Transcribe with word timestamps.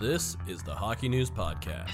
This 0.00 0.38
is 0.48 0.62
the 0.62 0.74
Hockey 0.74 1.10
News 1.10 1.28
Podcast. 1.28 1.90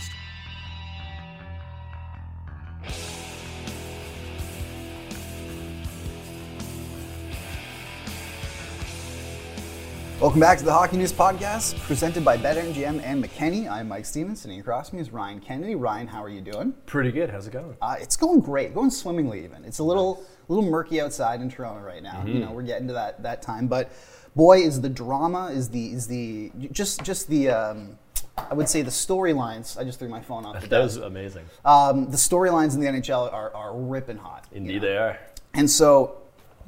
Welcome 10.21 10.39
back 10.39 10.59
to 10.59 10.65
the 10.65 10.73
Hockey 10.73 10.99
News 10.99 11.13
Podcast, 11.13 11.81
presented 11.81 12.25
by 12.25 12.39
BetMGM 12.39 13.03
and 13.03 13.25
McKenny. 13.25 13.69
I'm 13.69 13.89
Mike 13.89 14.05
Stephens, 14.05 14.41
sitting 14.41 14.61
across 14.61 14.93
me 14.93 15.01
is 15.01 15.11
Ryan 15.11 15.41
Kennedy. 15.41 15.75
Ryan, 15.75 16.07
how 16.07 16.23
are 16.23 16.29
you 16.29 16.41
doing? 16.41 16.75
Pretty 16.87 17.11
good. 17.11 17.29
How's 17.29 17.49
it 17.49 17.53
going? 17.53 17.77
Uh, 17.83 17.97
it's 17.99 18.17
going 18.17 18.39
great, 18.39 18.73
going 18.73 18.91
swimmingly 18.91 19.43
even. 19.43 19.65
It's 19.65 19.81
a 19.81 19.85
little 19.85 20.23
little 20.47 20.65
murky 20.65 21.01
outside 21.01 21.41
in 21.41 21.51
Toronto 21.51 21.85
right 21.85 22.05
now. 22.05 22.23
You 22.25 22.39
know, 22.39 22.53
we're 22.53 22.63
getting 22.63 22.87
to 22.87 22.93
that 22.93 23.25
that 23.25 23.43
time, 23.43 23.67
but 23.67 23.91
boy, 24.37 24.59
is 24.59 24.81
the 24.81 24.89
drama 24.89 25.47
is 25.47 25.71
the 25.71 25.87
is 25.87 26.07
the 26.07 26.53
just 26.71 27.03
just 27.03 27.29
the 27.29 27.49
um, 27.49 27.99
I 28.37 28.55
would 28.55 28.69
say 28.69 28.83
the 28.83 28.91
storylines. 28.91 29.77
I 29.77 29.83
just 29.83 29.99
threw 29.99 30.09
my 30.09 30.21
phone 30.21 30.47
off. 30.47 30.63
That 30.69 30.83
was 30.83 30.97
amazing. 30.97 31.47
Um, 31.65 32.11
the 32.11 32.17
storylines 32.17 32.75
in 32.75 32.81
the 32.81 32.87
NHL 32.87 33.33
are, 33.33 33.53
are 33.55 33.75
ripping 33.75 34.19
hot. 34.19 34.47
you 34.53 34.59
Indeed, 34.59 34.83
know? 34.83 34.89
they 34.89 34.97
are. 34.97 35.19
And 35.55 35.69
so 35.69 36.19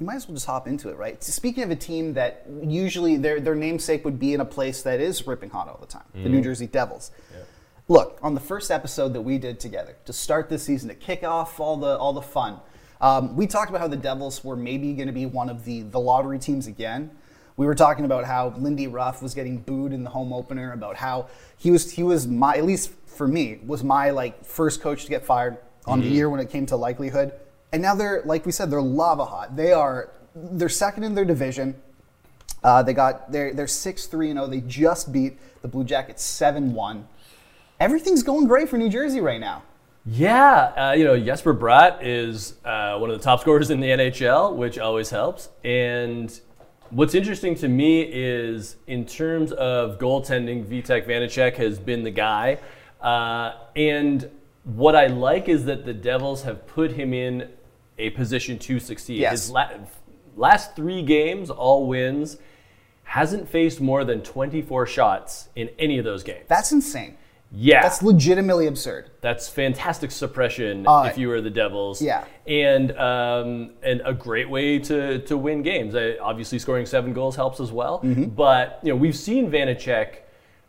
you 0.00 0.06
might 0.06 0.16
as 0.16 0.26
well 0.26 0.34
just 0.34 0.46
hop 0.46 0.66
into 0.66 0.88
it, 0.88 0.96
right? 0.96 1.22
Speaking 1.22 1.62
of 1.62 1.70
a 1.70 1.76
team 1.76 2.14
that 2.14 2.46
usually 2.62 3.16
their, 3.16 3.40
their 3.40 3.54
namesake 3.54 4.04
would 4.04 4.18
be 4.18 4.32
in 4.32 4.40
a 4.40 4.44
place 4.44 4.82
that 4.82 5.00
is 5.00 5.26
ripping 5.26 5.50
hot 5.50 5.68
all 5.68 5.78
the 5.78 5.86
time, 5.86 6.04
the 6.14 6.28
New 6.28 6.40
Jersey 6.40 6.66
Devils. 6.66 7.10
Look, 7.90 8.18
on 8.22 8.34
the 8.34 8.40
first 8.40 8.70
episode 8.70 9.14
that 9.14 9.22
we 9.22 9.38
did 9.38 9.58
together 9.58 9.96
to 10.04 10.12
start 10.12 10.50
this 10.50 10.62
season, 10.62 10.90
to 10.90 10.94
kick 10.94 11.24
off 11.24 11.58
all 11.58 11.76
the 11.78 11.96
all 11.96 12.12
the 12.12 12.22
fun, 12.22 12.60
um, 13.00 13.34
we 13.34 13.46
talked 13.46 13.70
about 13.70 13.80
how 13.80 13.88
the 13.88 13.96
Devils 13.96 14.44
were 14.44 14.56
maybe 14.56 14.92
going 14.92 15.06
to 15.06 15.12
be 15.12 15.24
one 15.26 15.48
of 15.48 15.64
the 15.64 15.82
the 15.82 15.98
lottery 15.98 16.38
teams 16.38 16.66
again. 16.66 17.10
We 17.58 17.66
were 17.66 17.74
talking 17.74 18.04
about 18.04 18.24
how 18.24 18.54
Lindy 18.56 18.86
Ruff 18.86 19.20
was 19.20 19.34
getting 19.34 19.58
booed 19.58 19.92
in 19.92 20.04
the 20.04 20.10
home 20.10 20.32
opener, 20.32 20.72
about 20.72 20.94
how 20.94 21.26
he 21.58 21.72
was 21.72 21.90
he 21.90 22.04
was 22.04 22.26
my 22.28 22.56
at 22.56 22.64
least 22.64 22.92
for 23.04 23.26
me 23.26 23.58
was 23.66 23.82
my 23.82 24.10
like 24.10 24.44
first 24.44 24.80
coach 24.80 25.02
to 25.02 25.10
get 25.10 25.26
fired 25.26 25.58
on 25.84 26.00
the 26.00 26.06
year 26.06 26.30
when 26.30 26.38
it 26.38 26.50
came 26.50 26.66
to 26.66 26.76
likelihood. 26.76 27.32
And 27.72 27.82
now 27.82 27.96
they're 27.96 28.22
like 28.24 28.46
we 28.46 28.52
said, 28.52 28.70
they're 28.70 28.80
lava 28.80 29.24
hot. 29.24 29.56
They 29.56 29.72
are 29.72 30.10
they're 30.36 30.68
second 30.68 31.02
in 31.02 31.16
their 31.16 31.24
division. 31.24 31.74
Uh, 32.62 32.84
they 32.84 32.94
got 32.94 33.32
they're 33.32 33.52
they're 33.52 33.66
six 33.66 34.06
three 34.06 34.30
and 34.30 34.38
zero. 34.38 34.46
They 34.46 34.60
just 34.60 35.12
beat 35.12 35.36
the 35.60 35.66
Blue 35.68 35.82
Jackets 35.82 36.22
seven 36.22 36.74
one. 36.74 37.08
Everything's 37.80 38.22
going 38.22 38.46
great 38.46 38.68
for 38.68 38.78
New 38.78 38.88
Jersey 38.88 39.20
right 39.20 39.40
now. 39.40 39.64
Yeah, 40.06 40.90
uh, 40.90 40.92
you 40.92 41.04
know, 41.04 41.18
Jesper 41.18 41.54
Bratt 41.54 41.98
is 42.02 42.54
uh, 42.64 42.96
one 42.98 43.10
of 43.10 43.18
the 43.18 43.22
top 43.22 43.40
scorers 43.40 43.68
in 43.70 43.80
the 43.80 43.88
NHL, 43.88 44.54
which 44.54 44.78
always 44.78 45.10
helps. 45.10 45.48
And 45.64 46.40
what's 46.90 47.14
interesting 47.14 47.54
to 47.56 47.68
me 47.68 48.02
is 48.02 48.76
in 48.86 49.04
terms 49.06 49.52
of 49.52 49.98
goaltending, 49.98 50.64
Vitek 50.64 51.06
Vanecek 51.06 51.54
has 51.56 51.78
been 51.78 52.02
the 52.02 52.10
guy. 52.10 52.58
Uh, 53.00 53.54
and 53.76 54.30
what 54.64 54.96
I 54.96 55.06
like 55.06 55.48
is 55.48 55.64
that 55.66 55.84
the 55.84 55.94
Devils 55.94 56.42
have 56.42 56.66
put 56.66 56.92
him 56.92 57.12
in 57.12 57.48
a 57.98 58.10
position 58.10 58.58
to 58.60 58.78
succeed. 58.78 59.20
Yes. 59.20 59.32
His 59.32 59.50
la- 59.50 59.70
last 60.36 60.76
three 60.76 61.02
games, 61.02 61.50
all 61.50 61.86
wins, 61.86 62.38
hasn't 63.04 63.48
faced 63.48 63.80
more 63.80 64.04
than 64.04 64.22
24 64.22 64.86
shots 64.86 65.48
in 65.56 65.70
any 65.78 65.98
of 65.98 66.04
those 66.04 66.22
games. 66.22 66.44
That's 66.48 66.72
insane. 66.72 67.16
Yeah. 67.50 67.82
That's 67.82 68.02
legitimately 68.02 68.66
absurd. 68.66 69.10
That's 69.22 69.48
fantastic 69.48 70.10
suppression 70.10 70.86
Uh, 70.86 71.08
if 71.10 71.16
you 71.16 71.28
were 71.28 71.40
the 71.40 71.50
Devils. 71.50 72.02
yeah. 72.02 72.24
And 72.46 72.92
um, 72.98 73.70
and 73.82 74.02
a 74.04 74.12
great 74.12 74.48
way 74.50 74.78
to, 74.80 75.18
to 75.20 75.36
win 75.36 75.62
games. 75.62 75.94
Uh, 75.94 76.16
obviously, 76.20 76.58
scoring 76.58 76.84
seven 76.86 77.12
goals 77.12 77.36
helps 77.36 77.58
as 77.60 77.72
well. 77.72 78.00
Mm-hmm. 78.00 78.24
But 78.26 78.80
you 78.82 78.90
know 78.92 78.96
we've 78.96 79.16
seen 79.16 79.50
Vanecek 79.50 80.08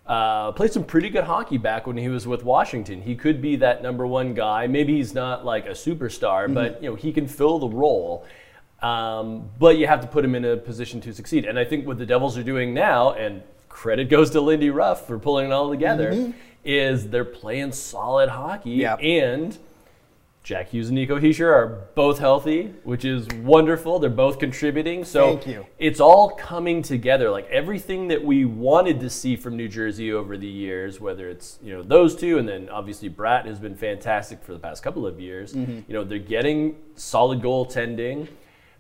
uh, 0.08 0.52
play 0.54 0.68
some 0.68 0.84
pretty 0.84 1.10
good 1.10 1.26
hockey 1.26 1.58
back 1.58 1.86
when 1.86 1.98
he 1.98 2.08
was 2.10 2.26
with 2.26 2.44
Washington. 2.44 3.02
He 3.02 3.16
could 3.16 3.42
be 3.42 3.58
that 3.58 3.84
number 3.84 4.08
one 4.08 4.34
guy. 4.34 4.66
Maybe 4.68 4.96
he's 4.98 5.14
not 5.14 5.46
like 5.46 5.66
a 5.66 5.72
superstar, 5.72 6.46
Mm-hmm. 6.46 6.54
but 6.54 6.82
you 6.84 6.90
know 6.90 6.96
he 6.96 7.12
can 7.12 7.28
fill 7.28 7.60
the 7.60 7.68
role. 7.70 8.26
Um, 8.82 9.50
but 9.60 9.78
you 9.78 9.88
have 9.88 10.00
to 10.02 10.08
put 10.08 10.24
him 10.24 10.36
in 10.36 10.46
a 10.46 10.56
position 10.56 11.02
to 11.02 11.14
succeed. 11.14 11.44
And 11.46 11.60
I 11.60 11.66
think 11.66 11.86
what 11.86 11.98
the 11.98 12.06
Devils 12.06 12.38
are 12.38 12.44
doing 12.44 12.74
now, 12.74 13.12
and 13.12 13.42
credit 13.68 14.10
goes 14.10 14.30
to 14.32 14.40
Lindy 14.42 14.70
Ruff 14.70 15.06
for 15.06 15.20
pulling 15.20 15.48
it 15.48 15.52
all 15.52 15.70
together, 15.70 16.34
is 16.70 17.10
they're 17.10 17.26
playing 17.26 17.72
solid 17.72 18.30
hockey. 18.30 18.72
Yep. 18.72 19.00
And 19.02 19.58
Jack 20.44 20.70
Hughes 20.70 20.90
and 20.90 20.96
Nico 20.96 21.20
Hischier 21.20 21.52
are 21.52 21.88
both 21.96 22.20
healthy, 22.20 22.74
which 22.84 23.06
is 23.06 23.28
wonderful. 23.42 23.98
They're 24.00 24.10
both 24.10 24.40
contributing. 24.40 25.04
So 25.04 25.42
it's 25.80 26.00
all 26.00 26.30
coming 26.32 26.82
together. 26.82 27.30
Like 27.32 27.48
everything 27.50 28.08
that 28.10 28.24
we 28.24 28.46
wanted 28.46 29.00
to 29.02 29.10
see 29.10 29.36
from 29.36 29.58
New 29.58 29.68
Jersey 29.68 30.12
over 30.12 30.38
the 30.38 30.48
years, 30.48 31.02
whether 31.02 31.28
it's 31.28 31.60
you 31.62 31.74
know 31.74 31.82
those 31.82 32.16
two, 32.16 32.38
and 32.38 32.48
then 32.48 32.70
obviously 32.70 33.10
Bratt 33.10 33.46
has 33.46 33.60
been 33.60 33.76
fantastic 33.76 34.44
for 34.44 34.54
the 34.54 34.60
past 34.60 34.84
couple 34.84 35.06
of 35.06 35.20
years. 35.20 35.54
Mm-hmm. 35.54 35.80
You 35.88 35.94
know 35.94 36.04
they're 36.04 36.20
getting 36.20 36.78
solid 36.96 37.42
goaltending. 37.42 38.28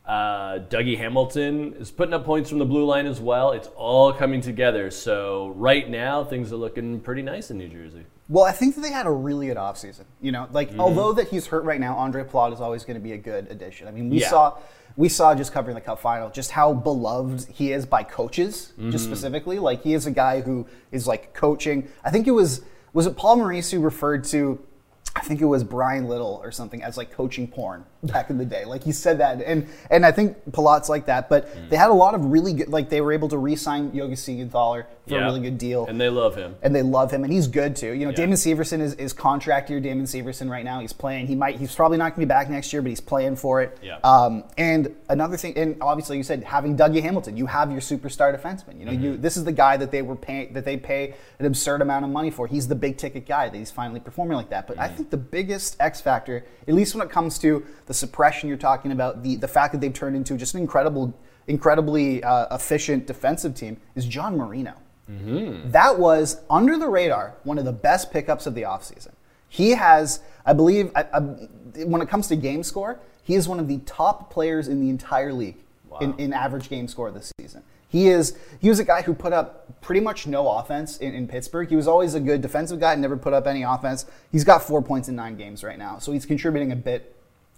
Uh, 0.09 0.57
Dougie 0.69 0.97
Hamilton 0.97 1.75
is 1.75 1.91
putting 1.91 2.15
up 2.15 2.25
points 2.25 2.49
from 2.49 2.57
the 2.57 2.65
blue 2.65 2.83
line 2.83 3.05
as 3.05 3.19
well. 3.21 3.51
It's 3.51 3.67
all 3.75 4.11
coming 4.11 4.41
together. 4.41 4.89
So 4.89 5.53
right 5.55 5.87
now 5.87 6.23
things 6.23 6.51
are 6.51 6.55
looking 6.55 6.99
pretty 6.99 7.21
nice 7.21 7.51
in 7.51 7.59
New 7.59 7.67
Jersey. 7.67 8.05
Well, 8.27 8.43
I 8.43 8.51
think 8.51 8.73
that 8.73 8.81
they 8.81 8.91
had 8.91 9.05
a 9.05 9.11
really 9.11 9.45
good 9.47 9.57
offseason. 9.57 10.05
You 10.19 10.31
know, 10.31 10.47
like 10.51 10.71
Mm-hmm. 10.71 10.79
although 10.79 11.13
that 11.13 11.27
he's 11.27 11.45
hurt 11.45 11.63
right 11.63 11.79
now, 11.79 11.93
Ondrej 11.95 12.27
Palat 12.29 12.53
is 12.53 12.59
always 12.59 12.83
going 12.85 12.95
to 12.95 13.03
be 13.03 13.11
a 13.11 13.17
good 13.17 13.51
addition. 13.51 13.87
I 13.87 13.91
mean, 13.91 14.09
we 14.09 14.21
Yeah. 14.21 14.29
saw 14.29 14.57
we 14.97 15.09
saw 15.09 15.35
just 15.35 15.53
covering 15.53 15.75
the 15.75 15.81
cup 15.81 15.99
final 15.99 16.29
just 16.31 16.49
how 16.51 16.73
beloved 16.73 17.47
he 17.47 17.71
is 17.71 17.85
by 17.85 18.01
coaches, 18.01 18.73
Mm-hmm. 18.79 18.89
just 18.89 19.05
specifically. 19.05 19.59
Like 19.59 19.83
he 19.83 19.93
is 19.93 20.07
a 20.07 20.11
guy 20.11 20.41
who 20.41 20.65
is 20.91 21.05
like 21.05 21.35
coaching. 21.35 21.87
I 22.03 22.09
think 22.09 22.25
it 22.25 22.31
was 22.31 22.63
was 22.93 23.05
it 23.05 23.15
Paul 23.15 23.35
Maurice 23.35 23.69
who 23.69 23.79
referred 23.79 24.23
to 24.25 24.57
I 25.19 25.21
think 25.21 25.41
it 25.41 25.45
was 25.45 25.63
Bryan 25.65 26.07
Little 26.07 26.39
or 26.43 26.49
something 26.51 26.81
as 26.81 26.95
like 26.95 27.11
coaching 27.11 27.45
porn 27.47 27.83
back 28.03 28.29
in 28.29 28.37
the 28.37 28.45
day. 28.45 28.63
Like 28.63 28.83
he 28.83 28.93
said 28.93 29.17
that, 29.19 29.41
and 29.41 29.67
and 29.91 30.05
I 30.05 30.11
think 30.13 30.37
Palat's 30.53 30.87
like 30.87 31.05
that. 31.07 31.27
But 31.29 31.53
Mm. 31.53 31.69
they 31.69 31.75
had 31.75 31.89
a 31.89 31.93
lot 31.93 32.15
of 32.15 32.25
really 32.25 32.53
good. 32.53 32.69
Like 32.69 32.89
they 32.89 33.01
were 33.01 33.11
able 33.11 33.27
to 33.29 33.37
re-sign 33.37 33.93
Yogi 33.93 34.13
Siegenthaler 34.15 34.85
for 35.09 35.17
a 35.19 35.23
really 35.23 35.41
good 35.41 35.57
deal 35.57 35.85
And 35.87 35.99
they 35.99 36.09
love 36.09 36.35
him. 36.35 36.55
and 36.61 36.75
they 36.75 36.81
love 36.83 37.11
him, 37.11 37.23
and 37.23 37.33
he's 37.33 37.47
good 37.47 37.75
too. 37.75 37.91
You 37.91 38.05
know, 38.05 38.11
Damon 38.11 38.35
Severson 38.37 38.79
is, 38.81 38.93
is 38.95 39.11
contract 39.13 39.69
year. 39.69 39.79
Damon 39.79 40.05
Severson 40.05 40.49
right 40.49 40.63
now, 40.63 40.79
he's 40.79 40.93
playing. 40.93 41.27
He 41.27 41.35
might, 41.35 41.57
he's 41.57 41.75
probably 41.75 41.97
not 41.97 42.15
going 42.15 42.21
to 42.21 42.25
be 42.25 42.25
back 42.25 42.49
next 42.49 42.71
year, 42.71 42.81
but 42.81 42.89
he's 42.89 43.01
playing 43.01 43.35
for 43.35 43.61
it. 43.61 43.77
Yeah. 43.81 43.97
Um, 44.03 44.43
and 44.57 44.95
another 45.09 45.35
thing, 45.37 45.57
and 45.57 45.77
obviously 45.81 46.17
you 46.17 46.23
said 46.23 46.43
having 46.43 46.77
Dougie 46.77 47.01
Hamilton, 47.01 47.35
you 47.37 47.45
have 47.47 47.71
your 47.71 47.81
superstar 47.81 48.33
defenseman. 48.39 48.79
You 48.79 48.85
know, 48.85 48.91
you 48.91 49.11
Mm-hmm. 49.13 49.21
this 49.21 49.35
is 49.37 49.43
the 49.43 49.51
guy 49.51 49.77
that 49.77 49.91
they 49.91 50.01
were 50.01 50.15
paying, 50.15 50.53
that 50.53 50.65
they 50.65 50.77
pay 50.77 51.13
an 51.39 51.45
absurd 51.45 51.81
amount 51.81 52.05
of 52.05 52.11
money 52.11 52.29
for. 52.31 52.47
He's 52.47 52.67
the 52.67 52.75
big 52.75 52.97
ticket 52.97 53.25
guy 53.25 53.49
that 53.49 53.57
he's 53.57 53.71
finally 53.71 53.99
performing 53.99 54.35
like 54.37 54.49
that. 54.49 54.67
But 54.67 54.77
I 54.79 54.87
Mm-hmm. 54.87 54.95
think 54.97 55.09
the 55.09 55.17
biggest 55.17 55.75
X 55.79 56.01
factor, 56.01 56.45
at 56.67 56.73
least 56.73 56.93
when 56.95 57.05
it 57.05 57.11
comes 57.11 57.39
to 57.39 57.65
the 57.85 57.93
suppression 57.93 58.49
you're 58.49 58.57
talking 58.57 58.91
about, 58.91 59.23
the 59.23 59.35
the 59.35 59.47
fact 59.47 59.71
that 59.73 59.81
they've 59.81 59.93
turned 59.93 60.15
into 60.15 60.35
just 60.37 60.53
an 60.53 60.61
incredible, 60.61 61.13
incredibly 61.47 62.23
uh, 62.23 62.53
efficient 62.55 63.07
defensive 63.07 63.55
team, 63.55 63.77
is 63.95 64.05
John 64.05 64.37
Marino. 64.37 64.73
Mm-hmm. 65.09 65.71
That 65.71 65.97
was 65.97 66.41
under 66.49 66.77
the 66.77 66.87
radar, 66.87 67.35
one 67.43 67.57
of 67.57 67.65
the 67.65 67.71
best 67.71 68.11
pickups 68.11 68.45
of 68.45 68.55
the 68.55 68.61
offseason. 68.63 69.11
He 69.47 69.71
has, 69.71 70.21
I 70.45 70.53
believe, 70.53 70.91
I, 70.95 71.05
I, 71.13 71.19
when 71.83 72.01
it 72.01 72.09
comes 72.09 72.27
to 72.27 72.35
game 72.35 72.61
score, 72.63 72.99
he 73.23 73.35
is 73.35 73.47
one 73.47 73.59
of 73.59 73.67
the 73.67 73.79
top 73.79 74.31
players 74.31 74.67
in 74.67 74.79
the 74.79 74.89
entire 74.89 75.33
league 75.33 75.57
in, 75.99 76.13
in 76.19 76.33
average 76.33 76.69
game 76.69 76.87
score 76.87 77.11
this 77.11 77.31
season. 77.39 77.63
He 77.89 78.07
is 78.07 78.37
he 78.59 78.69
was 78.69 78.79
a 78.79 78.83
guy 78.83 79.01
who 79.01 79.15
put 79.15 79.33
up 79.33 79.81
pretty 79.81 80.01
much 80.01 80.27
no 80.27 80.47
offense 80.47 80.97
in, 80.97 81.15
in 81.15 81.27
Pittsburgh. 81.27 81.67
He 81.67 81.75
was 81.75 81.87
always 81.87 82.13
a 82.13 82.19
good 82.19 82.41
defensive 82.41 82.79
guy, 82.79 82.93
and 82.93 83.01
never 83.01 83.17
put 83.17 83.33
up 83.33 83.47
any 83.47 83.63
offense. 83.63 84.05
He's 84.31 84.43
got 84.43 84.61
four 84.61 84.81
points 84.83 85.09
in 85.09 85.15
nine 85.15 85.35
games 85.35 85.63
right 85.63 85.77
now, 85.77 85.97
so 85.97 86.11
he's 86.11 86.25
contributing 86.25 86.71
a 86.71 86.75
bit 86.75 87.15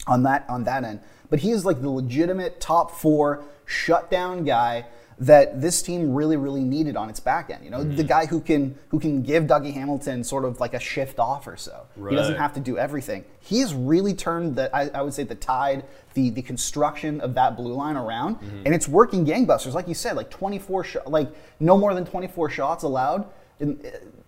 on 0.07 0.23
that 0.23 0.45
on 0.47 0.63
that 0.63 0.85
end. 0.85 1.01
But 1.29 1.39
he 1.39 1.51
is 1.51 1.65
like 1.65 1.81
the 1.81 1.89
legitimate 1.89 2.61
top 2.61 2.91
four 2.91 3.43
shutdown 3.65 4.45
guy 4.45 4.85
that 5.21 5.61
this 5.61 5.83
team 5.83 6.13
really, 6.15 6.35
really 6.35 6.63
needed 6.63 6.97
on 6.97 7.07
its 7.09 7.19
back 7.19 7.49
end. 7.51 7.63
You 7.63 7.69
know, 7.69 7.77
Mm-hmm. 7.81 7.95
the 7.95 8.03
guy 8.03 8.25
who 8.25 8.41
can 8.41 8.75
who 8.89 8.99
can 8.99 9.21
give 9.21 9.43
Dougie 9.45 9.71
Hamilton 9.73 10.23
sort 10.23 10.45
of 10.45 10.59
like 10.59 10.73
a 10.73 10.79
shift 10.79 11.19
off 11.19 11.45
or 11.47 11.55
so. 11.57 11.85
He 12.09 12.15
doesn't 12.15 12.37
have 12.37 12.53
to 12.55 12.59
do 12.59 12.77
everything. 12.77 13.23
He 13.39 13.59
has 13.59 13.73
really 13.73 14.13
turned 14.15 14.55
the 14.55 14.75
I, 14.75 14.89
I 14.89 15.01
would 15.03 15.13
say 15.13 15.23
the 15.23 15.35
tide, 15.35 15.85
the 16.15 16.31
the 16.31 16.41
construction 16.41 17.21
of 17.21 17.35
that 17.35 17.55
blue 17.55 17.73
line 17.73 17.95
around, 17.97 18.37
Mm-hmm. 18.37 18.65
and 18.65 18.73
it's 18.75 18.87
working 18.87 19.25
gangbusters. 19.25 19.73
Like 19.73 19.87
you 19.87 19.93
said, 19.93 20.15
like 20.15 20.29
24 20.31 20.83
sh- 20.83 20.95
like 21.05 21.29
no 21.59 21.77
more 21.77 21.93
than 21.93 22.05
24 22.05 22.49
shots 22.49 22.83
allowed 22.83 23.25
in 23.59 23.79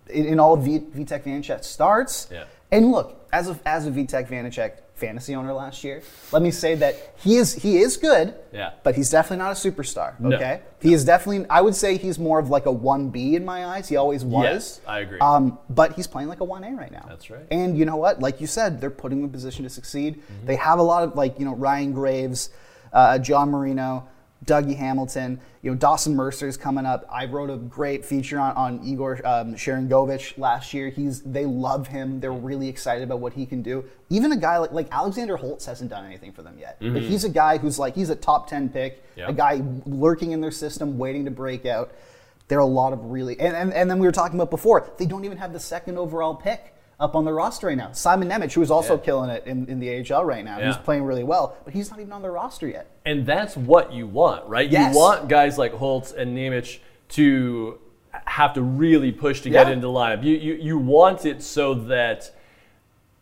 in, 0.10 0.25
in 0.28 0.39
all 0.39 0.54
of 0.54 0.63
v, 0.63 0.80
Vitek 0.80 1.24
Vanecek 1.24 1.63
starts. 1.63 2.28
Yeah. 2.31 2.44
And 2.74 2.92
look, 2.92 3.28
as 3.31 3.50
a 3.50 3.60
as 3.66 3.86
a 3.86 3.92
Vitek 3.92 4.28
Vanecek 4.28 4.80
fantasy 4.96 5.36
owner 5.36 5.54
last 5.54 5.84
year, 5.84 6.02
let 6.31 6.42
me 6.42 6.50
say 6.50 6.74
that 6.75 7.14
he 7.18 7.36
is 7.36 7.54
he 7.54 7.78
is 7.78 7.98
good. 7.98 8.34
Yeah. 8.52 8.72
But 8.81 8.96
he's 8.96 9.12
definitely 9.12 9.38
not 9.38 9.52
a 9.52 9.72
superstar. 9.72 10.20
No. 10.20 10.36
Okay. 10.36 10.62
He 10.81 10.92
is 10.92 11.06
definitely. 11.06 11.48
I 11.52 11.62
would 11.62 11.75
say 11.75 11.98
he's 11.98 12.18
more 12.18 12.40
of 12.40 12.50
like 12.50 12.66
a 12.66 12.72
one 12.72 13.10
B 13.10 13.36
in 13.36 13.46
my 13.46 13.68
eyes. 13.68 13.88
He 13.88 13.96
always 13.96 14.25
was. 14.25 14.44
Yes, 14.44 14.81
I 14.88 15.00
agree. 15.02 15.20
Um, 15.20 15.60
but 15.70 15.94
he's 15.94 16.08
playing 16.08 16.30
like 16.30 16.40
a 16.40 16.46
one 16.46 16.64
A 16.64 16.75
right 16.75 16.92
now. 16.92 17.06
That's 17.08 17.30
right. 17.30 17.46
And 17.52 17.78
you 17.78 17.86
know 17.86 17.98
what? 17.98 18.20
Like 18.20 18.42
you 18.42 18.48
said, 18.48 18.81
they're 18.81 18.90
putting 18.90 19.20
him 19.20 19.25
in 19.25 19.30
position 19.30 19.64
to 19.64 19.70
succeed. 19.70 20.16
Mm-hmm. 20.16 20.48
They 20.48 20.56
have 20.56 20.80
a 20.80 20.84
lot 20.84 21.04
of 21.04 21.16
like 21.16 21.38
you 21.38 21.46
know 21.46 21.54
Ryan 21.54 21.94
Graves, 21.94 22.50
uh, 22.92 23.20
John 23.20 23.52
Marino. 23.52 24.08
Dougie 24.45 24.75
Hamilton, 24.75 25.40
you 25.62 25.72
know 25.72 25.78
Dawson 25.78 26.16
Mercer's 26.16 26.57
coming 26.57 26.86
up. 26.86 27.06
I 27.12 27.25
wrote 27.25 27.50
a 27.50 27.57
great 27.57 28.04
feature 28.04 28.40
on, 28.40 28.56
on 28.56 28.84
Igor 28.86 29.25
um, 29.25 29.56
Sharangovich 29.56 30.38
last 30.38 30.74
year. 30.74 30.90
He's 30.90 31.22
they 31.22 31.45
love 31.45 31.88
him. 31.88 32.19
They're 32.19 32.31
really 32.31 32.68
excited 32.68 33.04
about 33.04 33.19
what 33.19 33.34
he 33.34 33.45
can 33.45 33.62
do. 33.62 33.86
Even 34.10 34.31
a 34.31 34.38
guy 34.38 34.57
like 34.57 34.72
like 34.72 34.88
Alexander 34.92 35.38
Holtz 35.38 35.66
hasn't 35.66 35.90
done 35.90 36.06
anything 36.06 36.31
for 36.31 36.42
them 36.42 36.57
yet, 36.60 36.78
but 36.80 37.01
he's 37.01 37.24
a 37.24 37.30
guy 37.30 37.57
who's 37.57 37.80
like 37.80 37.95
he's 37.95 38.10
a 38.10 38.16
top 38.16 38.48
ten 38.48 38.69
pick, 38.69 39.01
Mm-hmm. 39.18 39.30
A 39.30 39.34
guy 39.34 39.62
lurking 39.86 40.31
in 40.31 40.42
their 40.42 40.51
system, 40.51 40.98
waiting 40.98 41.25
to 41.25 41.31
break 41.31 41.66
out. 41.66 41.92
There 42.48 42.57
are 42.57 42.62
a 42.62 42.66
lot 42.66 42.94
of 42.94 43.06
really 43.06 43.39
and, 43.39 43.56
and, 43.56 43.74
and 43.74 43.89
then 43.89 44.00
we 44.00 44.07
were 44.07 44.12
talking 44.12 44.38
about 44.39 44.50
before. 44.50 44.92
They 44.98 45.06
don't 45.06 45.24
even 45.25 45.38
have 45.38 45.54
the 45.54 45.60
second 45.60 45.98
overall 45.98 46.36
pick 46.36 46.74
up 47.00 47.16
on 47.16 47.25
the 47.25 47.34
roster 47.34 47.68
right 47.68 47.78
now. 47.78 47.92
Simon 47.92 48.30
Nemec, 48.30 48.54
who 48.54 48.62
is 48.62 48.72
also 48.72 48.95
Yeah. 48.98 49.04
killing 49.04 49.30
it 49.30 49.45
in, 49.45 49.66
in 49.68 49.80
the 49.80 49.90
AHL 49.90 50.24
right 50.25 50.45
now. 50.45 50.60
He's 50.60 50.78
playing 50.78 51.04
really 51.04 51.24
well, 51.24 51.57
but 51.66 51.74
he's 51.74 51.90
not 51.90 52.00
even 52.00 52.12
on 52.13 52.22
the 52.22 52.30
roster 52.31 52.68
yet. 52.68 52.88
And 53.06 53.25
that's 53.25 53.57
what 53.57 53.92
you 53.92 54.07
want, 54.07 54.48
right? 54.48 54.69
Yes. 54.69 54.94
You 54.94 55.00
want 55.00 55.28
guys 55.28 55.57
like 55.57 55.74
Holtz 55.74 56.12
and 56.12 56.38
Nemec 56.38 56.80
to 57.10 57.80
have 58.25 58.54
to 58.54 58.62
really 58.62 59.12
push 59.12 59.42
to 59.42 59.50
get 59.50 59.69
into 59.69 59.88
the 59.88 59.94
lineup. 59.94 60.24
You, 60.24 60.36
you, 60.38 60.54
you 60.54 60.78
want 60.78 61.25
it 61.25 61.42
so 61.42 61.74
that, 61.74 62.31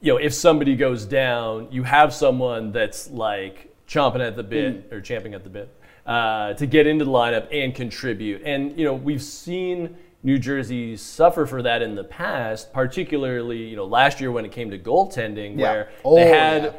you 0.01 0.11
know, 0.13 0.17
if 0.17 0.33
somebody 0.33 0.75
goes 0.75 1.05
down, 1.05 1.67
you 1.71 1.83
have 1.83 2.13
someone 2.13 2.71
that's 2.71 3.09
like 3.09 3.73
chomping 3.87 4.25
at 4.25 4.35
the 4.35 4.43
bit 4.43 4.89
Mm. 4.89 4.93
or 4.93 5.01
champing 5.01 5.33
at 5.33 5.43
the 5.43 5.49
bit 5.49 5.69
uh, 6.05 6.53
to 6.55 6.65
get 6.65 6.87
into 6.87 7.05
the 7.05 7.11
lineup 7.11 7.47
and 7.51 7.73
contribute. 7.73 8.41
And, 8.45 8.77
you 8.77 8.83
know, 8.85 8.93
we've 8.93 9.23
seen 9.23 9.95
New 10.23 10.37
Jersey 10.37 10.95
suffer 10.97 11.45
for 11.45 11.61
that 11.63 11.81
in 11.81 11.95
the 11.95 12.03
past, 12.03 12.71
particularly, 12.73 13.57
you 13.67 13.75
know, 13.75 13.85
last 13.85 14.21
year 14.21 14.31
when 14.31 14.45
it 14.45 14.51
came 14.51 14.69
to 14.71 14.77
goaltending, 14.77 15.57
Yeah. 15.57 15.71
where 15.71 15.89
Oh, 16.05 16.15
they 16.15 16.27
had 16.27 16.63
yeah. 16.63 16.71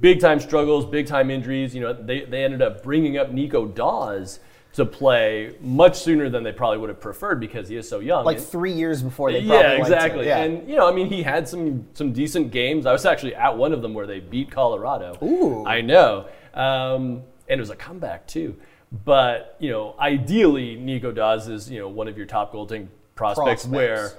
big 0.00 0.20
time 0.20 0.38
struggles, 0.40 0.84
big 0.84 1.06
time 1.06 1.30
injuries. 1.30 1.74
You 1.74 1.80
know, 1.80 1.92
they, 1.94 2.24
they 2.24 2.44
ended 2.44 2.60
up 2.62 2.82
bringing 2.82 3.16
up 3.16 3.30
Nico 3.32 3.66
Daws 3.66 4.40
to 4.74 4.84
play 4.86 5.56
much 5.60 5.98
sooner 5.98 6.28
than 6.28 6.44
they 6.44 6.52
probably 6.52 6.78
would 6.78 6.90
have 6.90 7.00
preferred 7.00 7.40
because 7.40 7.68
he 7.68 7.76
is 7.76 7.88
so 7.88 7.98
young. 8.00 8.24
Like 8.24 8.36
And- 8.36 8.46
three 8.46 8.72
years 8.72 9.02
before 9.02 9.32
they 9.32 9.38
probably 9.44 9.56
yeah, 9.56 9.70
exactly. 9.72 10.26
Yeah. 10.26 10.38
And 10.38 10.68
you 10.68 10.76
know, 10.76 10.86
I 10.88 10.92
mean, 10.94 11.06
he 11.08 11.22
had 11.22 11.48
some 11.48 11.86
some 11.94 12.12
decent 12.12 12.52
games. 12.52 12.86
I 12.86 12.92
was 12.92 13.04
actually 13.06 13.34
at 13.34 13.56
one 13.56 13.72
of 13.72 13.82
them 13.82 13.94
where 13.94 14.06
they 14.06 14.20
beat 14.20 14.50
Colorado. 14.50 15.16
Ooh. 15.24 15.64
I 15.66 15.80
know, 15.80 16.26
um, 16.54 17.22
and 17.48 17.58
it 17.58 17.60
was 17.60 17.70
a 17.70 17.76
comeback 17.76 18.28
too. 18.28 18.56
But 18.92 19.56
you 19.60 19.70
know, 19.70 19.94
ideally, 19.98 20.76
Nico 20.76 21.12
Daws 21.12 21.48
is 21.48 21.70
you 21.70 21.78
know 21.78 21.88
one 21.88 22.08
of 22.08 22.16
your 22.16 22.26
top 22.26 22.52
goaltending 22.52 22.88
prospects, 23.14 23.66
Prospects. 23.66 23.66
where 23.68 24.12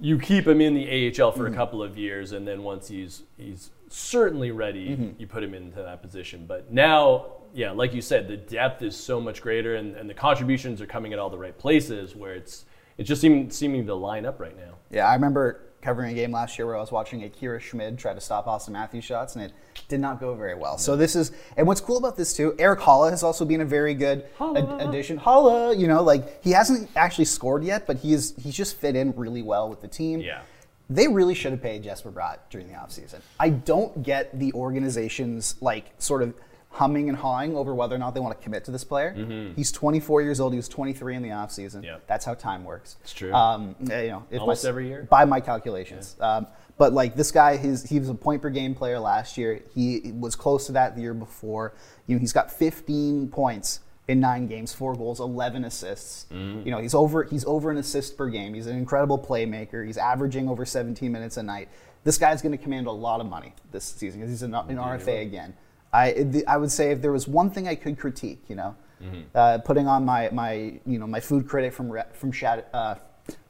you 0.00 0.18
keep 0.18 0.46
him 0.46 0.60
in 0.60 0.74
the 0.74 0.86
AHL 1.22 1.32
for 1.32 1.44
Mm-hmm. 1.44 1.54
a 1.54 1.56
couple 1.56 1.82
of 1.82 1.96
years, 1.98 2.32
and 2.32 2.46
then 2.46 2.62
once 2.62 2.88
he's 2.88 3.22
he's 3.36 3.70
certainly 3.88 4.50
ready, 4.50 4.90
Mm-hmm. 4.90 5.20
you 5.20 5.26
put 5.26 5.42
him 5.42 5.54
into 5.54 5.82
that 5.82 6.02
position. 6.02 6.44
But 6.46 6.72
now, 6.72 7.26
yeah, 7.52 7.72
like 7.72 7.92
you 7.94 8.00
said, 8.00 8.28
the 8.28 8.36
depth 8.36 8.82
is 8.82 8.96
so 8.96 9.20
much 9.20 9.42
greater, 9.42 9.74
and, 9.74 9.96
and 9.96 10.08
the 10.08 10.14
contributions 10.14 10.80
are 10.80 10.86
coming 10.86 11.12
at 11.12 11.18
all 11.18 11.28
the 11.30 11.38
right 11.38 11.56
places 11.58 12.14
where 12.14 12.34
it's 12.34 12.64
it's 12.98 13.08
just 13.08 13.20
seeming, 13.22 13.50
seeming 13.50 13.86
to 13.86 13.94
line 13.94 14.24
up 14.24 14.38
right 14.38 14.56
now. 14.56 14.74
Yeah, 14.90 15.06
I 15.08 15.14
remember 15.14 15.62
covering 15.82 16.12
a 16.12 16.14
game 16.14 16.30
last 16.30 16.58
year 16.58 16.66
where 16.66 16.76
I 16.76 16.80
was 16.80 16.92
watching 16.92 17.24
Akira 17.24 17.60
Schmid 17.60 17.98
try 17.98 18.14
to 18.14 18.20
stop 18.20 18.46
Auston 18.46 18.70
Matthews 18.70 19.04
shots, 19.04 19.34
and 19.34 19.44
it 19.44 19.52
did 19.88 20.00
not 20.00 20.20
go 20.20 20.34
very 20.34 20.54
well. 20.54 20.78
So 20.78 20.96
this 20.96 21.16
is, 21.16 21.32
and 21.56 21.66
what's 21.66 21.80
cool 21.80 21.98
about 21.98 22.16
this 22.16 22.32
too, 22.32 22.54
Erik 22.58 22.80
Haula 22.80 23.10
has 23.10 23.22
also 23.22 23.44
been 23.44 23.60
a 23.60 23.64
very 23.64 23.92
good 23.92 24.24
ad- 24.40 24.80
addition. 24.80 25.18
Haula, 25.18 25.78
you 25.78 25.88
know, 25.88 26.02
like 26.02 26.42
he 26.42 26.52
hasn't 26.52 26.88
actually 26.96 27.24
scored 27.24 27.64
yet, 27.64 27.86
but 27.86 27.98
he 27.98 28.12
is 28.12 28.34
he's 28.40 28.54
just 28.54 28.76
fit 28.76 28.96
in 28.96 29.12
really 29.16 29.42
well 29.42 29.68
with 29.68 29.80
the 29.82 29.88
team. 29.88 30.20
Yeah. 30.20 30.42
They 30.88 31.08
really 31.08 31.34
should 31.34 31.52
have 31.52 31.62
paid 31.62 31.82
Jesper 31.82 32.12
Bratt 32.12 32.38
during 32.50 32.68
the 32.68 32.74
offseason. 32.74 33.20
I 33.40 33.48
don't 33.48 34.02
get 34.02 34.38
the 34.38 34.52
organization's 34.52 35.56
like 35.60 35.90
sort 35.98 36.22
of 36.22 36.34
humming 36.72 37.08
and 37.08 37.16
hawing 37.16 37.54
over 37.54 37.74
whether 37.74 37.94
or 37.94 37.98
not 37.98 38.14
they 38.14 38.20
want 38.20 38.36
to 38.36 38.42
commit 38.42 38.64
to 38.64 38.70
this 38.70 38.82
player. 38.82 39.52
He's 39.54 39.70
24 39.70 40.22
years 40.22 40.40
old. 40.40 40.52
He 40.52 40.56
was 40.56 40.68
23 40.68 41.16
in 41.16 41.22
the 41.22 41.28
offseason. 41.28 41.76
Mm-hmm. 41.76 41.84
Yep. 41.84 42.06
That's 42.06 42.24
how 42.24 42.34
time 42.34 42.64
works. 42.64 42.96
It's 43.02 43.12
true. 43.12 43.32
Um, 43.32 43.76
you 43.80 43.86
know, 43.88 44.24
Almost 44.38 44.64
my- 44.64 44.68
every 44.68 44.88
year? 44.88 45.06
by 45.08 45.24
my 45.24 45.40
calculations. 45.40 46.16
Um, 46.20 46.46
but 46.78 46.92
like 46.92 47.14
this 47.14 47.30
guy, 47.30 47.56
his, 47.58 47.84
he 47.88 47.98
was 47.98 48.08
a 48.08 48.14
point 48.14 48.42
per 48.42 48.50
game 48.50 48.74
player 48.74 48.98
last 48.98 49.36
year. 49.36 49.60
He 49.74 50.12
was 50.18 50.34
close 50.34 50.66
to 50.66 50.72
that 50.72 50.96
the 50.96 51.02
year 51.02 51.14
before. 51.14 51.74
You 52.06 52.16
know, 52.16 52.20
he's 52.20 52.32
got 52.32 52.50
15 52.50 53.28
points 53.28 53.80
in 54.08 54.18
nine 54.18 54.46
games, 54.48 54.72
four 54.72 54.94
goals, 54.94 55.20
11 55.20 55.64
assists. 55.64 56.26
Mm. 56.32 56.64
You 56.64 56.70
know, 56.72 56.78
he's 56.78 56.94
over 56.94 57.22
he's 57.24 57.44
over 57.44 57.70
an 57.70 57.76
assist 57.76 58.16
per 58.16 58.28
game. 58.28 58.54
He's 58.54 58.66
an 58.66 58.76
incredible 58.76 59.18
playmaker. 59.18 59.86
He's 59.86 59.98
averaging 59.98 60.48
over 60.48 60.64
17 60.64 61.12
minutes 61.12 61.36
a 61.36 61.42
night. 61.42 61.68
This 62.04 62.18
guy's 62.18 62.42
going 62.42 62.50
to 62.56 62.58
command 62.62 62.88
a 62.88 62.92
lot 62.92 63.20
of 63.20 63.26
money 63.26 63.54
this 63.70 63.84
season 63.84 64.20
because 64.20 64.32
he's 64.32 64.42
an, 64.42 64.54
an 64.54 64.76
RFA 64.76 65.22
again. 65.22 65.54
I 65.92 66.12
the, 66.12 66.46
I 66.46 66.56
would 66.56 66.70
say 66.72 66.90
if 66.90 67.02
there 67.02 67.12
was 67.12 67.28
one 67.28 67.50
thing 67.50 67.68
I 67.68 67.74
could 67.74 67.98
critique, 67.98 68.42
you 68.48 68.56
know, 68.56 68.76
Mm-hmm. 69.02 69.20
uh, 69.34 69.58
putting 69.58 69.88
on 69.88 70.04
my 70.04 70.30
my 70.30 70.78
you 70.86 70.98
know 70.98 71.08
my 71.08 71.18
food 71.18 71.48
critic 71.48 71.72
from 71.72 71.92
from 72.12 72.32
uh, 72.72 72.94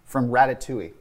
from 0.06 0.30
Ratatouille. 0.30 0.92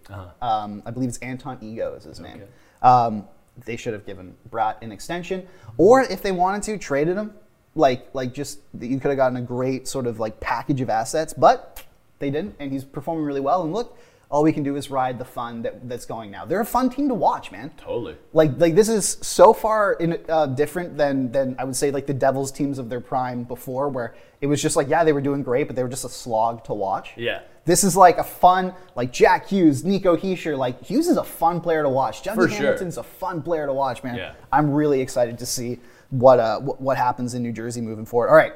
Um, 0.42 0.84
I 0.86 0.92
believe 0.92 1.08
it's 1.10 1.18
Anton 1.20 1.58
Ego 1.62 1.94
is 1.96 2.04
his 2.04 2.20
name. 2.20 2.42
Uh-huh. 2.82 3.08
Okay. 3.08 3.18
Um, 3.18 3.28
they 3.66 3.78
should 3.78 3.94
have 3.94 4.06
given 4.06 4.36
Bratt 4.50 4.82
an 4.82 4.92
extension, 4.92 5.48
or 5.78 6.02
if 6.02 6.22
they 6.22 6.32
wanted 6.34 6.64
to, 6.64 6.78
traded 6.78 7.16
him. 7.16 7.34
Like 7.76 8.10
like 8.14 8.34
just 8.34 8.60
you 8.78 9.00
could 9.00 9.08
have 9.10 9.18
gotten 9.18 9.38
a 9.38 9.42
great 9.42 9.88
sort 9.88 10.06
of 10.06 10.20
like 10.20 10.42
package 10.42 10.82
of 10.82 10.90
assets, 10.90 11.32
but 11.34 11.84
they 12.20 12.30
didn't, 12.30 12.56
and 12.60 12.74
he's 12.74 12.84
performing 12.84 13.24
really 13.24 13.40
well. 13.40 13.64
And 13.64 13.72
look, 13.72 13.98
all 14.32 14.44
we 14.44 14.54
can 14.54 14.64
do 14.64 14.78
is 14.78 14.90
ride 14.90 15.20
the 15.20 15.26
fun 15.26 15.62
that, 15.64 15.88
that's 15.90 16.06
going 16.06 16.32
now. 16.32 16.46
They're 16.46 16.62
a 16.62 16.66
fun 16.66 16.90
team 16.90 17.10
to 17.10 17.14
watch, 17.14 17.52
man. 17.52 17.70
Totally. 17.76 18.16
Like 18.32 18.52
like 18.58 18.76
this 18.76 18.88
is 18.88 19.18
so 19.22 19.54
far 19.54 19.94
in, 19.94 20.20
uh, 20.30 20.48
different 20.48 20.98
than 20.98 21.32
than 21.34 21.56
I 21.60 21.66
would 21.66 21.76
say 21.76 21.92
like 21.92 22.08
the 22.08 22.14
Devils 22.14 22.52
teams 22.52 22.80
of 22.80 22.90
their 22.90 23.02
prime 23.02 23.44
before, 23.44 23.90
where 23.90 24.16
it 24.40 24.48
was 24.48 24.62
just 24.62 24.78
like 24.78 24.88
yeah 24.88 25.04
they 25.04 25.12
were 25.12 25.22
doing 25.22 25.44
great, 25.44 25.68
but 25.68 25.76
they 25.76 25.84
were 25.84 25.90
just 25.90 26.06
a 26.06 26.10
slog 26.10 26.64
to 26.64 26.74
watch. 26.74 27.12
Yeah. 27.18 27.42
This 27.66 27.84
is 27.84 27.96
like 27.96 28.18
a 28.18 28.24
fun, 28.24 28.74
like 28.96 29.12
Jack 29.12 29.50
Hughes, 29.50 29.84
Nico 29.84 30.16
Hischier. 30.16 30.58
Like 30.58 30.82
Hughes 30.82 31.08
is 31.08 31.18
a 31.18 31.24
fun 31.24 31.62
player 31.62 31.84
to 31.84 31.90
watch. 31.90 32.24
Dougie 32.24 32.36
For 32.36 32.48
sure. 32.48 32.58
Hamilton's 32.58 32.98
a 32.98 33.04
fun 33.04 33.42
player 33.42 33.68
to 33.68 33.74
watch, 33.74 34.02
man. 34.04 34.16
Yeah. 34.16 34.34
I'm 34.52 34.72
really 34.72 35.02
excited 35.02 35.38
to 35.40 35.46
see 35.46 35.80
what 36.10 36.40
uh 36.40 36.60
what 36.60 36.98
happens 36.98 37.34
in 37.34 37.44
New 37.44 37.52
Jersey 37.52 37.82
moving 37.82 38.06
forward. 38.06 38.30
All 38.30 38.36
right, 38.36 38.54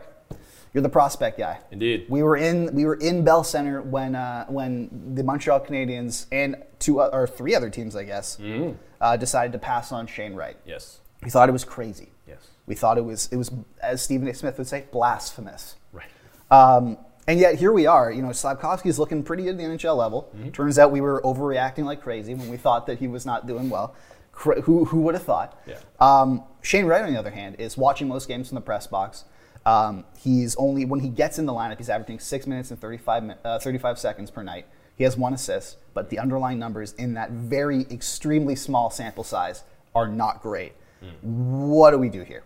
you're 0.75 0.82
the 0.84 0.89
prospect 0.89 1.38
guy. 1.39 1.58
Indeed. 1.72 2.05
We 2.10 2.22
were 2.22 2.36
in 2.36 2.75
we 2.75 2.84
were 2.86 2.96
in 2.96 3.24
Bell 3.24 3.44
Center 3.46 3.82
when 3.82 4.13
uh, 4.13 4.46
when 4.48 5.13
the 5.15 5.24
Montreal 5.24 5.62
Canadiens 5.62 6.25
and 6.34 6.58
two 6.79 7.01
o- 7.01 7.08
or 7.13 7.25
three 7.25 7.55
other 7.55 7.70
teams, 7.70 7.96
I 7.96 8.03
guess, 8.03 8.36
Mm-hmm. 8.38 8.74
uh, 9.00 9.15
decided 9.15 9.53
to 9.53 9.58
pass 9.60 9.91
on 9.94 10.05
Shane 10.05 10.36
Wright. 10.36 10.58
Yes. 10.65 11.00
We 11.24 11.29
thought 11.32 11.48
it 11.48 11.53
was 11.53 11.63
crazy. 11.63 12.10
Yes. 12.27 12.46
We 12.67 12.75
thought 12.75 12.98
it 12.98 13.05
was 13.05 13.29
it 13.32 13.38
was 13.38 13.51
as 13.82 14.01
Stephen 14.03 14.27
A. 14.27 14.34
Smith 14.34 14.58
would 14.58 14.67
say, 14.67 14.84
blasphemous. 14.91 15.75
Right. 15.94 16.10
Um, 16.51 16.98
and 17.27 17.39
yet 17.39 17.55
here 17.55 17.72
we 17.72 17.88
are. 17.88 18.12
You 18.12 18.22
know, 18.22 18.34
Slavkovsky's 18.34 19.00
looking 19.00 19.24
pretty 19.24 19.44
good 19.44 19.51
at 19.51 19.58
the 19.58 19.63
NHL 19.63 19.96
level. 19.98 20.29
Mm-hmm. 20.36 20.50
Turns 20.50 20.77
out 20.77 20.91
we 20.91 21.00
were 21.01 21.22
overreacting 21.24 21.86
like 21.86 22.01
crazy 22.01 22.36
when 22.36 22.50
we 22.50 22.58
thought 22.58 22.86
that 22.88 23.00
he 23.00 23.08
was 23.08 23.25
not 23.25 23.48
doing 23.48 23.70
well. 23.70 23.96
Who 24.34 24.84
who 24.84 25.00
would 25.03 25.13
have 25.15 25.24
thought? 25.24 25.58
Yeah. 25.65 25.77
Um, 26.01 26.44
Shane 26.62 26.86
Wright, 26.86 27.01
on 27.01 27.13
the 27.13 27.17
other 27.17 27.32
hand, 27.32 27.55
is 27.60 27.77
watching 27.77 28.10
most 28.10 28.27
games 28.27 28.50
from 28.50 28.55
the 28.55 28.62
press 28.62 28.86
box. 28.86 29.24
Um, 29.65 30.05
he's 30.19 30.55
only 30.57 30.86
when 30.86 31.00
he 31.00 31.10
gets 31.10 31.39
in 31.39 31.45
the 31.45 31.53
lineup, 31.53 31.77
he's 31.77 31.89
averaging 31.89 32.19
six 32.19 32.45
minutes 32.45 32.69
and 32.72 32.79
35, 32.79 33.36
uh, 33.43 33.60
35 33.60 33.98
seconds 34.00 34.29
per 34.29 34.43
night. 34.43 34.65
He 34.95 35.03
has 35.03 35.17
one 35.17 35.34
assist, 35.34 35.77
but 35.93 36.10
the 36.10 36.19
underlying 36.19 36.60
numbers 36.60 36.93
in 36.93 37.15
that 37.15 37.31
very 37.31 37.81
extremely 37.91 38.55
small 38.55 38.89
sample 38.89 39.24
size 39.24 39.63
are 39.95 40.07
not 40.07 40.41
great. 40.41 40.74
Hmm. 41.01 41.69
What 41.69 41.91
do 41.91 41.98
we 41.98 42.10
do 42.10 42.22
here? 42.22 42.43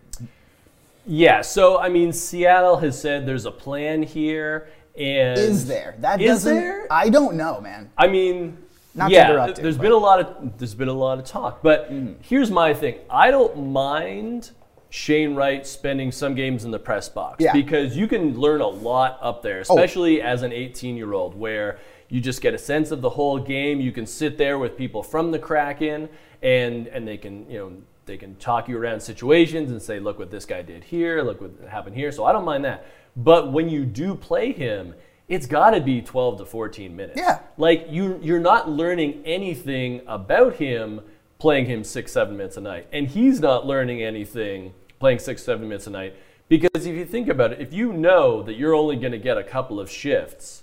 Yeah. 1.06 1.42
So 1.42 1.78
I 1.78 1.88
mean, 1.88 2.12
Seattle 2.12 2.76
has 2.78 3.00
said 3.00 3.26
there's 3.26 3.46
a 3.46 3.50
plan 3.50 4.02
here, 4.02 4.68
and 4.98 5.38
Is 5.38 5.66
there? 5.66 5.96
That 5.98 6.20
is 6.20 6.28
doesn't. 6.44 6.54
there? 6.56 6.86
I 6.90 7.08
don't 7.10 7.36
know, 7.36 7.60
man. 7.60 7.90
I 7.96 8.06
mean, 8.08 8.58
Not 8.94 9.08
to 9.08 9.14
yeah, 9.14 9.46
there's 9.52 9.76
but- 9.76 9.82
been 9.82 9.92
a 9.92 9.96
lot 9.96 10.20
of 10.20 10.58
there's 10.58 10.74
been 10.74 10.88
a 10.88 10.92
lot 10.92 11.18
of 11.18 11.24
talk, 11.26 11.62
but 11.62 11.92
here's 12.22 12.50
my 12.50 12.72
thing: 12.74 12.96
I 13.10 13.30
don't 13.30 13.70
mind 13.72 14.50
Shane 14.90 15.34
Wright 15.34 15.66
spending 15.66 16.10
some 16.12 16.34
games 16.34 16.64
in 16.64 16.70
the 16.72 16.78
press 16.78 17.08
box 17.08 17.42
Yeah. 17.42 17.52
because 17.52 17.96
you 17.96 18.06
can 18.08 18.38
learn 18.38 18.60
a 18.60 18.66
lot 18.68 19.18
up 19.22 19.42
there, 19.42 19.58
Oh. 19.58 19.60
especially 19.74 20.20
as 20.20 20.42
an 20.42 20.52
18 20.52 20.96
year 20.96 21.12
old, 21.12 21.34
where 21.38 21.78
you 22.08 22.20
just 22.20 22.42
get 22.42 22.54
a 22.54 22.58
sense 22.58 22.90
of 22.90 23.00
the 23.00 23.10
whole 23.10 23.38
game. 23.38 23.80
You 23.80 23.92
can 23.92 24.04
sit 24.04 24.36
there 24.36 24.58
with 24.58 24.76
people 24.76 25.02
from 25.02 25.30
the 25.30 25.38
Kraken, 25.38 26.08
and 26.42 26.88
and 26.88 27.06
they 27.06 27.16
can 27.16 27.48
you 27.48 27.58
know 27.58 27.72
they 28.06 28.16
can 28.16 28.34
talk 28.36 28.68
you 28.68 28.76
around 28.76 29.00
situations 29.00 29.70
and 29.70 29.80
say, 29.80 30.00
look 30.00 30.18
what 30.18 30.30
this 30.32 30.44
guy 30.44 30.62
did 30.62 30.82
here, 30.82 31.22
look 31.22 31.40
what 31.40 31.52
happened 31.68 31.94
here. 31.94 32.10
So 32.10 32.24
I 32.24 32.32
don't 32.32 32.44
mind 32.44 32.64
that. 32.64 32.84
But 33.16 33.52
when 33.52 33.68
you 33.68 33.84
do 33.84 34.16
play 34.16 34.52
him, 34.52 34.94
it's 35.28 35.46
got 35.46 35.70
to 35.70 35.80
be 35.80 36.00
12 36.02 36.38
to 36.38 36.44
14 36.44 36.96
minutes. 36.96 37.20
Yeah. 37.20 37.38
Like 37.56 37.86
you 37.88 38.18
you're 38.20 38.40
not 38.40 38.68
learning 38.68 39.22
anything 39.24 40.00
about 40.08 40.54
him 40.56 41.02
playing 41.38 41.66
him 41.66 41.84
six, 41.84 42.12
seven 42.12 42.36
minutes 42.36 42.56
a 42.56 42.60
night. 42.60 42.86
And 42.92 43.06
he's 43.06 43.40
not 43.40 43.64
learning 43.66 44.02
anything 44.02 44.74
playing 45.00 45.18
six, 45.18 45.42
seven 45.42 45.68
minutes 45.68 45.86
a 45.88 45.90
night. 45.90 46.14
Because 46.48 46.86
if 46.86 46.94
you 46.94 47.04
think 47.04 47.28
about 47.28 47.52
it, 47.52 47.60
if 47.60 47.72
you 47.72 47.92
know 47.92 48.42
that 48.42 48.54
you're 48.54 48.74
only 48.74 48.96
going 48.96 49.12
to 49.12 49.18
get 49.18 49.36
a 49.38 49.42
couple 49.42 49.80
of 49.80 49.90
shifts, 49.90 50.62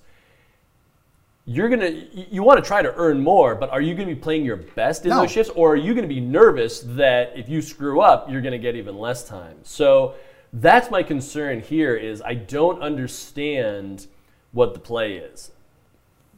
you're 1.45 1.69
going 1.69 1.79
to, 1.79 2.25
you 2.33 2.43
want 2.43 2.61
to 2.61 2.65
try 2.65 2.81
to 2.81 2.93
earn 2.95 3.21
more, 3.21 3.55
but 3.55 3.69
are 3.69 3.81
you 3.81 3.95
going 3.95 4.07
to 4.07 4.15
be 4.15 4.19
playing 4.19 4.45
your 4.45 4.57
best 4.57 5.05
in 5.05 5.09
No. 5.09 5.21
those 5.21 5.31
shifts? 5.31 5.51
Or 5.55 5.73
are 5.73 5.77
you 5.77 5.93
going 5.93 6.07
to 6.07 6.13
be 6.13 6.19
nervous 6.19 6.81
that 6.81 7.33
if 7.35 7.49
you 7.49 7.61
screw 7.61 8.01
up, 8.01 8.29
you're 8.29 8.41
going 8.41 8.51
to 8.53 8.57
get 8.57 8.75
even 8.75 8.97
less 8.97 9.27
time? 9.27 9.57
So 9.63 10.15
that's 10.53 10.91
my 10.91 11.03
concern 11.03 11.61
here 11.61 11.95
is 11.95 12.21
I 12.21 12.35
don't 12.35 12.81
understand 12.81 14.07
what 14.51 14.73
the 14.73 14.79
play 14.79 15.17
is 15.17 15.51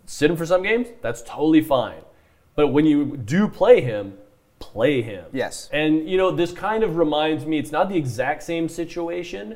sit 0.10 0.32
him 0.32 0.36
for 0.36 0.46
some 0.46 0.64
games, 0.64 0.88
that's 1.02 1.22
totally 1.22 1.62
fine. 1.62 2.02
But 2.56 2.70
when 2.70 2.86
you 2.86 3.16
do 3.16 3.48
play 3.48 3.80
him, 3.80 4.18
play 4.60 5.02
him. 5.02 5.26
Yes. 5.34 5.70
And 5.72 6.08
you 6.10 6.18
know, 6.18 6.32
this 6.32 6.52
kind 6.52 6.84
of 6.84 6.98
reminds 6.98 7.46
me, 7.46 7.58
it's 7.58 7.72
not 7.72 7.90
the 7.90 7.98
exact 7.98 8.44
same 8.44 8.70
situation, 8.70 9.56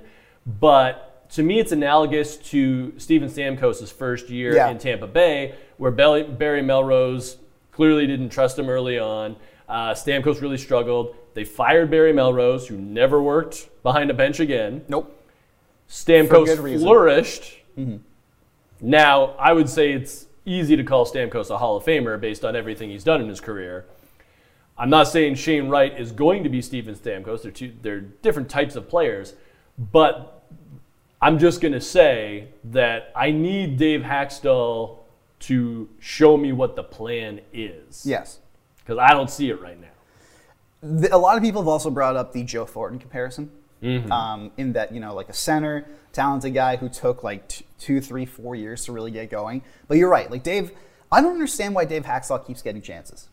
but 0.60 1.30
to 1.32 1.44
me 1.44 1.60
it's 1.60 1.72
analogous 1.72 2.38
to 2.38 2.94
Steven 2.98 3.30
Stamkos' 3.30 3.92
first 3.92 4.30
year 4.30 4.56
Yeah. 4.56 4.70
in 4.70 4.78
Tampa 4.78 5.08
Bay, 5.08 5.56
where 5.78 5.92
Barry 5.92 6.62
Melrose 6.62 7.38
clearly 7.72 8.08
didn't 8.08 8.30
trust 8.30 8.58
him 8.58 8.70
early 8.70 9.00
on. 9.00 9.36
Uh, 9.68 9.92
Stamkos 9.94 10.42
really 10.42 10.58
struggled. 10.58 11.16
They 11.34 11.44
fired 11.46 11.90
Barry 11.90 12.14
Melrose, 12.14 12.68
who 12.68 12.78
never 12.78 13.22
worked 13.22 13.70
behind 13.82 14.12
a 14.12 14.14
bench 14.14 14.40
again. 14.40 14.86
Nope. 14.88 15.20
Stamkos 15.90 16.80
flourished. 16.80 17.58
Now, 18.82 19.28
I 19.40 19.54
would 19.54 19.70
say 19.70 19.94
it's 19.94 20.28
easy 20.46 20.76
to 20.76 20.84
call 20.84 21.06
Stamkos 21.06 21.50
a 21.50 21.58
Hall 21.58 21.78
of 21.78 21.86
Famer 21.86 22.20
based 22.20 22.44
on 22.44 22.56
everything 22.56 22.90
he's 22.90 23.04
done 23.04 23.22
in 23.22 23.28
his 23.30 23.40
career. 23.40 23.86
I'm 24.78 24.90
not 24.90 25.08
saying 25.08 25.36
Shane 25.36 25.70
Wright 25.70 25.98
is 26.00 26.12
going 26.12 26.44
to 26.44 26.50
be 26.50 26.62
Steven 26.62 26.96
Stamkos. 26.96 27.44
They're 27.44 27.52
two, 27.52 27.74
they're 27.82 28.02
different 28.02 28.50
types 28.50 28.76
of 28.76 28.90
players, 28.90 29.34
but 29.78 30.44
I'm 31.22 31.40
just 31.40 31.62
going 31.62 31.74
to 31.74 31.82
say 31.82 32.50
that 32.66 33.12
I 33.16 33.32
need 33.32 33.78
Dave 33.78 34.02
Hakstol 34.02 35.00
to 35.42 35.90
show 36.00 36.38
me 36.38 36.52
what 36.52 36.76
the 36.76 36.84
plan 36.84 37.42
is. 37.54 38.06
Yes. 38.06 38.40
Because 38.78 38.98
I 38.98 39.10
don't 39.10 39.30
see 39.30 39.50
it 39.50 39.62
right 39.62 39.80
now. 39.80 39.88
The, 40.82 41.16
a 41.16 41.18
lot 41.18 41.38
of 41.38 41.44
people 41.44 41.62
have 41.62 41.68
also 41.68 41.90
brought 41.90 42.16
up 42.16 42.34
the 42.34 42.44
Joe 42.44 42.66
Thornton 42.66 43.00
comparison. 43.00 43.52
Mm-hmm. 43.82 44.12
Um, 44.14 44.52
in 44.56 44.72
that, 44.74 44.94
you 44.94 45.02
know, 45.02 45.14
like 45.14 45.28
a 45.28 45.34
center, 45.34 45.86
talented 46.14 46.54
guy 46.54 46.78
who 46.78 46.88
took 46.88 47.22
like 47.22 47.50
t- 47.50 47.66
two, 47.78 48.00
three, 48.00 48.26
four 48.26 48.56
years 48.56 48.86
to 48.86 48.94
really 48.94 49.12
get 49.12 49.30
going. 49.30 49.62
But 49.90 49.98
you're 49.98 50.10
right. 50.10 50.32
Like 50.32 50.42
Dave, 50.42 50.72
I 51.12 51.22
don't 51.22 51.34
understand 51.34 51.76
why 51.76 51.84
Dave 51.84 52.06
Hakstol 52.06 52.48
keeps 52.48 52.62
getting 52.62 52.82
chances. 52.82 53.28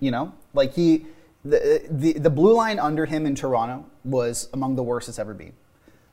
You 0.00 0.10
know, 0.10 0.32
like 0.52 0.74
he, 0.74 1.06
the, 1.44 1.82
the 1.90 2.14
the 2.14 2.30
blue 2.30 2.54
line 2.54 2.78
under 2.78 3.06
him 3.06 3.26
in 3.26 3.34
Toronto 3.34 3.86
was 4.04 4.48
among 4.52 4.76
the 4.76 4.82
worst 4.82 5.08
it's 5.08 5.18
ever 5.18 5.34
been. 5.34 5.52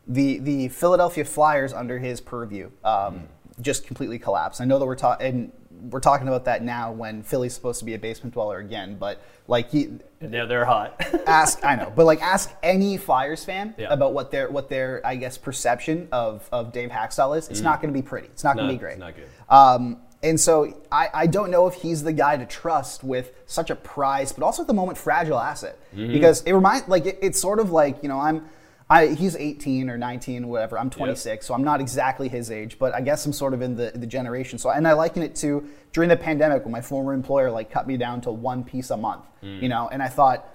The 0.08 0.40
the 0.40 0.68
Philadelphia 0.70 1.26
Flyers 1.26 1.74
under 1.74 2.00
his 2.00 2.22
purview 2.22 2.70
um, 2.84 3.28
just 3.60 3.86
completely 3.86 4.20
collapsed. 4.20 4.62
I 4.62 4.66
know 4.66 4.80
that 4.80 4.86
we're 4.86 4.96
talking 4.96 5.52
we're 5.90 6.00
talking 6.00 6.28
about 6.28 6.46
that 6.46 6.64
now 6.64 6.92
when 6.92 7.24
Philly's 7.24 7.54
supposed 7.54 7.80
to 7.80 7.86
be 7.86 7.96
a 7.96 8.00
basement 8.00 8.34
dweller 8.34 8.60
again, 8.60 8.98
but 9.00 9.20
like 9.48 9.72
he 9.72 9.90
now 10.22 10.46
they're 10.46 10.66
hot. 10.66 11.02
ask 11.28 11.64
I 11.66 11.76
know, 11.76 11.92
but 11.96 12.06
like 12.06 12.22
ask 12.22 12.54
any 12.62 12.98
Flyers 12.98 13.44
fan 13.44 13.74
Yeah. 13.78 13.92
about 13.92 14.14
what 14.14 14.32
their 14.32 14.50
what 14.50 14.70
their 14.70 15.02
I 15.06 15.16
guess 15.16 15.38
perception 15.38 16.08
of 16.12 16.48
of 16.52 16.72
Dave 16.72 16.90
Hakstol 16.92 17.38
is. 17.38 17.48
It's 17.50 17.62
not 17.62 17.82
going 17.82 17.92
to 17.94 17.98
be 18.00 18.04
pretty. 18.08 18.28
It's 18.28 18.44
not 18.44 18.56
going 18.56 18.68
to 18.68 18.74
be 18.74 18.80
great. 18.80 18.94
it's 18.94 19.00
not 19.00 19.16
good. 19.16 19.28
Um, 19.50 19.98
and 20.24 20.40
so 20.40 20.74
I, 20.92 21.10
I 21.14 21.28
don't 21.28 21.50
know 21.52 21.68
if 21.68 21.76
he's 21.76 22.04
the 22.04 22.14
guy 22.14 22.38
to 22.38 22.46
trust 22.46 23.04
with 23.04 23.32
such 23.46 23.70
a 23.70 23.76
prized, 23.76 24.36
but 24.38 24.44
also 24.46 24.62
at 24.64 24.68
the 24.68 24.74
moment 24.74 24.98
fragile 24.98 25.40
asset 25.40 25.78
Mm-hmm. 25.96 26.14
because 26.14 26.42
it 26.44 26.54
reminds 26.54 26.88
like 26.88 27.06
it, 27.06 27.20
it's 27.22 27.40
sort 27.42 27.60
of 27.60 27.72
like 27.72 28.02
you 28.04 28.10
know 28.10 28.20
I'm. 28.20 28.46
I, 28.90 29.08
he's 29.08 29.38
18 29.38 29.90
or 29.90 29.98
19, 29.98 30.50
whatever. 30.50 30.78
I'm 30.78 30.90
26, 30.90 31.46
so 31.46 31.54
I'm 31.54 31.64
not 31.64 31.80
exactly 31.80 32.28
his 32.28 32.52
age, 32.52 32.78
but 32.78 32.94
I 32.94 33.00
guess 33.00 33.26
I'm 33.26 33.32
sort 33.32 33.54
of 33.54 33.62
in 33.62 33.78
the, 33.78 33.94
the 33.96 34.06
generation. 34.06 34.60
So, 34.60 34.70
and 34.70 34.86
I 34.86 34.92
liken 34.92 35.24
it 35.24 35.34
to 35.38 35.66
during 35.94 36.10
the 36.10 36.18
pandemic 36.18 36.66
when 36.66 36.74
my 36.74 36.82
former 36.82 37.14
employer 37.14 37.50
like 37.52 37.72
cut 37.72 37.88
me 37.88 37.96
down 37.96 38.20
to 38.22 38.32
one 38.34 38.66
piece 38.66 38.90
a 38.90 38.98
month, 38.98 39.24
Mm. 39.42 39.62
you 39.64 39.70
know, 39.70 39.88
and 39.90 40.04
I 40.04 40.10
thought, 40.10 40.46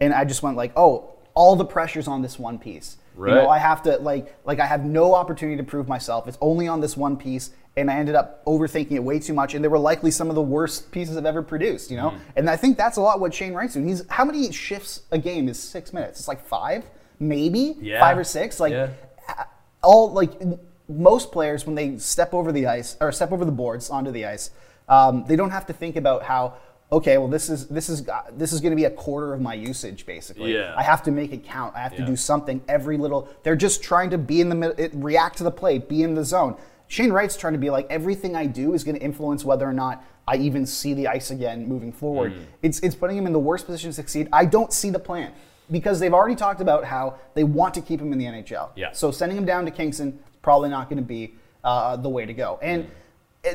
and 0.00 0.14
I 0.14 0.24
just 0.24 0.40
went 0.40 0.56
like, 0.56 0.70
oh, 0.76 1.10
all 1.34 1.56
the 1.56 1.64
pressure's 1.64 2.06
on 2.06 2.22
this 2.22 2.38
one 2.38 2.60
piece. 2.60 2.96
You 3.18 3.26
know, 3.26 3.34
Right. 3.48 3.56
I 3.56 3.58
have 3.58 3.82
to 3.82 3.96
like 3.96 4.36
like 4.44 4.60
I 4.60 4.66
have 4.66 4.84
no 4.84 5.16
opportunity 5.16 5.56
to 5.56 5.64
prove 5.64 5.88
myself. 5.88 6.28
It's 6.28 6.38
only 6.40 6.68
on 6.68 6.80
this 6.80 6.96
one 6.96 7.16
piece, 7.16 7.50
and 7.80 7.90
I 7.90 7.94
ended 7.96 8.14
up 8.14 8.44
overthinking 8.44 8.92
it 8.92 9.02
way 9.04 9.18
too 9.18 9.34
much. 9.34 9.54
And 9.54 9.64
they 9.64 9.68
were 9.68 9.78
likely 9.78 10.10
some 10.10 10.28
of 10.28 10.34
the 10.34 10.42
worst 10.42 10.90
pieces 10.92 11.16
I've 11.16 11.26
ever 11.26 11.42
produced. 11.42 11.90
You 11.90 11.96
know, 11.96 12.10
Mm. 12.10 12.18
and 12.36 12.50
I 12.50 12.56
think 12.56 12.76
that's 12.76 12.96
a 12.96 13.00
lot 13.00 13.20
what 13.20 13.34
Shane 13.34 13.52
writes 13.54 13.74
doing. 13.74 13.88
He's 13.88 14.04
how 14.08 14.24
many 14.24 14.50
shifts 14.52 15.02
a 15.10 15.18
game 15.18 15.48
is 15.48 15.58
six 15.58 15.92
minutes? 15.92 16.18
It's 16.20 16.28
like 16.28 16.40
five, 16.44 16.84
maybe 17.18 17.76
Yeah. 17.80 18.00
five 18.00 18.16
or 18.18 18.24
six. 18.24 18.60
Like 18.60 18.72
Yeah. 18.72 18.88
all 19.82 20.10
like 20.12 20.32
most 20.88 21.32
players 21.32 21.66
when 21.66 21.74
they 21.74 21.96
step 21.98 22.34
over 22.34 22.52
the 22.52 22.66
ice 22.66 22.96
or 23.00 23.12
step 23.12 23.32
over 23.32 23.44
the 23.44 23.52
boards 23.52 23.90
onto 23.90 24.10
the 24.10 24.26
ice, 24.26 24.50
um, 24.88 25.24
they 25.26 25.36
don't 25.36 25.50
have 25.50 25.66
to 25.66 25.72
think 25.72 25.96
about 25.96 26.22
how. 26.24 26.54
Okay, 26.92 27.18
well, 27.18 27.28
this 27.28 27.48
is 27.48 27.68
this 27.68 27.88
is 27.88 28.08
uh, 28.08 28.22
this 28.36 28.52
is 28.52 28.60
going 28.60 28.72
to 28.72 28.76
be 28.76 28.84
a 28.84 28.90
quarter 28.90 29.32
of 29.32 29.40
my 29.40 29.54
usage, 29.54 30.06
basically. 30.06 30.54
Yeah. 30.54 30.74
I 30.76 30.82
have 30.82 31.04
to 31.04 31.12
make 31.12 31.32
it 31.32 31.44
count. 31.44 31.76
I 31.76 31.78
have 31.78 31.94
to 31.94 32.04
do 32.04 32.16
something 32.16 32.60
every 32.66 32.96
little. 32.96 33.28
They're 33.44 33.54
just 33.54 33.80
trying 33.80 34.10
to 34.10 34.18
be 34.18 34.40
in 34.40 34.48
the 34.48 34.56
middle, 34.56 34.88
react 35.00 35.38
to 35.38 35.44
the 35.44 35.52
play, 35.52 35.78
be 35.78 36.02
in 36.02 36.14
the 36.16 36.24
zone. 36.24 36.56
Shane 36.90 37.12
Wright's 37.12 37.36
trying 37.36 37.52
to 37.52 37.58
be 37.58 37.70
like 37.70 37.86
everything 37.88 38.34
I 38.34 38.46
do 38.46 38.74
is 38.74 38.82
going 38.82 38.96
to 38.96 39.00
influence 39.00 39.44
whether 39.44 39.64
or 39.64 39.72
not 39.72 40.04
I 40.26 40.36
even 40.38 40.66
see 40.66 40.92
the 40.92 41.06
ice 41.06 41.30
again 41.30 41.68
moving 41.68 41.92
forward. 41.92 42.32
Mm. 42.32 42.44
It's 42.62 42.80
it's 42.80 42.96
putting 42.96 43.16
him 43.16 43.28
in 43.28 43.32
the 43.32 43.38
worst 43.38 43.66
position 43.66 43.90
to 43.90 43.94
succeed. 43.94 44.28
I 44.32 44.44
don't 44.44 44.72
see 44.72 44.90
the 44.90 44.98
plan 44.98 45.32
because 45.70 46.00
they've 46.00 46.12
already 46.12 46.34
talked 46.34 46.60
about 46.60 46.84
how 46.84 47.14
they 47.34 47.44
want 47.44 47.74
to 47.74 47.80
keep 47.80 48.00
him 48.00 48.12
in 48.12 48.18
the 48.18 48.24
NHL. 48.24 48.70
Yeah. 48.74 48.90
So 48.90 49.12
sending 49.12 49.38
him 49.38 49.44
down 49.44 49.64
to 49.66 49.70
Kingston 49.70 50.18
is 50.32 50.36
probably 50.42 50.68
not 50.68 50.90
going 50.90 50.96
to 50.96 51.06
be 51.06 51.36
uh, 51.62 51.94
the 51.94 52.08
way 52.08 52.26
to 52.26 52.34
go. 52.34 52.58
And 52.60 52.90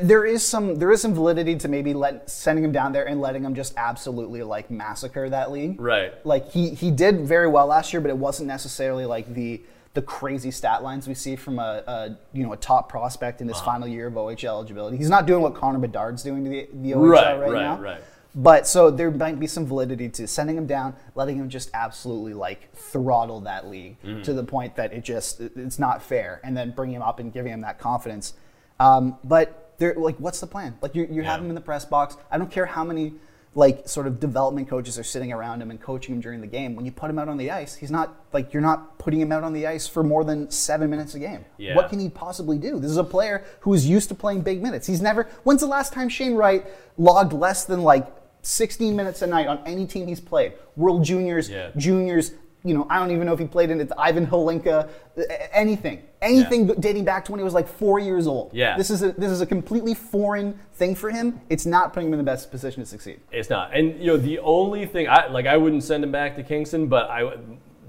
there 0.00 0.24
is 0.24 0.42
some 0.42 0.76
there 0.76 0.90
is 0.90 1.02
some 1.02 1.12
validity 1.12 1.56
to 1.56 1.68
maybe 1.68 1.92
let 1.92 2.30
sending 2.30 2.64
him 2.64 2.72
down 2.72 2.92
there 2.92 3.06
and 3.06 3.20
letting 3.20 3.44
him 3.44 3.54
just 3.54 3.74
absolutely 3.76 4.42
like 4.42 4.70
massacre 4.70 5.28
that 5.28 5.52
league. 5.52 5.78
Right. 5.78 6.14
Like 6.24 6.52
he 6.52 6.70
he 6.70 6.90
did 6.90 7.20
very 7.26 7.48
well 7.48 7.66
last 7.66 7.92
year, 7.92 8.00
but 8.00 8.08
it 8.08 8.16
wasn't 8.16 8.48
necessarily 8.48 9.04
like 9.04 9.34
the 9.34 9.60
the 9.96 10.02
crazy 10.02 10.50
stat 10.50 10.82
lines 10.82 11.08
we 11.08 11.14
see 11.14 11.34
from 11.36 11.58
a, 11.58 11.82
a 11.86 12.16
you 12.34 12.44
know 12.44 12.52
a 12.52 12.56
top 12.56 12.88
prospect 12.88 13.40
in 13.40 13.48
his 13.48 13.56
Uh-huh. 13.56 13.64
final 13.72 13.88
year 13.88 14.06
of 14.08 14.14
OHL 14.14 14.44
eligibility. 14.48 14.96
He's 14.98 15.08
not 15.10 15.24
doing 15.26 15.42
what 15.42 15.54
Connor 15.54 15.78
Bedard's 15.80 16.22
doing 16.22 16.44
to 16.44 16.50
the, 16.50 16.68
the 16.74 16.92
OHL 16.92 17.08
Right, 17.10 17.38
right, 17.40 17.50
right, 17.50 17.62
now. 17.62 17.78
right. 17.80 18.00
But 18.34 18.66
so 18.66 18.90
there 18.90 19.10
might 19.10 19.40
be 19.40 19.46
some 19.46 19.64
validity 19.64 20.10
to 20.10 20.26
sending 20.26 20.58
him 20.58 20.66
down, 20.66 20.94
letting 21.14 21.36
him 21.38 21.48
just 21.48 21.70
absolutely 21.72 22.34
like 22.34 22.70
throttle 22.74 23.40
that 23.40 23.66
league 23.68 23.96
Mm-hmm. 24.02 24.22
to 24.22 24.34
the 24.34 24.44
point 24.44 24.76
that 24.76 24.92
it 24.92 25.02
just 25.04 25.40
it's 25.40 25.78
not 25.78 26.02
fair, 26.02 26.40
and 26.44 26.54
then 26.54 26.70
bring 26.72 26.90
him 26.92 27.00
up 27.00 27.18
and 27.18 27.32
giving 27.32 27.52
him 27.52 27.62
that 27.62 27.78
confidence. 27.78 28.34
Um, 28.78 29.16
but 29.24 29.72
there, 29.78 29.94
like, 29.94 30.16
what's 30.18 30.40
the 30.40 30.46
plan? 30.46 30.76
Like, 30.82 30.94
you 30.94 31.08
you 31.10 31.22
have 31.22 31.40
him 31.40 31.48
in 31.48 31.54
the 31.54 31.60
press 31.62 31.86
box. 31.86 32.18
I 32.30 32.36
don't 32.36 32.50
care 32.50 32.66
how 32.66 32.84
many 32.84 33.14
like 33.56 33.88
sort 33.88 34.06
of 34.06 34.20
development 34.20 34.68
coaches 34.68 34.98
are 34.98 35.02
sitting 35.02 35.32
around 35.32 35.62
him 35.62 35.70
and 35.70 35.80
coaching 35.80 36.14
him 36.14 36.20
during 36.20 36.42
the 36.42 36.46
game. 36.46 36.76
When 36.76 36.84
you 36.84 36.92
put 36.92 37.08
him 37.08 37.18
out 37.18 37.28
on 37.28 37.38
the 37.38 37.50
ice, 37.50 37.74
he's 37.74 37.90
not 37.90 38.14
like 38.34 38.52
you're 38.52 38.60
not 38.60 38.98
putting 38.98 39.18
him 39.18 39.32
out 39.32 39.42
on 39.42 39.54
the 39.54 39.66
ice 39.66 39.86
for 39.88 40.02
more 40.02 40.24
than 40.24 40.50
seven 40.50 40.90
minutes 40.90 41.14
a 41.14 41.18
game. 41.18 41.44
Yeah. 41.56 41.74
What 41.74 41.88
can 41.88 41.98
he 41.98 42.10
possibly 42.10 42.58
do? 42.58 42.78
This 42.78 42.90
is 42.90 42.98
a 42.98 43.04
player 43.04 43.44
who 43.60 43.72
is 43.72 43.86
used 43.88 44.10
to 44.10 44.14
playing 44.14 44.42
big 44.42 44.62
minutes. 44.62 44.86
He's 44.86 45.00
never. 45.00 45.24
When's 45.44 45.62
the 45.62 45.66
last 45.66 45.94
time 45.94 46.10
Shane 46.10 46.34
Wright 46.34 46.66
logged 46.98 47.32
less 47.32 47.64
than 47.64 47.82
like 47.82 48.06
16 48.42 48.94
minutes 48.94 49.22
a 49.22 49.26
night 49.26 49.46
on 49.46 49.60
any 49.64 49.86
team 49.86 50.06
he's 50.06 50.20
played? 50.20 50.52
World 50.76 51.02
Juniors, 51.02 51.48
Yeah. 51.48 51.70
Juniors. 51.78 52.32
You 52.66 52.74
know, 52.74 52.86
I 52.90 52.98
don't 52.98 53.12
even 53.12 53.26
know 53.26 53.32
if 53.32 53.38
he 53.38 53.46
played 53.46 53.70
in 53.70 53.80
it. 53.80 53.92
Ivan 53.96 54.26
Hlinka, 54.26 54.88
anything, 55.52 56.02
anything 56.20 56.66
dating 56.80 57.04
back 57.04 57.24
to 57.26 57.32
when 57.32 57.38
he 57.38 57.44
was 57.44 57.54
like 57.54 57.68
four 57.68 58.00
years 58.00 58.26
old. 58.26 58.50
Yeah. 58.52 58.76
This 58.76 58.90
is 58.90 59.02
a 59.04 59.12
this 59.12 59.30
is 59.30 59.40
a 59.40 59.46
completely 59.46 59.94
foreign 59.94 60.58
thing 60.74 60.94
for 60.96 61.10
him. 61.10 61.40
It's 61.48 61.64
not 61.64 61.92
putting 61.92 62.08
him 62.08 62.14
in 62.14 62.18
the 62.18 62.24
best 62.24 62.50
position 62.50 62.82
to 62.82 62.86
succeed. 62.88 63.20
It's 63.30 63.48
not. 63.50 63.76
And 63.76 64.00
you 64.00 64.08
know, 64.08 64.16
the 64.16 64.40
only 64.40 64.84
thing 64.84 65.08
I 65.08 65.28
like, 65.28 65.46
I 65.46 65.56
wouldn't 65.56 65.84
send 65.84 66.02
him 66.02 66.10
back 66.10 66.34
to 66.36 66.42
Kingston, 66.42 66.88
but 66.88 67.08
I, 67.08 67.36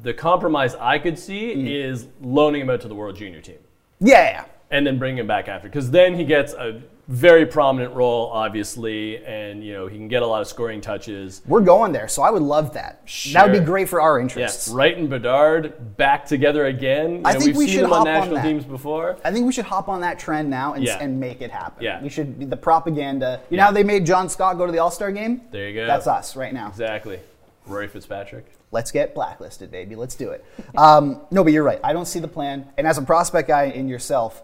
the 0.03 0.13
compromise 0.13 0.75
I 0.75 0.99
could 0.99 1.17
see 1.17 1.55
Mm-hmm. 1.55 1.67
is 1.67 2.07
loaning 2.21 2.61
him 2.61 2.69
out 2.69 2.81
to 2.81 2.87
the 2.87 2.95
World 2.95 3.15
Junior 3.15 3.41
team 3.41 3.57
Yeah, 3.99 4.23
yeah, 4.29 4.45
and 4.69 4.85
then 4.85 4.99
bring 4.99 5.17
him 5.17 5.25
back 5.25 5.47
after, 5.47 5.67
because 5.67 5.89
then 5.89 6.13
he 6.13 6.23
gets 6.23 6.53
a 6.53 6.81
very 7.07 7.45
prominent 7.45 7.93
role, 7.95 8.29
obviously, 8.33 9.23
and 9.25 9.63
you 9.63 9.73
know 9.73 9.87
he 9.87 9.95
can 9.97 10.07
get 10.09 10.23
a 10.23 10.27
lot 10.27 10.41
of 10.41 10.47
scoring 10.47 10.81
touches. 10.81 11.41
We're 11.47 11.61
going 11.61 11.93
there, 11.93 12.07
so 12.09 12.21
I 12.21 12.29
would 12.29 12.41
love 12.41 12.73
that. 12.73 13.01
That 13.31 13.49
would 13.49 13.57
be 13.57 13.63
great 13.65 13.87
for 13.87 14.01
our 14.01 14.19
interests. 14.19 14.67
Wright 14.67 14.97
and 14.97 15.09
Bedard 15.09 15.95
back 15.95 16.25
together 16.25 16.65
again. 16.65 17.17
You 17.17 17.21
I 17.23 17.33
know, 17.33 17.39
think 17.39 17.45
we've 17.47 17.55
we 17.57 17.65
seen 17.67 17.75
should 17.75 17.83
them 17.85 17.93
on 17.93 17.99
hop 17.99 18.07
on 18.07 18.13
national 18.13 18.35
that. 18.35 18.43
teams 18.43 18.65
before. 18.65 19.17
I 19.23 19.31
think 19.31 19.45
we 19.45 19.53
should 19.53 19.65
hop 19.65 19.87
on 19.87 20.01
that 20.01 20.19
trend 20.19 20.49
now 20.49 20.73
and, 20.73 20.83
Yeah. 20.83 20.97
and 20.99 21.17
make 21.19 21.41
it 21.41 21.49
happen. 21.51 21.81
Yeah. 21.83 22.01
We 22.01 22.09
should 22.09 22.49
the 22.49 22.57
propaganda. 22.57 23.39
You 23.49 23.55
Yeah. 23.55 23.61
know 23.61 23.65
how 23.67 23.71
they 23.71 23.83
made 23.83 24.05
John 24.05 24.27
Scott 24.27 24.57
go 24.57 24.65
to 24.65 24.71
the 24.71 24.79
All 24.79 24.91
Star 24.91 25.11
game? 25.11 25.41
There 25.51 25.69
you 25.69 25.75
go. 25.75 25.87
That's 25.87 26.07
us 26.07 26.35
right 26.35 26.53
now. 26.53 26.67
Exactly. 26.67 27.19
Rory 27.65 27.87
Fitzpatrick. 27.87 28.45
Let's 28.71 28.91
get 28.91 29.15
blacklisted, 29.15 29.71
baby. 29.71 29.95
Let's 29.95 30.15
do 30.15 30.31
it. 30.31 30.43
Um, 30.75 31.21
no, 31.31 31.41
but 31.43 31.53
you're 31.53 31.63
right. 31.63 31.79
I 31.85 31.93
don't 31.93 32.05
see 32.05 32.19
the 32.19 32.27
plan. 32.27 32.67
And 32.77 32.85
as 32.85 32.97
a 32.97 33.01
prospect 33.01 33.47
guy 33.47 33.65
in 33.65 33.87
yourself, 33.87 34.43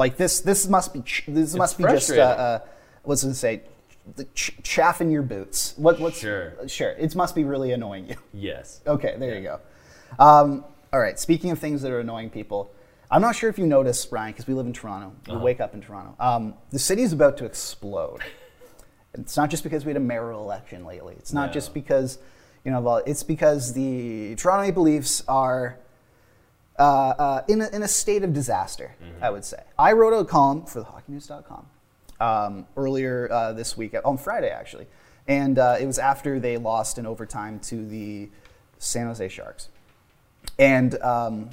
like 0.00 0.16
this, 0.16 0.40
this 0.40 0.66
must 0.66 0.92
be 0.94 1.02
ch- 1.02 1.24
this 1.28 1.54
must 1.54 1.76
be 1.78 1.84
just 1.84 2.10
uh, 2.10 2.14
uh, 2.22 2.58
what's 3.04 3.22
it 3.22 3.34
say? 3.34 3.60
The 4.16 4.24
ch- 4.34 4.56
chaff 4.62 5.00
in 5.02 5.10
your 5.10 5.22
boots. 5.22 5.74
What, 5.76 6.00
what's 6.00 6.18
Sure. 6.18 6.54
Sure. 6.66 6.92
It 6.92 7.14
must 7.14 7.34
be 7.34 7.44
really 7.44 7.70
annoying 7.72 8.08
you. 8.08 8.16
Yes. 8.32 8.80
Okay, 8.86 9.14
there 9.18 9.34
you 9.36 9.42
go. 9.42 9.60
Um, 10.18 10.64
all 10.92 10.98
right. 11.00 11.18
Speaking 11.20 11.50
of 11.50 11.58
things 11.58 11.82
that 11.82 11.92
are 11.92 12.00
annoying 12.00 12.30
people, 12.30 12.72
I'm 13.10 13.20
not 13.20 13.36
sure 13.36 13.50
if 13.50 13.58
you 13.58 13.66
noticed, 13.66 14.10
Ryan, 14.10 14.32
because 14.32 14.46
we 14.48 14.54
live 14.54 14.66
in 14.66 14.72
Toronto. 14.72 15.12
We 15.28 15.34
Uh-huh. 15.34 15.44
wake 15.44 15.60
up 15.60 15.74
in 15.74 15.82
Toronto. 15.82 16.14
Um, 16.18 16.54
the 16.70 16.78
city 16.78 17.02
is 17.02 17.12
about 17.12 17.36
to 17.38 17.44
explode. 17.44 18.20
It's 19.14 19.36
not 19.36 19.50
just 19.50 19.62
because 19.64 19.84
we 19.84 19.90
had 19.90 19.98
a 19.98 20.06
mayoral 20.12 20.42
election 20.42 20.84
lately. 20.86 21.14
It's 21.18 21.32
not 21.34 21.48
No. 21.48 21.52
just 21.52 21.74
because, 21.74 22.18
you 22.64 22.70
know, 22.72 22.80
well, 22.80 23.02
it's 23.04 23.22
because 23.22 23.74
the 23.74 24.34
Toronto 24.36 24.62
Maple 24.66 24.82
Leafs 24.84 25.22
are 25.28 25.76
uh, 26.80 26.82
uh, 26.82 27.42
in, 27.46 27.60
a, 27.60 27.68
in 27.68 27.82
a 27.82 27.88
state 27.88 28.24
of 28.24 28.32
disaster, 28.32 28.94
Mm-hmm. 29.00 29.24
I 29.24 29.30
would 29.30 29.44
say. 29.44 29.62
I 29.78 29.92
wrote 29.92 30.18
a 30.18 30.24
column 30.24 30.64
for 30.64 30.82
thehockeynews.com 30.82 31.66
um, 32.20 32.66
earlier 32.76 33.28
uh, 33.30 33.52
this 33.52 33.76
week, 33.76 33.94
on 34.04 34.16
Friday 34.16 34.48
actually, 34.48 34.86
and 35.28 35.58
uh, 35.58 35.76
it 35.78 35.86
was 35.86 35.98
after 35.98 36.40
they 36.40 36.56
lost 36.56 36.98
in 36.98 37.06
overtime 37.06 37.60
to 37.60 37.86
the 37.86 38.30
San 38.78 39.06
Jose 39.06 39.28
Sharks. 39.28 39.68
And, 40.58 41.00
um, 41.02 41.50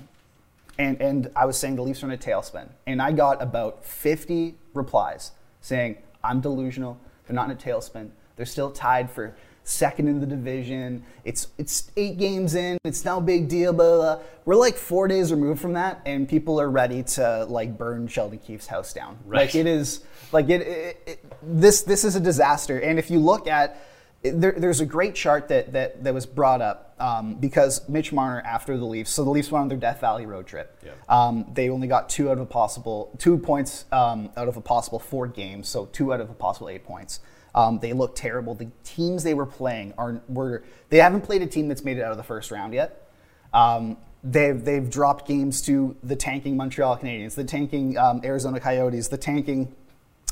and, 0.78 1.02
and 1.02 1.32
I 1.36 1.46
was 1.46 1.58
saying 1.58 1.76
the 1.76 1.82
Leafs 1.82 2.04
are 2.04 2.08
in 2.08 2.14
a 2.14 2.18
tailspin. 2.18 2.70
And 2.86 3.02
I 3.02 3.12
got 3.12 3.42
about 3.42 3.86
50 3.86 4.56
replies 4.74 5.32
saying, 5.62 5.98
I'm 6.24 6.40
delusional. 6.42 6.98
They're 7.26 7.36
not 7.36 7.50
in 7.50 7.58
a 7.58 7.60
tailspin. 7.60 8.12
They're 8.36 8.46
still 8.46 8.72
tied 8.72 9.12
for 9.12 9.36
second 9.68 10.08
in 10.08 10.20
the 10.20 10.26
division. 10.26 11.04
It's, 11.26 11.48
it's 11.58 11.92
eight 11.98 12.18
games 12.18 12.56
in. 12.56 12.78
It's 12.84 13.04
no 13.04 13.20
big 13.20 13.50
deal. 13.50 13.74
Blah, 13.74 13.96
blah, 13.96 14.16
blah. 14.16 14.24
We're 14.46 14.56
like 14.56 14.76
four 14.76 15.08
days 15.08 15.32
removed 15.32 15.60
from 15.60 15.74
that, 15.74 16.02
and 16.06 16.28
people 16.28 16.60
are 16.60 16.70
ready 16.70 17.04
to 17.04 17.46
like 17.46 17.78
burn 17.78 18.08
Sheldon 18.08 18.40
Keefe's 18.40 18.68
house 18.68 18.94
down. 18.94 19.18
Right. 19.26 19.42
Like 19.42 19.56
it 19.56 19.68
is, 19.68 20.02
like 20.32 20.50
it, 20.50 20.62
it, 20.62 21.02
it 21.06 21.34
this, 21.44 21.82
this 21.82 22.04
is 22.06 22.16
a 22.16 22.20
disaster. 22.20 22.80
And 22.80 22.98
if 22.98 23.12
you 23.12 23.20
look 23.20 23.48
at, 23.48 23.84
there, 24.24 24.54
there's 24.54 24.80
a 24.80 24.86
great 24.86 25.16
chart 25.16 25.50
that, 25.50 25.74
that, 25.74 26.04
that 26.04 26.14
was 26.14 26.26
brought 26.26 26.62
up 26.62 26.96
um, 27.00 27.36
because 27.36 27.88
Mitch 27.88 28.12
Marner, 28.12 28.42
after 28.42 28.78
the 28.78 28.86
Leafs, 28.86 29.12
so 29.12 29.24
the 29.24 29.30
Leafs 29.30 29.52
went 29.52 29.62
on 29.62 29.68
their 29.68 29.78
Death 29.78 30.02
Valley 30.02 30.26
road 30.26 30.48
trip. 30.48 30.82
Yeah. 30.84 30.92
Um, 31.08 31.46
they 31.54 31.70
only 31.70 31.88
got 31.88 32.10
two 32.10 32.30
out 32.30 32.34
of 32.34 32.40
a 32.40 32.46
possible 32.46 33.12
two 33.20 33.38
points 33.38 33.86
um, 33.92 34.30
out 34.36 34.48
of 34.48 34.58
a 34.58 34.62
possible 34.62 34.98
four 34.98 35.28
games, 35.28 35.68
so 35.68 35.86
two 35.88 36.14
out 36.14 36.22
of 36.22 36.30
a 36.30 36.34
possible 36.34 36.70
eight 36.70 36.86
points. 36.86 37.20
Um, 37.58 37.80
they 37.80 37.92
look 37.94 38.16
terrible. 38.16 38.54
The 38.54 38.70
teams 38.84 39.24
they 39.24 39.34
were 39.34 39.46
playing 39.48 39.94
are 39.98 40.22
were 40.30 40.64
they 40.90 40.98
haven't 41.00 41.22
played 41.22 41.42
a 41.42 41.48
team 41.48 41.68
that's 41.68 41.84
made 41.84 41.98
it 41.98 42.04
out 42.04 42.12
of 42.12 42.18
the 42.18 42.24
first 42.24 42.52
round 42.52 42.74
yet. 42.74 43.10
Um, 43.54 43.98
they've 44.24 44.64
they've 44.64 44.88
dropped 44.90 45.28
games 45.28 45.62
to 45.64 45.96
the 46.04 46.16
tanking 46.16 46.56
Montreal 46.56 46.98
Canadiens, 46.98 47.34
the 47.36 47.44
tanking 47.44 47.98
um, 47.98 48.22
Arizona 48.24 48.60
Coyotes, 48.60 49.08
the 49.08 49.18
tanking 49.18 49.74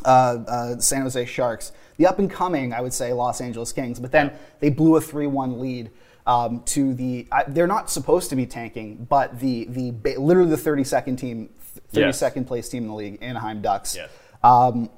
uh, 0.04 0.38
uh, 0.48 0.80
San 0.80 1.02
Jose 1.02 1.26
Sharks, 1.26 1.72
the 1.98 2.06
up 2.06 2.20
and 2.20 2.30
coming, 2.30 2.74
I 2.74 2.82
would 2.82 2.94
say, 2.94 3.12
Los 3.14 3.42
Angeles 3.42 3.72
Kings. 3.72 4.00
But 4.00 4.12
then 4.12 4.32
they 4.60 4.70
blew 4.70 4.96
a 4.98 5.02
3 5.02 5.26
1 5.28 5.60
lead 5.60 5.90
um, 6.28 6.62
to 6.68 6.94
the. 6.94 7.28
I, 7.32 7.44
they're 7.48 7.66
not 7.68 7.90
supposed 7.90 8.30
to 8.30 8.36
be 8.36 8.46
tanking, 8.46 9.08
but 9.10 9.40
the, 9.40 9.66
the 9.66 9.92
ba- 9.92 10.20
literally 10.20 10.50
the 10.52 10.58
32nd 10.58 11.18
team, 11.18 11.50
32nd 11.94 12.36
Yes. 12.36 12.48
place 12.48 12.70
team 12.70 12.84
in 12.84 12.90
the 12.90 12.96
league, 12.96 13.18
Anaheim 13.22 13.62
Ducks. 13.62 13.96
Yes. 13.96 14.10
Um, 14.44 14.90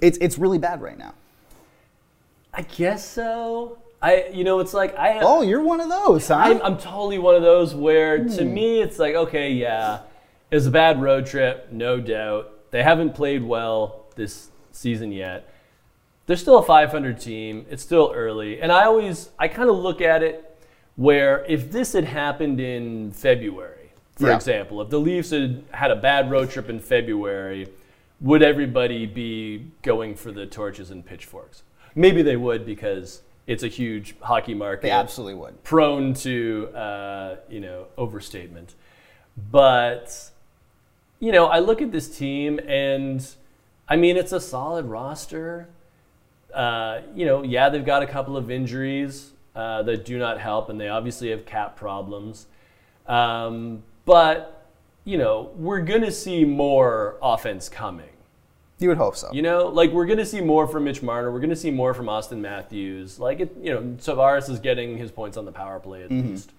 it's, 0.00 0.18
it's 0.18 0.38
really 0.38 0.58
bad 0.58 0.80
right 0.80 0.98
now. 0.98 1.14
I 2.52 2.62
guess 2.62 3.06
so. 3.08 3.78
I, 4.00 4.26
you 4.32 4.44
know, 4.44 4.60
it's 4.60 4.74
like 4.74 4.96
I. 4.96 5.18
Oh, 5.20 5.42
you're 5.42 5.62
one 5.62 5.80
of 5.80 5.88
those, 5.88 6.28
huh? 6.28 6.34
I'm, 6.36 6.62
I'm 6.62 6.78
totally 6.78 7.18
one 7.18 7.34
of 7.34 7.42
those 7.42 7.74
where, 7.74 8.18
to 8.18 8.44
Hmm. 8.44 8.54
me, 8.54 8.80
it's 8.80 8.98
like, 8.98 9.14
okay, 9.14 9.52
yeah, 9.52 10.00
it 10.50 10.54
was 10.54 10.66
a 10.66 10.70
bad 10.70 11.02
road 11.02 11.26
trip, 11.26 11.68
no 11.72 12.00
doubt. 12.00 12.70
They 12.70 12.82
haven't 12.82 13.14
played 13.14 13.42
well 13.42 14.06
this 14.14 14.50
season 14.72 15.10
yet. 15.12 15.52
They're 16.26 16.36
still 16.36 16.58
a 16.58 16.62
500 16.62 17.18
team. 17.20 17.64
It's 17.70 17.82
still 17.82 18.12
early, 18.14 18.60
and 18.60 18.70
I 18.70 18.84
always, 18.84 19.30
I 19.38 19.48
kind 19.48 19.68
of 19.70 19.76
look 19.76 20.00
at 20.00 20.22
it 20.22 20.44
where 20.96 21.44
if 21.48 21.70
this 21.72 21.92
had 21.92 22.04
happened 22.04 22.60
in 22.60 23.12
February, 23.12 23.90
for 24.16 24.28
Yeah. 24.28 24.34
example, 24.36 24.80
if 24.82 24.90
the 24.90 25.00
Leafs 25.00 25.30
had 25.30 25.64
had 25.72 25.90
a 25.90 25.96
bad 25.96 26.30
road 26.30 26.50
trip 26.50 26.68
in 26.68 26.80
February, 26.80 27.68
would 28.20 28.42
everybody 28.42 29.06
be 29.06 29.66
going 29.82 30.14
for 30.16 30.30
the 30.32 30.44
torches 30.46 30.90
and 30.90 31.04
pitchforks? 31.06 31.62
Maybe 31.98 32.22
they 32.22 32.36
would 32.36 32.64
because 32.64 33.22
it's 33.48 33.64
a 33.64 33.68
huge 33.68 34.14
hockey 34.20 34.54
market 34.54 34.82
they 34.82 34.90
absolutely 34.90 35.34
would. 35.34 35.64
prone 35.64 36.14
to 36.14 36.68
uh, 36.72 37.36
you 37.50 37.58
know 37.58 37.86
overstatement. 37.96 38.76
But 39.50 40.30
you 41.18 41.32
know, 41.32 41.46
I 41.46 41.58
look 41.58 41.82
at 41.82 41.90
this 41.90 42.16
team 42.16 42.60
and 42.68 43.28
I 43.88 43.96
mean 43.96 44.16
it's 44.16 44.30
a 44.30 44.38
solid 44.40 44.84
roster. 44.84 45.68
Uh, 46.54 47.00
you 47.16 47.26
know, 47.26 47.42
yeah, 47.42 47.68
they've 47.68 47.84
got 47.84 48.04
a 48.04 48.06
couple 48.06 48.36
of 48.36 48.48
injuries 48.48 49.32
uh, 49.56 49.82
that 49.82 50.04
do 50.04 50.20
not 50.20 50.38
help, 50.38 50.68
and 50.68 50.80
they 50.80 50.88
obviously 50.88 51.30
have 51.30 51.44
cap 51.46 51.76
problems. 51.76 52.46
Um, 53.08 53.82
but 54.04 54.70
you 55.04 55.18
know, 55.18 55.50
we're 55.56 55.80
gonna 55.80 56.12
see 56.12 56.44
more 56.44 57.16
offense 57.20 57.68
coming. 57.68 58.17
You 58.78 58.88
would 58.88 58.98
hope 58.98 59.16
so. 59.16 59.28
You 59.32 59.42
know, 59.42 59.66
like 59.66 59.90
we're 59.90 60.06
going 60.06 60.18
to 60.18 60.26
see 60.26 60.40
more 60.40 60.66
from 60.68 60.84
Mitch 60.84 61.02
Marner. 61.02 61.32
We're 61.32 61.40
going 61.40 61.50
to 61.50 61.56
see 61.56 61.70
more 61.70 61.94
from 61.94 62.06
Auston 62.06 62.38
Matthews. 62.38 63.18
Like, 63.18 63.40
it, 63.40 63.56
you 63.60 63.74
know, 63.74 63.80
Tavares 63.98 64.48
is 64.48 64.60
getting 64.60 64.96
his 64.96 65.10
points 65.10 65.36
on 65.36 65.44
the 65.44 65.52
power 65.52 65.80
play 65.80 66.04
at 66.04 66.10
least. 66.10 66.52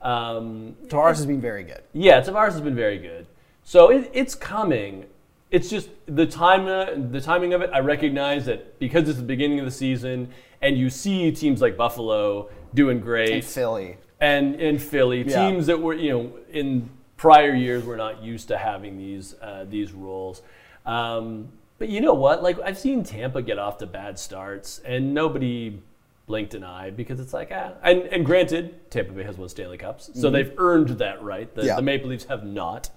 Um, 0.00 0.74
Tavares 0.86 1.16
has 1.16 1.26
been 1.26 1.40
very 1.40 1.62
good. 1.62 1.82
yeah, 1.92 2.20
Tavares 2.20 2.52
has 2.52 2.60
been 2.60 2.74
very 2.74 2.98
good. 2.98 3.26
So 3.64 3.90
it, 3.90 4.10
it's 4.12 4.34
coming. 4.34 5.06
It's 5.52 5.70
just 5.70 5.88
the 6.06 6.26
time, 6.26 6.66
uh, 6.66 6.86
the 7.10 7.20
timing 7.20 7.52
of 7.54 7.60
it. 7.62 7.70
I 7.72 7.78
recognize 7.80 8.46
that 8.46 8.78
because 8.80 9.08
it's 9.08 9.18
the 9.18 9.24
beginning 9.24 9.58
of 9.60 9.64
the 9.64 9.70
season, 9.70 10.30
and 10.62 10.76
you 10.76 10.90
see 10.90 11.30
teams 11.30 11.60
like 11.60 11.76
Buffalo 11.76 12.48
doing 12.74 12.98
great, 13.00 13.30
And 13.32 13.44
Philly. 13.44 13.98
and 14.18 14.56
in 14.56 14.78
Philly, 14.78 15.22
Yeah. 15.22 15.48
teams 15.50 15.66
that 15.66 15.80
were 15.80 15.94
you 15.94 16.10
know 16.10 16.32
in 16.50 16.88
prior 17.16 17.54
years 17.54 17.84
were 17.84 17.96
not 17.98 18.22
used 18.22 18.48
to 18.48 18.56
having 18.58 18.96
these 18.98 19.36
uh, 19.40 19.66
these 19.68 19.92
roles. 19.92 20.42
Um, 20.86 21.48
but 21.78 21.88
you 21.88 22.00
know 22.00 22.14
what? 22.14 22.42
Like 22.42 22.58
I've 22.60 22.78
seen 22.78 23.02
Tampa 23.04 23.42
get 23.42 23.58
off 23.58 23.78
to 23.78 23.86
bad 23.86 24.18
starts, 24.18 24.80
and 24.84 25.12
nobody 25.14 25.80
blinked 26.26 26.54
an 26.54 26.62
eye 26.64 26.90
because 26.90 27.18
it's 27.20 27.32
like 27.32 27.50
ah. 27.52 27.72
And, 27.82 28.02
and 28.04 28.24
granted, 28.24 28.90
Tampa 28.90 29.12
Bay 29.12 29.24
has 29.24 29.36
won 29.36 29.48
Stanley 29.48 29.78
Cups, 29.78 30.10
so 30.14 30.30
they've 30.30 30.52
earned 30.58 30.90
that 30.98 31.22
right. 31.22 31.52
The, 31.54 31.62
Mm-hmm. 31.62 31.66
Yeah. 31.66 31.72
Mm-hmm. 31.72 31.76
the 31.76 31.82
Maple 31.82 32.08
Leafs 32.10 32.24
have 32.24 32.44
not. 32.44 32.90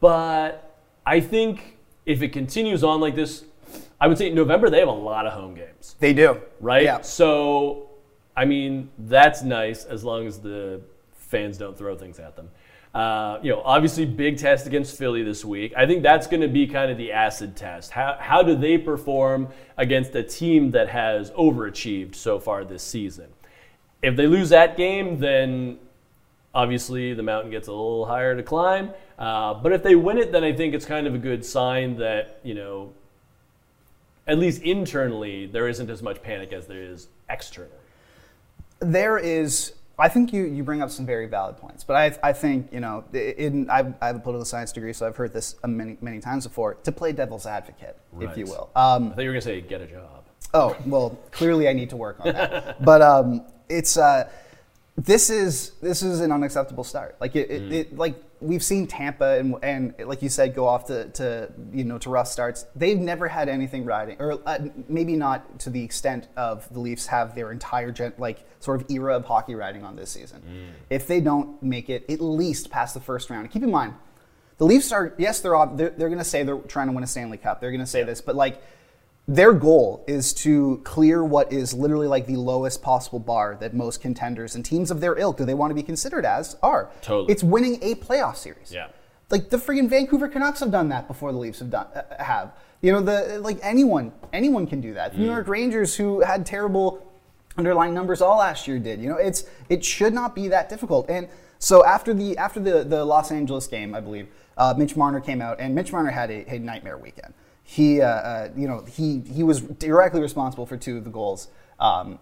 But 0.00 0.78
I 1.06 1.20
think 1.20 1.78
if 2.04 2.22
it 2.22 2.28
continues 2.30 2.84
on 2.84 3.00
like 3.00 3.14
this, 3.14 3.44
I 4.00 4.06
would 4.08 4.18
say 4.18 4.28
in 4.28 4.34
November 4.34 4.68
they 4.70 4.78
have 4.80 4.88
a 4.88 4.92
lot 4.92 5.26
of 5.26 5.32
home 5.32 5.54
games 5.54 5.96
They 5.98 6.12
do. 6.12 6.40
right? 6.60 6.82
Yeah. 6.82 7.00
So, 7.00 7.88
I 8.36 8.44
mean, 8.44 8.90
that's 8.98 9.42
nice 9.42 9.84
as 9.84 10.04
long 10.04 10.26
as 10.26 10.38
the 10.40 10.80
fans 11.14 11.58
don't 11.58 11.76
throw 11.76 11.96
things 11.96 12.18
at 12.18 12.36
them. 12.36 12.50
Uh, 12.96 13.38
you 13.42 13.50
know, 13.50 13.60
obviously, 13.62 14.06
big 14.06 14.38
test 14.38 14.66
against 14.66 14.96
Philly 14.96 15.22
this 15.22 15.44
week. 15.44 15.74
I 15.76 15.86
think 15.86 16.02
that's 16.02 16.26
going 16.26 16.40
to 16.40 16.48
be 16.48 16.66
kind 16.66 16.90
of 16.90 16.96
the 16.96 17.12
acid 17.12 17.54
test. 17.54 17.90
How, 17.90 18.16
how 18.18 18.42
do 18.42 18.56
they 18.56 18.78
perform 18.78 19.48
against 19.76 20.14
a 20.14 20.22
team 20.22 20.70
that 20.70 20.88
has 20.88 21.30
overachieved 21.32 22.14
so 22.14 22.40
far 22.40 22.64
this 22.64 22.82
season? 22.82 23.26
If 24.00 24.16
they 24.16 24.26
lose 24.26 24.48
that 24.48 24.78
game, 24.78 25.18
then 25.18 25.78
obviously 26.54 27.12
the 27.12 27.22
mountain 27.22 27.50
gets 27.50 27.68
a 27.68 27.70
little 27.70 28.06
higher 28.06 28.34
to 28.34 28.42
climb. 28.42 28.92
Uh, 29.18 29.52
but 29.52 29.72
if 29.72 29.82
they 29.82 29.94
win 29.94 30.16
it, 30.16 30.32
then 30.32 30.42
I 30.42 30.54
think 30.54 30.72
it's 30.72 30.86
kind 30.86 31.06
of 31.06 31.14
a 31.14 31.18
good 31.18 31.44
sign 31.44 31.98
that, 31.98 32.40
you 32.44 32.54
know, 32.54 32.94
at 34.26 34.38
least 34.38 34.62
internally, 34.62 35.44
there 35.44 35.68
isn't 35.68 35.90
as 35.90 36.02
much 36.02 36.22
panic 36.22 36.50
as 36.54 36.66
there 36.66 36.82
is 36.82 37.08
externally. 37.28 37.76
there 38.80 39.18
is 39.18 39.74
i 39.98 40.08
think 40.08 40.32
you, 40.32 40.44
you 40.44 40.62
bring 40.62 40.82
up 40.82 40.90
some 40.90 41.06
very 41.06 41.26
valid 41.26 41.56
points 41.56 41.84
but 41.84 41.96
i, 41.96 42.28
I 42.28 42.32
think 42.32 42.72
you 42.72 42.80
know 42.80 43.04
in, 43.12 43.68
I, 43.70 43.92
I 44.00 44.06
have 44.08 44.16
a 44.16 44.20
political 44.20 44.44
science 44.44 44.72
degree 44.72 44.92
so 44.92 45.06
i've 45.06 45.16
heard 45.16 45.32
this 45.32 45.56
many, 45.66 45.96
many 46.00 46.20
times 46.20 46.46
before 46.46 46.74
to 46.74 46.92
play 46.92 47.12
devil's 47.12 47.46
advocate 47.46 47.96
if 48.20 48.36
you 48.36 48.44
will. 48.46 48.70
Um, 48.74 49.12
I 49.12 49.14
thought 49.14 49.22
you 49.22 49.28
were 49.28 49.34
going 49.34 49.40
to 49.40 49.40
say 49.42 49.60
get 49.60 49.80
a 49.80 49.86
job. 49.86 50.24
oh 50.54 50.76
well 50.86 51.18
clearly 51.30 51.68
i 51.68 51.72
need 51.72 51.90
to 51.90 51.96
work 51.96 52.18
on 52.20 52.32
that. 52.32 52.80
But 52.84 53.02
um, 53.02 53.44
it's 53.68 53.96
uh, 53.96 54.30
this 54.96 55.28
is 55.30 55.72
this 55.82 56.02
is 56.02 56.20
an 56.20 56.32
unacceptable 56.32 56.84
start. 56.84 57.16
Like 57.20 57.36
it, 57.36 57.50
it, 57.50 57.72
it 57.72 57.96
like 57.96 58.14
we've 58.40 58.62
seen 58.62 58.86
Tampa 58.86 59.38
and, 59.38 59.56
and 59.62 59.94
like 60.06 60.22
you 60.22 60.28
said, 60.28 60.54
go 60.54 60.66
off 60.66 60.86
to, 60.86 61.08
to 61.10 61.52
you 61.72 61.84
know 61.84 61.98
to 61.98 62.10
rough 62.10 62.28
starts. 62.28 62.66
They've 62.74 62.98
never 62.98 63.28
had 63.28 63.48
anything 63.48 63.84
riding, 63.84 64.16
or 64.18 64.40
uh, 64.46 64.58
maybe 64.88 65.16
not 65.16 65.58
to 65.60 65.70
the 65.70 65.82
extent 65.82 66.28
of 66.36 66.72
the 66.72 66.80
Leafs 66.80 67.06
have 67.06 67.34
their 67.34 67.52
entire 67.52 67.90
gen, 67.92 68.12
like 68.18 68.44
sort 68.60 68.80
of 68.80 68.90
era 68.90 69.16
of 69.16 69.24
hockey 69.24 69.54
riding 69.54 69.84
on 69.84 69.96
this 69.96 70.10
season. 70.10 70.42
If 70.90 71.06
they 71.06 71.20
don't 71.20 71.62
make 71.62 71.88
it 71.88 72.08
at 72.10 72.20
least 72.20 72.70
past 72.70 72.94
the 72.94 73.00
first 73.00 73.30
round, 73.30 73.50
keep 73.50 73.62
in 73.62 73.70
mind, 73.70 73.94
the 74.58 74.64
Leafs 74.64 74.92
are 74.92 75.14
yes, 75.18 75.40
they're 75.40 75.56
off, 75.56 75.76
they're, 75.76 75.90
they're 75.90 76.08
going 76.08 76.18
to 76.18 76.24
say 76.24 76.42
they're 76.42 76.58
trying 76.58 76.88
to 76.88 76.92
win 76.92 77.04
a 77.04 77.06
Stanley 77.06 77.38
Cup. 77.38 77.60
They're 77.60 77.72
going 77.72 77.80
to 77.80 77.86
say 77.86 78.02
this, 78.02 78.20
but 78.20 78.36
like 78.36 78.62
their 79.28 79.52
goal 79.52 80.04
is 80.06 80.32
to 80.32 80.80
clear 80.84 81.24
what 81.24 81.52
is 81.52 81.74
literally 81.74 82.06
like 82.06 82.26
the 82.26 82.36
lowest 82.36 82.80
possible 82.80 83.18
bar 83.18 83.56
that 83.60 83.74
most 83.74 84.00
contenders 84.00 84.54
and 84.54 84.64
teams 84.64 84.90
of 84.90 85.00
their 85.00 85.18
ilk 85.18 85.38
do 85.38 85.44
they 85.44 85.54
want 85.54 85.70
to 85.70 85.74
be 85.74 85.82
considered 85.82 86.24
as 86.24 86.56
are. 86.62 86.90
Totally. 87.02 87.32
It's 87.32 87.42
winning 87.42 87.78
a 87.82 87.96
playoff 87.96 88.36
series. 88.36 88.72
Yeah. 88.72 88.88
Like 89.28 89.50
the 89.50 89.56
freaking 89.56 89.88
Vancouver 89.88 90.28
Canucks 90.28 90.60
have 90.60 90.70
done 90.70 90.88
that 90.90 91.08
before 91.08 91.32
the 91.32 91.38
Leafs 91.38 91.58
have 91.58 91.70
done 91.70 91.86
uh, 91.94 92.22
have. 92.22 92.52
You 92.82 92.92
know 92.92 93.00
the 93.00 93.40
like 93.40 93.58
anyone 93.62 94.12
anyone 94.32 94.66
can 94.66 94.80
do 94.80 94.94
that. 94.94 95.12
The 95.12 95.18
New 95.18 95.26
York 95.26 95.48
Rangers 95.48 95.96
who 95.96 96.20
had 96.20 96.46
terrible 96.46 97.04
underlying 97.56 97.94
numbers 97.94 98.20
all 98.20 98.38
last 98.38 98.68
year 98.68 98.78
did. 98.78 99.00
You 99.00 99.08
know 99.08 99.16
it's 99.16 99.44
it 99.68 99.84
should 99.84 100.14
not 100.14 100.36
be 100.36 100.46
that 100.48 100.68
difficult. 100.68 101.10
And 101.10 101.28
so 101.58 101.84
after 101.84 102.14
the 102.14 102.38
after 102.38 102.60
the 102.60 102.84
the 102.84 103.04
Los 103.04 103.32
Angeles 103.32 103.66
game, 103.66 103.92
I 103.92 104.00
believe 104.00 104.28
uh, 104.56 104.74
Mitch 104.78 104.94
Marner 104.94 105.20
came 105.20 105.42
out 105.42 105.58
and 105.58 105.74
Mitch 105.74 105.90
Marner 105.90 106.10
had 106.10 106.30
a, 106.30 106.54
a 106.54 106.60
nightmare 106.60 106.96
weekend. 106.96 107.34
He 107.68 108.00
uh, 108.00 108.06
uh, 108.06 108.48
you 108.56 108.68
know 108.68 108.84
he 108.88 109.18
he 109.20 109.42
was 109.42 109.60
directly 109.60 110.20
responsible 110.20 110.66
for 110.66 110.76
two 110.76 110.98
of 110.98 111.04
the 111.04 111.10
goals 111.10 111.48
um, 111.80 112.20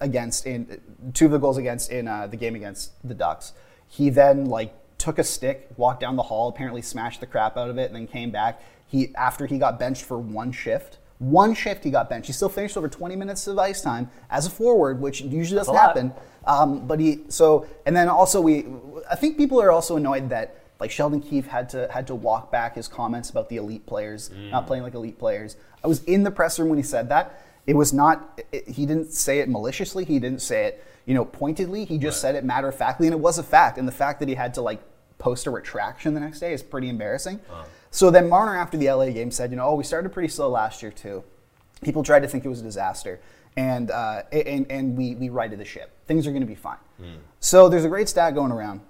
against 0.00 0.46
in 0.46 0.80
two 1.12 1.26
of 1.26 1.30
the 1.30 1.38
goals 1.38 1.58
against 1.58 1.92
in 1.92 2.08
uh, 2.08 2.26
the 2.26 2.38
game 2.38 2.54
against 2.54 2.92
the 3.06 3.12
Ducks. 3.12 3.52
He 3.86 4.08
then 4.08 4.46
like 4.46 4.74
took 4.96 5.18
a 5.18 5.24
stick, 5.24 5.68
walked 5.76 6.00
down 6.00 6.16
the 6.16 6.22
hall, 6.22 6.48
apparently 6.48 6.80
smashed 6.80 7.20
the 7.20 7.26
crap 7.26 7.58
out 7.58 7.68
of 7.68 7.76
it, 7.76 7.88
and 7.88 7.96
then 7.96 8.06
came 8.06 8.30
back. 8.30 8.62
He 8.86 9.14
after 9.14 9.44
he 9.44 9.58
got 9.58 9.78
benched 9.78 10.06
for 10.06 10.18
one 10.18 10.52
shift. 10.52 10.96
One 11.18 11.52
shift 11.52 11.84
he 11.84 11.90
got 11.90 12.08
benched. 12.08 12.28
He 12.28 12.32
still 12.32 12.48
finished 12.48 12.78
over 12.78 12.88
20 12.88 13.14
minutes 13.14 13.46
of 13.46 13.58
ice 13.58 13.82
time 13.82 14.10
as 14.30 14.46
a 14.46 14.50
forward, 14.50 15.02
which 15.02 15.20
usually 15.20 15.58
doesn't 15.58 15.74
happen. 15.74 16.14
Um, 16.46 16.86
but 16.86 16.98
he 16.98 17.24
so 17.28 17.66
and 17.84 17.94
then 17.94 18.08
also 18.08 18.40
we 18.40 18.64
I 19.10 19.16
think 19.16 19.36
people 19.36 19.60
are 19.60 19.70
also 19.70 19.96
annoyed 19.98 20.30
that 20.30 20.57
like 20.80 20.90
Sheldon 20.90 21.20
Keefe 21.20 21.46
had 21.46 21.68
to 21.70 21.88
had 21.90 22.06
to 22.06 22.14
walk 22.14 22.52
back 22.52 22.76
his 22.76 22.88
comments 22.88 23.30
about 23.30 23.48
the 23.48 23.56
elite 23.56 23.86
players 23.86 24.30
not 24.50 24.66
playing 24.66 24.82
like 24.82 24.94
elite 24.94 25.18
players. 25.18 25.56
I 25.82 25.88
was 25.88 26.02
in 26.04 26.22
the 26.22 26.30
press 26.30 26.58
room 26.58 26.68
when 26.68 26.78
he 26.78 26.84
said 26.84 27.08
that. 27.08 27.44
It 27.66 27.76
was 27.76 27.92
not. 27.92 28.40
It, 28.52 28.68
he 28.68 28.86
didn't 28.86 29.12
say 29.12 29.40
it 29.40 29.48
maliciously. 29.48 30.04
He 30.04 30.18
didn't 30.18 30.40
say 30.42 30.66
it 30.66 30.84
you 31.06 31.14
know 31.14 31.24
pointedly. 31.24 31.84
He 31.84 31.96
just 31.98 32.20
said 32.20 32.34
it 32.34 32.44
matter 32.44 32.68
of 32.68 32.74
factly, 32.76 33.06
and 33.06 33.14
it 33.14 33.18
was 33.20 33.38
a 33.38 33.42
fact. 33.42 33.78
And 33.78 33.88
the 33.88 33.92
fact 33.92 34.20
that 34.20 34.28
he 34.28 34.34
had 34.34 34.54
to 34.54 34.62
like 34.62 34.80
post 35.18 35.46
a 35.46 35.50
retraction 35.50 36.14
the 36.14 36.20
next 36.20 36.38
day 36.40 36.52
is 36.52 36.62
pretty 36.62 36.88
embarrassing. 36.88 37.40
So 37.90 38.10
then 38.10 38.28
Marner 38.28 38.56
after 38.56 38.76
the 38.76 38.90
LA 38.90 39.06
game 39.10 39.30
said, 39.30 39.50
you 39.50 39.56
know, 39.56 39.66
oh 39.68 39.74
we 39.74 39.84
started 39.84 40.10
pretty 40.12 40.28
slow 40.28 40.50
last 40.50 40.82
year 40.82 40.92
too. 40.92 41.24
People 41.82 42.02
tried 42.02 42.20
to 42.20 42.28
think 42.28 42.44
it 42.44 42.48
was 42.48 42.60
a 42.60 42.64
disaster, 42.64 43.20
and 43.56 43.90
uh, 43.90 44.22
and 44.32 44.66
and 44.70 44.96
we 44.96 45.14
we 45.14 45.28
righted 45.30 45.58
the 45.58 45.64
ship. 45.64 45.90
Things 46.06 46.26
are 46.26 46.30
going 46.30 46.42
to 46.42 46.46
be 46.46 46.54
fine. 46.54 46.78
So 47.40 47.68
there's 47.68 47.84
a 47.84 47.88
great 47.88 48.08
stat 48.08 48.34
going 48.34 48.52
around, 48.52 48.80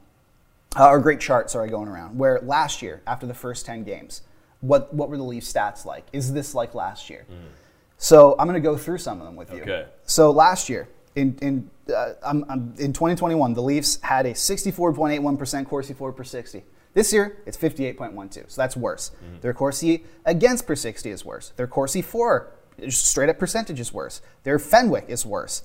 uh, 0.77 0.89
or 0.89 0.99
great 1.01 1.21
chart, 1.21 1.51
sorry, 1.51 1.71
going 1.71 1.89
around, 1.89 2.19
where 2.19 2.41
last 2.41 2.83
year 2.83 3.01
after 3.07 3.27
the 3.27 3.35
first 3.35 3.65
ten 3.67 3.85
games, 3.85 4.23
what 4.61 4.93
what 4.93 5.09
were 5.09 5.17
the 5.17 5.23
Leafs 5.23 5.53
stats 5.53 5.85
like? 5.85 6.07
Is 6.13 6.33
this 6.33 6.55
like 6.55 6.75
last 6.75 7.09
year? 7.09 7.27
So 7.97 8.37
I'm 8.39 8.47
going 8.47 8.61
to 8.63 8.67
go 8.69 8.77
through 8.77 8.99
some 8.99 9.21
of 9.21 9.27
them 9.27 9.35
with 9.37 9.53
you. 9.53 9.63
Okay. 9.63 9.87
So 10.05 10.31
last 10.31 10.69
year 10.69 10.89
in 11.17 11.37
in 11.43 11.71
uh, 11.93 12.13
I'm, 12.23 12.45
I'm- 12.49 12.75
in 12.79 12.93
2021, 12.93 13.55
the 13.55 13.63
Leafs 13.63 13.99
had 14.03 14.27
a 14.27 14.35
64.81% 14.35 15.67
Corsi 15.67 15.95
for 15.95 16.13
per 16.13 16.23
60. 16.25 16.65
This 16.95 17.13
year, 17.13 17.39
it's 17.47 17.57
58.12, 17.57 18.35
so 18.51 18.61
that's 18.61 18.77
worse. 18.77 19.11
Their 19.41 19.53
Corsi 19.55 20.05
against 20.25 20.67
per 20.67 20.75
60 20.75 21.11
is 21.11 21.25
worse. 21.25 21.53
Their 21.57 21.67
Corsi 21.67 22.03
for 22.03 22.49
straight 22.89 23.29
up 23.29 23.39
percentage 23.39 23.79
is 23.81 23.93
worse. 23.93 24.21
Their 24.45 24.59
Fenwick 24.59 25.05
is 25.09 25.25
worse. 25.25 25.63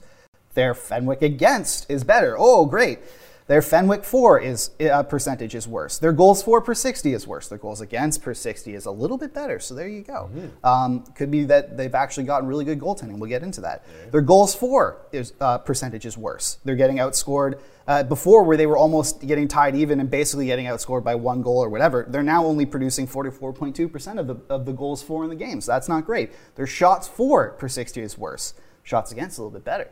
Their 0.53 0.73
Fenwick 0.73 1.21
against 1.21 1.89
is 1.89 2.03
better. 2.03 2.35
Oh, 2.37 2.65
great. 2.65 2.99
Their 3.47 3.61
Fenwick 3.61 4.05
4 4.05 4.39
is 4.39 4.71
uh, 4.79 5.03
percentage 5.03 5.53
is 5.53 5.67
worse. 5.67 5.97
Their 5.97 6.13
goals 6.13 6.41
for 6.41 6.61
per 6.61 6.73
60 6.73 7.13
is 7.13 7.27
worse. 7.27 7.47
Their 7.49 7.57
goals 7.57 7.81
against 7.81 8.21
per 8.21 8.33
60 8.33 8.73
is 8.73 8.85
a 8.85 8.91
little 8.91 9.17
bit 9.17 9.33
better. 9.33 9.59
So 9.59 9.73
there 9.75 9.87
you 9.87 10.01
go. 10.01 10.29
Um, 10.63 11.03
could 11.15 11.29
be 11.29 11.43
that 11.45 11.75
they've 11.75 11.93
actually 11.93 12.23
gotten 12.23 12.47
really 12.47 12.65
good 12.65 12.79
goaltending. 12.79 13.17
We'll 13.17 13.29
get 13.29 13.43
into 13.43 13.61
that. 13.61 13.85
Their 14.11 14.21
goals 14.21 14.55
for 14.55 15.05
is 15.11 15.33
uh, 15.41 15.57
percentage 15.57 16.05
is 16.05 16.17
worse. 16.17 16.57
They're 16.63 16.75
getting 16.75 16.97
outscored 16.97 17.59
uh, 17.87 18.03
before 18.03 18.43
where 18.43 18.55
they 18.55 18.65
were 18.65 18.77
almost 18.77 19.21
getting 19.21 19.47
tied 19.47 19.75
even 19.75 19.99
and 19.99 20.09
basically 20.09 20.45
getting 20.45 20.65
outscored 20.67 21.03
by 21.03 21.15
one 21.15 21.41
goal 21.41 21.57
or 21.57 21.69
whatever. 21.69 22.05
They're 22.07 22.23
now 22.23 22.45
only 22.45 22.65
producing 22.65 23.07
44.2% 23.07 24.19
of 24.19 24.27
the 24.27 24.35
of 24.49 24.65
the 24.65 24.73
goals 24.73 25.03
for 25.03 25.23
in 25.23 25.29
the 25.29 25.35
game. 25.35 25.59
So 25.59 25.73
that's 25.73 25.89
not 25.89 26.05
great. 26.05 26.31
Their 26.55 26.67
shots 26.67 27.07
for 27.07 27.51
per 27.51 27.67
60 27.67 28.01
is 28.01 28.17
worse. 28.17 28.53
Shots 28.83 29.11
against 29.11 29.37
a 29.37 29.41
little 29.41 29.51
bit 29.51 29.63
better. 29.63 29.89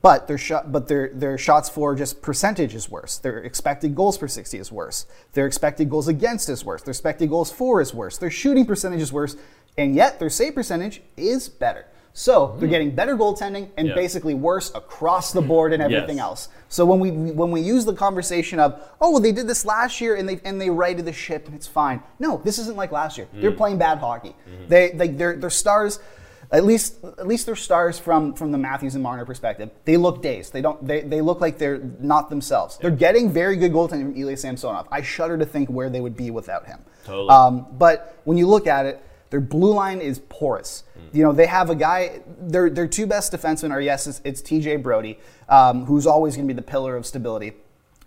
But 0.00 0.28
their 0.28 0.38
shot, 0.38 0.70
but 0.70 0.86
their 0.86 1.10
their 1.12 1.36
shots 1.36 1.68
for 1.68 1.94
just 1.94 2.22
percentage 2.22 2.74
is 2.74 2.88
worse. 2.88 3.18
Their 3.18 3.38
expected 3.38 3.94
goals 3.94 4.16
per 4.16 4.28
60 4.28 4.58
is 4.58 4.70
worse. 4.70 5.06
Their 5.32 5.46
expected 5.46 5.90
goals 5.90 6.08
against 6.08 6.48
is 6.48 6.64
worse. 6.64 6.82
Their 6.82 6.92
expected 6.92 7.28
goals 7.28 7.50
for 7.50 7.80
is 7.80 7.92
worse. 7.92 8.16
Their 8.16 8.30
shooting 8.30 8.64
percentage 8.64 9.00
is 9.00 9.12
worse, 9.12 9.36
and 9.76 9.94
yet 9.94 10.20
their 10.20 10.30
save 10.30 10.54
percentage 10.54 11.02
is 11.16 11.48
better. 11.48 11.86
So 12.12 12.56
they're 12.58 12.68
getting 12.68 12.94
better 12.94 13.16
goaltending 13.16 13.68
and 13.76 13.88
Yeah. 13.88 13.94
basically 13.94 14.34
worse 14.34 14.72
across 14.74 15.32
the 15.32 15.42
board 15.42 15.72
and 15.72 15.82
everything 15.82 16.16
Yes. 16.16 16.24
else. 16.24 16.48
So 16.68 16.84
when 16.84 17.00
we 17.00 17.10
when 17.10 17.50
we 17.50 17.60
use 17.60 17.84
the 17.84 17.92
conversation 17.92 18.58
of 18.60 18.80
oh 19.00 19.10
well 19.12 19.20
they 19.20 19.32
did 19.32 19.46
this 19.46 19.64
last 19.64 20.00
year 20.00 20.14
and 20.16 20.28
they 20.28 20.40
and 20.44 20.60
they 20.60 20.70
righted 20.70 21.04
the 21.04 21.12
ship 21.12 21.46
and 21.46 21.54
it's 21.54 21.66
fine. 21.66 22.02
No, 22.18 22.40
this 22.44 22.58
isn't 22.58 22.76
like 22.76 22.92
last 22.92 23.18
year. 23.18 23.28
They're 23.34 23.52
mm. 23.52 23.56
playing 23.56 23.78
bad 23.78 23.98
hockey. 23.98 24.34
They 24.68 24.90
they 24.90 25.08
they're, 25.08 25.36
they're 25.36 25.50
stars. 25.50 26.00
At 26.50 26.64
least 26.64 27.04
at 27.04 27.26
least 27.26 27.46
they're 27.46 27.56
stars 27.56 27.98
from 27.98 28.34
from 28.34 28.52
the 28.52 28.58
Matthews 28.58 28.94
and 28.94 29.02
Marner 29.02 29.26
perspective. 29.26 29.70
They 29.84 29.96
look 29.96 30.22
dazed. 30.22 30.52
They 30.52 30.62
don't 30.62 30.84
they, 30.86 31.02
they 31.02 31.20
look 31.20 31.40
like 31.40 31.58
they're 31.58 31.78
not 32.00 32.30
themselves. 32.30 32.78
They're 32.78 32.90
getting 32.90 33.30
very 33.30 33.56
good 33.56 33.72
goaltending 33.72 34.12
from 34.12 34.16
Ilya 34.16 34.36
Samsonov. 34.38 34.88
I 34.90 35.02
shudder 35.02 35.36
to 35.36 35.44
think 35.44 35.68
where 35.68 35.90
they 35.90 36.00
would 36.00 36.16
be 36.16 36.30
without 36.30 36.66
him. 36.66 36.80
Totally. 37.04 37.28
Um, 37.28 37.66
but 37.72 38.18
when 38.24 38.38
you 38.38 38.46
look 38.46 38.66
at 38.66 38.86
it, 38.86 39.02
their 39.30 39.40
blue 39.40 39.74
line 39.74 40.00
is 40.00 40.20
porous. 40.28 40.84
You 41.12 41.22
know, 41.22 41.32
they 41.32 41.46
have 41.46 41.70
a 41.70 41.74
guy, 41.74 42.20
their, 42.38 42.68
their 42.68 42.86
two 42.86 43.06
best 43.06 43.32
defensemen 43.32 43.70
are, 43.70 43.80
yes, 43.80 44.06
it's, 44.06 44.20
it's 44.24 44.42
TJ 44.42 44.82
Brodie, 44.82 45.18
um, 45.48 45.86
who's 45.86 46.06
always 46.06 46.36
going 46.36 46.46
to 46.46 46.52
be 46.52 46.56
the 46.56 46.62
pillar 46.66 46.96
of 46.96 47.06
stability. 47.06 47.54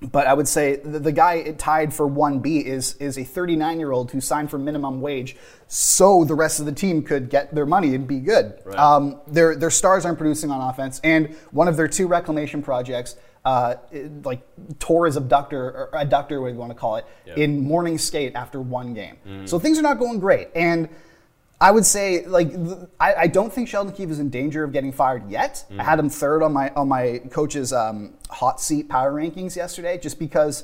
But 0.02 0.26
I 0.26 0.34
would 0.34 0.48
say 0.48 0.78
the, 0.78 0.98
the 1.00 1.12
guy 1.12 1.52
tied 1.52 1.94
for 1.94 2.08
1B 2.10 2.64
is, 2.64 2.96
is 2.96 3.18
a 3.20 3.24
39 3.24 3.78
year 3.80 3.92
old 3.92 4.12
who 4.12 4.20
signed 4.20 4.50
for 4.50 4.58
minimum 4.58 5.00
wage 5.00 5.36
so 5.68 6.24
the 6.26 6.34
rest 6.34 6.60
of 6.60 6.66
the 6.66 6.72
team 6.72 7.04
could 7.04 7.30
get 7.30 7.54
their 7.54 7.66
money 7.68 7.94
and 7.94 8.08
be 8.08 8.20
good. 8.20 8.56
Um, 8.80 9.22
their, 9.28 9.56
their 9.56 9.70
stars 9.70 10.04
aren't 10.06 10.18
producing 10.18 10.50
on 10.52 10.70
offense, 10.70 11.00
and 11.04 11.36
one 11.52 11.68
of 11.68 11.78
their 11.78 11.88
two 11.88 12.08
reclamation 12.08 12.62
projects, 12.64 13.16
uh, 13.46 13.76
it- 13.92 14.26
like 14.26 14.42
tore 14.80 15.06
his 15.06 15.16
abductor, 15.16 15.64
or 15.64 15.90
adductor, 15.94 16.42
what 16.42 16.48
you 16.52 16.58
want 16.58 16.72
to 16.72 16.78
call 16.78 16.96
it, 16.98 17.06
in 17.38 17.62
morning 17.62 17.98
skate 17.98 18.36
after 18.36 18.60
one 18.60 18.94
game. 18.94 19.16
So 19.48 19.60
things 19.60 19.78
are 19.80 19.82
not 19.84 19.98
going 20.00 20.20
great. 20.20 20.50
And 20.56 20.90
I 21.62 21.70
would 21.70 21.86
say, 21.86 22.26
like, 22.26 22.52
I, 23.00 23.14
I 23.14 23.28
don't 23.28 23.54
think 23.54 23.70
Sheldon 23.70 23.94
Keefe 23.94 24.10
is 24.10 24.20
in 24.20 24.32
danger 24.32 24.64
of 24.64 24.74
getting 24.74 24.92
fired 24.92 25.30
yet. 25.30 25.64
I 25.78 25.84
had 25.84 26.00
him 26.00 26.10
third 26.10 26.42
on 26.42 26.52
my 26.54 26.72
on 26.72 26.90
my 26.90 27.22
coach's 27.30 27.72
um, 27.72 28.16
hot 28.32 28.60
seat 28.60 28.90
power 28.90 29.14
rankings 29.14 29.56
yesterday, 29.56 30.00
just 30.00 30.18
because 30.18 30.64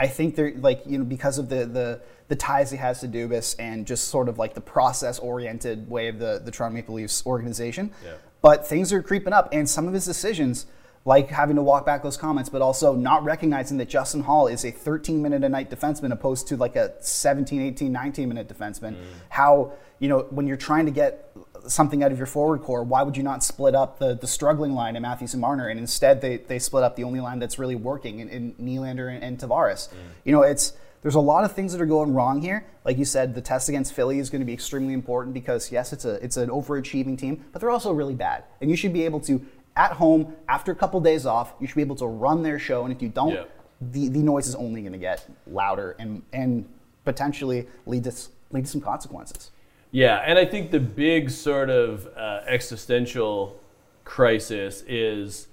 I 0.00 0.08
think 0.08 0.34
they're 0.34 0.52
like 0.56 0.82
you 0.84 0.98
know 0.98 1.04
because 1.04 1.38
of 1.38 1.48
the 1.48 1.64
the 1.64 2.00
the 2.26 2.34
ties 2.34 2.72
he 2.72 2.76
has 2.78 3.00
to 3.00 3.08
Dubas 3.08 3.54
and 3.60 3.86
just 3.86 4.08
sort 4.08 4.28
of 4.28 4.36
like 4.36 4.54
the 4.54 4.60
process 4.60 5.20
oriented 5.20 5.88
way 5.88 6.08
of 6.08 6.18
the 6.18 6.42
the 6.44 6.50
Toronto 6.50 6.74
Maple 6.74 6.96
Leafs 6.96 7.24
organization. 7.24 7.92
But 8.40 8.66
things 8.66 8.92
are 8.92 9.00
creeping 9.00 9.32
up, 9.32 9.48
and 9.52 9.68
some 9.68 9.86
of 9.86 9.94
his 9.94 10.04
decisions. 10.04 10.66
Like 11.04 11.28
having 11.30 11.56
to 11.56 11.62
walk 11.62 11.84
back 11.84 12.02
those 12.02 12.16
comments, 12.16 12.48
but 12.48 12.62
also 12.62 12.94
not 12.94 13.24
recognizing 13.24 13.78
that 13.78 13.88
Justin 13.88 14.22
Holl 14.22 14.46
is 14.46 14.64
a 14.64 14.70
13 14.70 15.20
minute 15.20 15.42
a 15.42 15.48
night 15.48 15.68
defenseman 15.68 16.12
opposed 16.12 16.46
to 16.48 16.56
like 16.56 16.76
a 16.76 16.92
17, 17.00 17.60
18, 17.60 17.90
19 17.90 18.28
minute 18.28 18.48
defenseman. 18.48 18.94
Mm. 18.94 19.04
How, 19.28 19.72
you 19.98 20.08
know, 20.08 20.26
when 20.30 20.46
you're 20.46 20.56
trying 20.56 20.86
to 20.86 20.92
get 20.92 21.32
something 21.66 22.04
out 22.04 22.12
of 22.12 22.18
your 22.18 22.26
forward 22.26 22.62
core, 22.62 22.84
why 22.84 23.02
would 23.02 23.16
you 23.16 23.22
not 23.22 23.42
split 23.42 23.74
up 23.74 23.98
the, 23.98 24.14
the 24.14 24.26
struggling 24.28 24.74
line 24.74 24.94
in 24.94 25.02
Matthews 25.02 25.34
and 25.34 25.40
Marner? 25.40 25.68
And 25.68 25.78
instead, 25.78 26.20
they, 26.20 26.36
they 26.36 26.60
split 26.60 26.84
up 26.84 26.94
the 26.94 27.04
only 27.04 27.20
line 27.20 27.40
that's 27.40 27.58
really 27.58 27.76
working 27.76 28.20
in, 28.20 28.28
in 28.28 28.54
Nylander 28.54 29.12
and, 29.12 29.24
and 29.24 29.38
Tavares. 29.38 29.88
Mm. 29.88 29.94
You 30.24 30.32
know, 30.32 30.42
it's 30.42 30.74
there's 31.02 31.16
a 31.16 31.20
lot 31.20 31.42
of 31.42 31.52
things 31.52 31.72
that 31.72 31.80
are 31.80 31.86
going 31.86 32.14
wrong 32.14 32.40
here. 32.40 32.64
Like 32.84 32.96
you 32.96 33.04
said, 33.04 33.34
the 33.34 33.40
test 33.40 33.68
against 33.68 33.92
Philly 33.92 34.20
is 34.20 34.30
going 34.30 34.40
to 34.40 34.46
be 34.46 34.52
extremely 34.52 34.94
important 34.94 35.34
because 35.34 35.72
yes, 35.72 35.92
it's 35.92 36.04
a 36.04 36.14
it's 36.24 36.36
an 36.36 36.48
overachieving 36.48 37.18
team, 37.18 37.44
but 37.52 37.60
they're 37.60 37.70
also 37.70 37.92
really 37.92 38.14
bad, 38.14 38.44
and 38.60 38.70
you 38.70 38.76
should 38.76 38.92
be 38.92 39.04
able 39.04 39.20
to 39.20 39.44
at 39.76 39.92
home 39.92 40.34
after 40.48 40.72
a 40.72 40.74
couple 40.74 41.00
days 41.00 41.24
off, 41.26 41.54
you 41.60 41.66
should 41.66 41.76
be 41.76 41.82
able 41.82 41.96
to 41.96 42.06
run 42.06 42.42
their 42.42 42.58
show, 42.58 42.84
and 42.84 42.92
if 42.94 43.00
you 43.02 43.08
don't, 43.08 43.32
Yeah. 43.34 43.44
the, 43.80 44.08
the 44.08 44.18
noise 44.20 44.46
is 44.46 44.54
only 44.54 44.80
going 44.82 44.92
to 44.92 44.98
get 44.98 45.26
louder 45.46 45.96
and 45.98 46.22
and 46.32 46.68
potentially 47.04 47.66
lead 47.86 48.04
to 48.04 48.12
lead 48.50 48.64
to 48.66 48.70
some 48.70 48.80
consequences. 48.80 49.50
Yeah, 49.90 50.22
and 50.26 50.38
I 50.38 50.44
think 50.44 50.70
the 50.70 50.80
big 50.80 51.30
sort 51.30 51.68
of 51.68 52.06
uh, 52.16 52.40
existential 52.46 53.60
crisis 54.04 54.82
is 54.88 55.48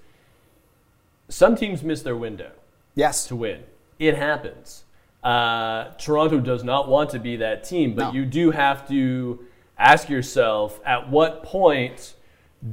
some 1.28 1.56
teams 1.56 1.82
miss 1.82 2.02
their 2.02 2.16
window 2.16 2.50
Yes, 2.96 3.26
to 3.28 3.36
win. 3.36 3.62
It 3.98 4.16
happens. 4.16 4.82
Uh, 5.22 5.90
Toronto 5.98 6.40
does 6.40 6.64
not 6.64 6.88
want 6.88 7.10
to 7.10 7.18
be 7.20 7.36
that 7.36 7.62
team, 7.64 7.94
but 7.94 8.08
No. 8.08 8.12
you 8.12 8.24
do 8.26 8.50
have 8.50 8.88
to 8.88 9.44
ask 9.78 10.08
yourself 10.08 10.80
at 10.84 11.08
what 11.10 11.42
point 11.44 12.14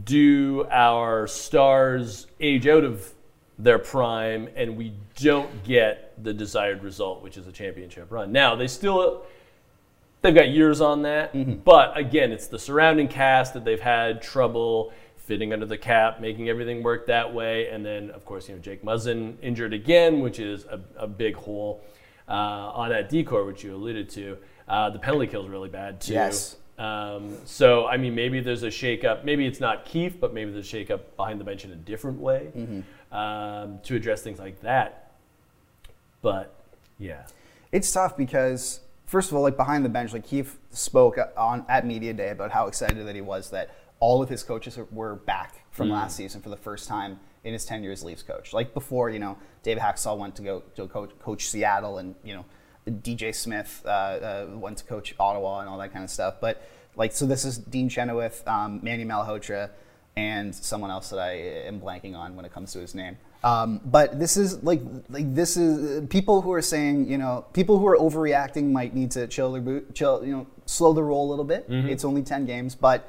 do 0.04 0.65
our 0.69 1.28
stars 1.28 2.28
age 2.39 2.67
out 2.67 2.84
of 2.84 3.13
their 3.60 3.80
prime 3.80 4.50
and 4.56 4.78
we 4.78 4.93
don't 5.15 5.63
get 5.63 6.13
the 6.23 6.34
desired 6.34 6.84
result, 6.84 7.23
which 7.23 7.38
is 7.38 7.47
a 7.47 7.52
championship 7.52 8.12
run. 8.12 8.32
Now, 8.32 8.56
they 8.56 8.67
still 8.67 9.26
they've 10.21 10.36
got 10.36 10.50
years 10.50 10.82
on 10.82 11.04
that, 11.04 11.63
but 11.63 11.97
again, 11.97 12.32
it's 12.32 12.47
the 12.47 12.60
surrounding 12.60 13.08
cast 13.08 13.54
that 13.54 13.63
they've 13.65 13.80
had 13.80 14.21
trouble 14.21 14.93
fitting 15.15 15.52
under 15.54 15.65
the 15.65 15.78
cap, 15.78 16.21
making 16.21 16.50
everything 16.50 16.82
work 16.82 17.08
that 17.08 17.34
way, 17.34 17.67
and 17.67 17.86
then 17.86 18.10
of 18.12 18.26
course, 18.26 18.47
you 18.47 18.56
know, 18.56 18.62
Jake 18.62 18.84
Muzzin 18.84 19.36
injured 19.41 19.73
again, 19.73 20.21
which 20.21 20.39
is 20.39 20.65
a, 20.65 20.80
a 20.97 21.08
big 21.08 21.36
hole 21.36 21.82
uh, 22.28 22.32
on 22.32 22.89
that 22.89 23.10
D-corps, 23.10 23.45
which 23.45 23.63
you 23.63 23.76
alluded 23.76 24.10
to. 24.10 24.38
Uh, 24.67 24.89
the 24.89 25.00
penalty 25.00 25.28
kill 25.28 25.43
is 25.43 25.50
really 25.50 25.69
bad 25.69 26.02
too. 26.02 26.13
Yes. 26.13 26.58
Um, 26.77 27.37
so 27.45 27.87
I 27.87 27.97
mean, 27.97 28.13
maybe 28.15 28.39
there's 28.39 28.63
a 28.63 28.67
shakeup. 28.67 29.23
Maybe 29.23 29.45
it's 29.47 29.59
not 29.59 29.85
Keefe, 29.85 30.19
but 30.19 30.33
maybe 30.33 30.51
there's 30.51 30.71
a 30.71 30.75
shakeup 30.77 31.01
behind 31.15 31.39
the 31.39 31.43
bench 31.43 31.65
in 31.65 31.71
a 31.71 31.75
different 31.75 32.19
way 32.19 32.51
um, 33.11 33.79
to 33.83 33.95
address 33.95 34.21
things 34.21 34.39
like 34.39 34.61
that. 34.61 35.11
But 36.21 36.53
yeah, 36.99 37.23
It's 37.71 37.91
tough 37.91 38.15
because 38.17 38.81
first 39.05 39.31
of 39.31 39.37
all, 39.37 39.43
like 39.43 39.57
behind 39.57 39.83
the 39.85 39.89
bench, 39.89 40.13
like 40.13 40.25
Keefe 40.25 40.57
spoke 40.71 41.17
on 41.35 41.65
at 41.67 41.85
media 41.85 42.13
day 42.13 42.29
about 42.29 42.51
how 42.51 42.67
excited 42.67 43.05
that 43.07 43.15
he 43.15 43.21
was 43.21 43.49
that 43.51 43.75
all 43.99 44.21
of 44.21 44.29
his 44.29 44.43
coaches 44.43 44.77
were 44.91 45.15
back 45.15 45.63
from 45.71 45.89
last 45.89 46.15
season 46.15 46.41
for 46.41 46.49
the 46.49 46.57
first 46.57 46.87
time 46.87 47.19
in 47.43 47.53
his 47.53 47.65
tenure 47.65 47.91
as 47.91 48.03
Leafs 48.03 48.23
coach. 48.23 48.53
Like 48.53 48.73
before, 48.73 49.09
you 49.09 49.19
know, 49.19 49.37
Dave 49.63 49.77
Hakstol 49.77 50.17
went 50.17 50.35
to 50.35 50.41
go 50.43 50.63
to 50.75 50.87
coach, 50.87 51.11
coach 51.19 51.47
Seattle, 51.47 51.97
and 51.97 52.13
you 52.23 52.35
know, 52.35 52.45
DJ 52.91 53.34
Smith 53.34 53.82
uh, 53.86 53.89
uh, 53.89 54.47
went 54.50 54.78
to 54.80 54.84
coach 54.86 55.15
Ottawa 55.19 55.60
and 55.60 55.69
all 55.69 55.78
that 55.78 55.93
kind 55.93 56.04
of 56.04 56.10
stuff. 56.10 56.36
But 56.41 56.62
like, 56.95 57.12
so 57.12 57.26
this 57.26 57.45
is 57.45 57.58
Dean 57.58 57.89
Chenoweth, 57.89 58.47
um, 58.47 58.80
Manny 58.84 59.06
Malhotra, 59.06 59.69
and 60.15 60.54
someone 60.54 60.89
else 60.89 61.10
that 61.10 61.19
I 61.19 61.34
am 61.67 61.80
blanking 61.80 62.15
on 62.15 62.36
when 62.36 62.45
it 62.45 62.52
comes 62.52 62.73
to 62.73 62.80
his 62.80 62.95
name. 62.95 63.17
Um, 63.43 63.82
but 63.86 64.19
this 64.19 64.36
is 64.36 64.63
like 64.63 64.82
like 65.10 65.36
this 65.36 65.58
is 65.58 66.08
people 66.08 66.41
who 66.41 66.52
are 66.54 66.62
saying 66.62 67.08
you 67.10 67.19
know 67.19 67.45
people 67.54 67.78
who 67.78 67.86
are 67.86 67.97
overreacting 67.97 68.71
might 68.71 68.95
need 68.95 69.12
to 69.12 69.28
chill 69.28 69.52
their 69.52 69.62
boot, 69.62 69.93
chill 69.93 70.26
you 70.26 70.32
know 70.32 70.47
slow 70.65 70.91
the 70.93 71.04
roll 71.04 71.28
a 71.28 71.30
little 71.30 71.45
bit. 71.45 71.65
It's 71.69 72.04
only 72.04 72.23
ten 72.23 72.45
games, 72.45 72.73
but 72.73 73.08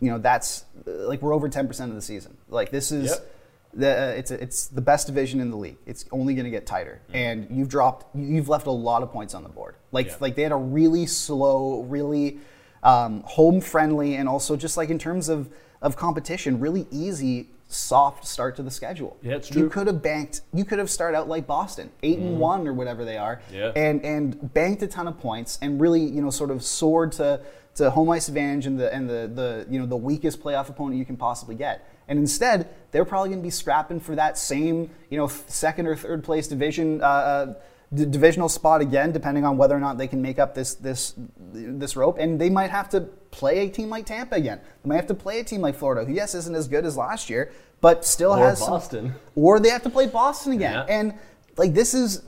you 0.00 0.10
know 0.10 0.18
that's 0.18 0.64
like 0.84 1.22
we're 1.22 1.32
over 1.32 1.48
ten 1.48 1.68
percent 1.68 1.90
of 1.90 1.94
the 1.94 2.02
season. 2.02 2.36
Like 2.48 2.70
this 2.70 2.92
is. 2.92 3.10
Yep. 3.10 3.32
The, 3.76 3.90
uh, 3.90 4.06
it's 4.16 4.30
it's 4.30 4.68
the 4.68 4.80
best 4.80 5.06
division 5.06 5.38
in 5.40 5.50
the 5.50 5.56
league. 5.56 5.76
It's 5.86 6.06
only 6.10 6.34
going 6.34 6.44
to 6.44 6.50
get 6.50 6.64
tighter, 6.66 7.00
and 7.12 7.46
you've 7.50 7.68
dropped, 7.68 8.06
you've 8.16 8.48
left 8.48 8.66
a 8.66 8.70
lot 8.70 9.02
of 9.02 9.12
points 9.12 9.34
on 9.34 9.42
the 9.42 9.48
board. 9.50 9.74
Like 9.92 10.06
Yeah. 10.06 10.16
like 10.20 10.34
they 10.34 10.42
had 10.42 10.52
a 10.52 10.56
really 10.56 11.06
slow, 11.06 11.82
really 11.82 12.38
um, 12.82 13.22
home 13.26 13.60
friendly, 13.60 14.14
and 14.16 14.28
also 14.28 14.56
just 14.56 14.76
like 14.76 14.88
in 14.90 14.98
terms 14.98 15.28
of 15.28 15.50
of 15.82 15.94
competition, 15.96 16.58
really 16.58 16.86
easy, 16.90 17.50
soft 17.68 18.26
start 18.26 18.56
to 18.56 18.62
the 18.62 18.70
schedule. 18.70 19.16
Yeah, 19.22 19.34
it's 19.34 19.48
true. 19.48 19.64
You 19.64 19.68
could 19.68 19.88
have 19.88 20.00
banked. 20.02 20.40
You 20.54 20.64
could 20.64 20.78
have 20.78 20.90
started 20.90 21.18
out 21.18 21.28
like 21.28 21.46
Boston, 21.46 21.90
8 22.02 22.18
and 22.18 22.38
one 22.40 22.66
or 22.66 22.72
whatever 22.72 23.04
they 23.04 23.18
are, 23.18 23.42
Yeah. 23.52 23.72
and 23.76 24.02
and 24.04 24.54
banked 24.54 24.82
a 24.82 24.86
ton 24.86 25.06
of 25.06 25.18
points, 25.18 25.58
and 25.60 25.78
really 25.80 26.00
you 26.02 26.22
know 26.22 26.30
sort 26.30 26.50
of 26.50 26.62
soared 26.62 27.12
to 27.12 27.40
to 27.74 27.90
home 27.90 28.08
ice 28.08 28.28
advantage 28.28 28.64
and 28.66 28.80
the 28.80 28.92
and 28.94 29.06
the 29.10 29.30
the 29.34 29.66
you 29.68 29.78
know 29.78 29.84
the 29.86 29.96
weakest 29.98 30.42
playoff 30.42 30.70
opponent 30.70 30.96
you 30.98 31.04
can 31.04 31.16
possibly 31.18 31.54
get. 31.54 31.86
And 32.08 32.18
instead, 32.18 32.68
they're 32.92 33.04
probably 33.04 33.30
going 33.30 33.40
to 33.40 33.46
be 33.46 33.50
scrapping 33.50 34.00
for 34.00 34.14
that 34.14 34.38
same 34.38 34.90
you 35.10 35.18
know 35.18 35.26
second 35.28 35.86
or 35.86 35.96
third 35.96 36.22
place 36.24 36.48
division. 36.48 37.00
Uh, 37.02 37.04
uh, 37.06 37.54
d- 37.94 38.04
divisional 38.06 38.48
spot 38.48 38.80
again, 38.80 39.12
depending 39.12 39.44
on 39.44 39.56
whether 39.56 39.76
or 39.76 39.80
not 39.80 39.96
they 39.98 40.08
can 40.08 40.20
make 40.22 40.38
up 40.38 40.54
this 40.54 40.74
this 40.74 41.14
this 41.52 41.96
rope, 41.96 42.18
and 42.18 42.40
they 42.40 42.50
might 42.50 42.70
have 42.70 42.88
to 42.90 43.00
play 43.30 43.60
a 43.66 43.68
team 43.70 43.88
like 43.90 44.06
Tampa 44.06 44.36
again. 44.36 44.60
They 44.82 44.88
might 44.88 44.96
have 44.96 45.06
to 45.08 45.14
play 45.14 45.40
a 45.40 45.44
team 45.44 45.60
like 45.60 45.74
Florida, 45.76 46.04
who 46.04 46.12
yes 46.12 46.34
isn't 46.34 46.54
as 46.54 46.68
good 46.68 46.84
as 46.84 46.96
last 46.96 47.28
year, 47.30 47.52
but 47.80 48.04
still 48.04 48.32
Or 48.32 48.38
has 48.38 48.58
some- 48.58 48.70
Boston. 48.70 49.14
or 49.34 49.60
they 49.60 49.68
have 49.70 49.82
to 49.82 49.90
play 49.90 50.06
Boston 50.06 50.52
again. 50.52 50.72
Yeah. 50.88 50.94
And 50.98 51.14
like 51.56 51.74
this 51.74 51.94
is 51.94 52.22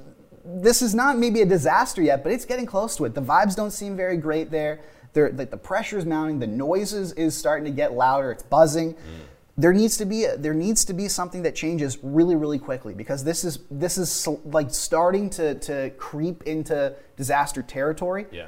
this 0.45 0.81
is 0.83 0.95
not 0.95 1.19
maybe 1.19 1.43
a 1.43 1.47
disaster 1.47 2.03
yet, 2.03 2.23
but 2.23 2.33
it's 2.33 2.45
getting 2.47 2.65
close 2.67 2.97
to 2.97 3.05
it. 3.05 3.15
The 3.15 3.21
vibes 3.23 3.55
don't 3.55 3.71
seem 3.71 3.97
very 3.97 4.17
great 4.17 4.51
there. 4.51 4.81
They're, 5.13 5.31
like 5.33 5.51
the 5.51 5.57
pressure 5.59 5.99
is 5.99 6.07
mounting. 6.07 6.39
The 6.39 6.47
noises 6.47 7.13
is 7.13 7.37
starting 7.37 7.65
to 7.67 7.71
get 7.71 7.93
louder. 7.95 8.31
It's 8.33 8.43
buzzing. 8.43 8.95
There 9.59 9.73
needs 9.73 9.97
to 9.97 10.05
be 10.07 10.25
a, 10.25 10.37
there 10.37 10.55
needs 10.55 10.85
to 10.87 10.93
be 10.95 11.09
something 11.09 11.43
that 11.43 11.55
changes 11.55 11.99
really 12.03 12.37
really 12.37 12.61
quickly 12.61 12.95
because 12.95 13.25
this 13.25 13.45
is 13.45 13.59
this 13.71 13.99
is 13.99 14.27
like 14.45 14.71
starting 14.71 15.29
to 15.31 15.57
to 15.57 15.91
creep 15.99 16.45
into 16.45 16.95
disaster 17.17 17.63
territory. 17.63 18.27
yeah. 18.31 18.47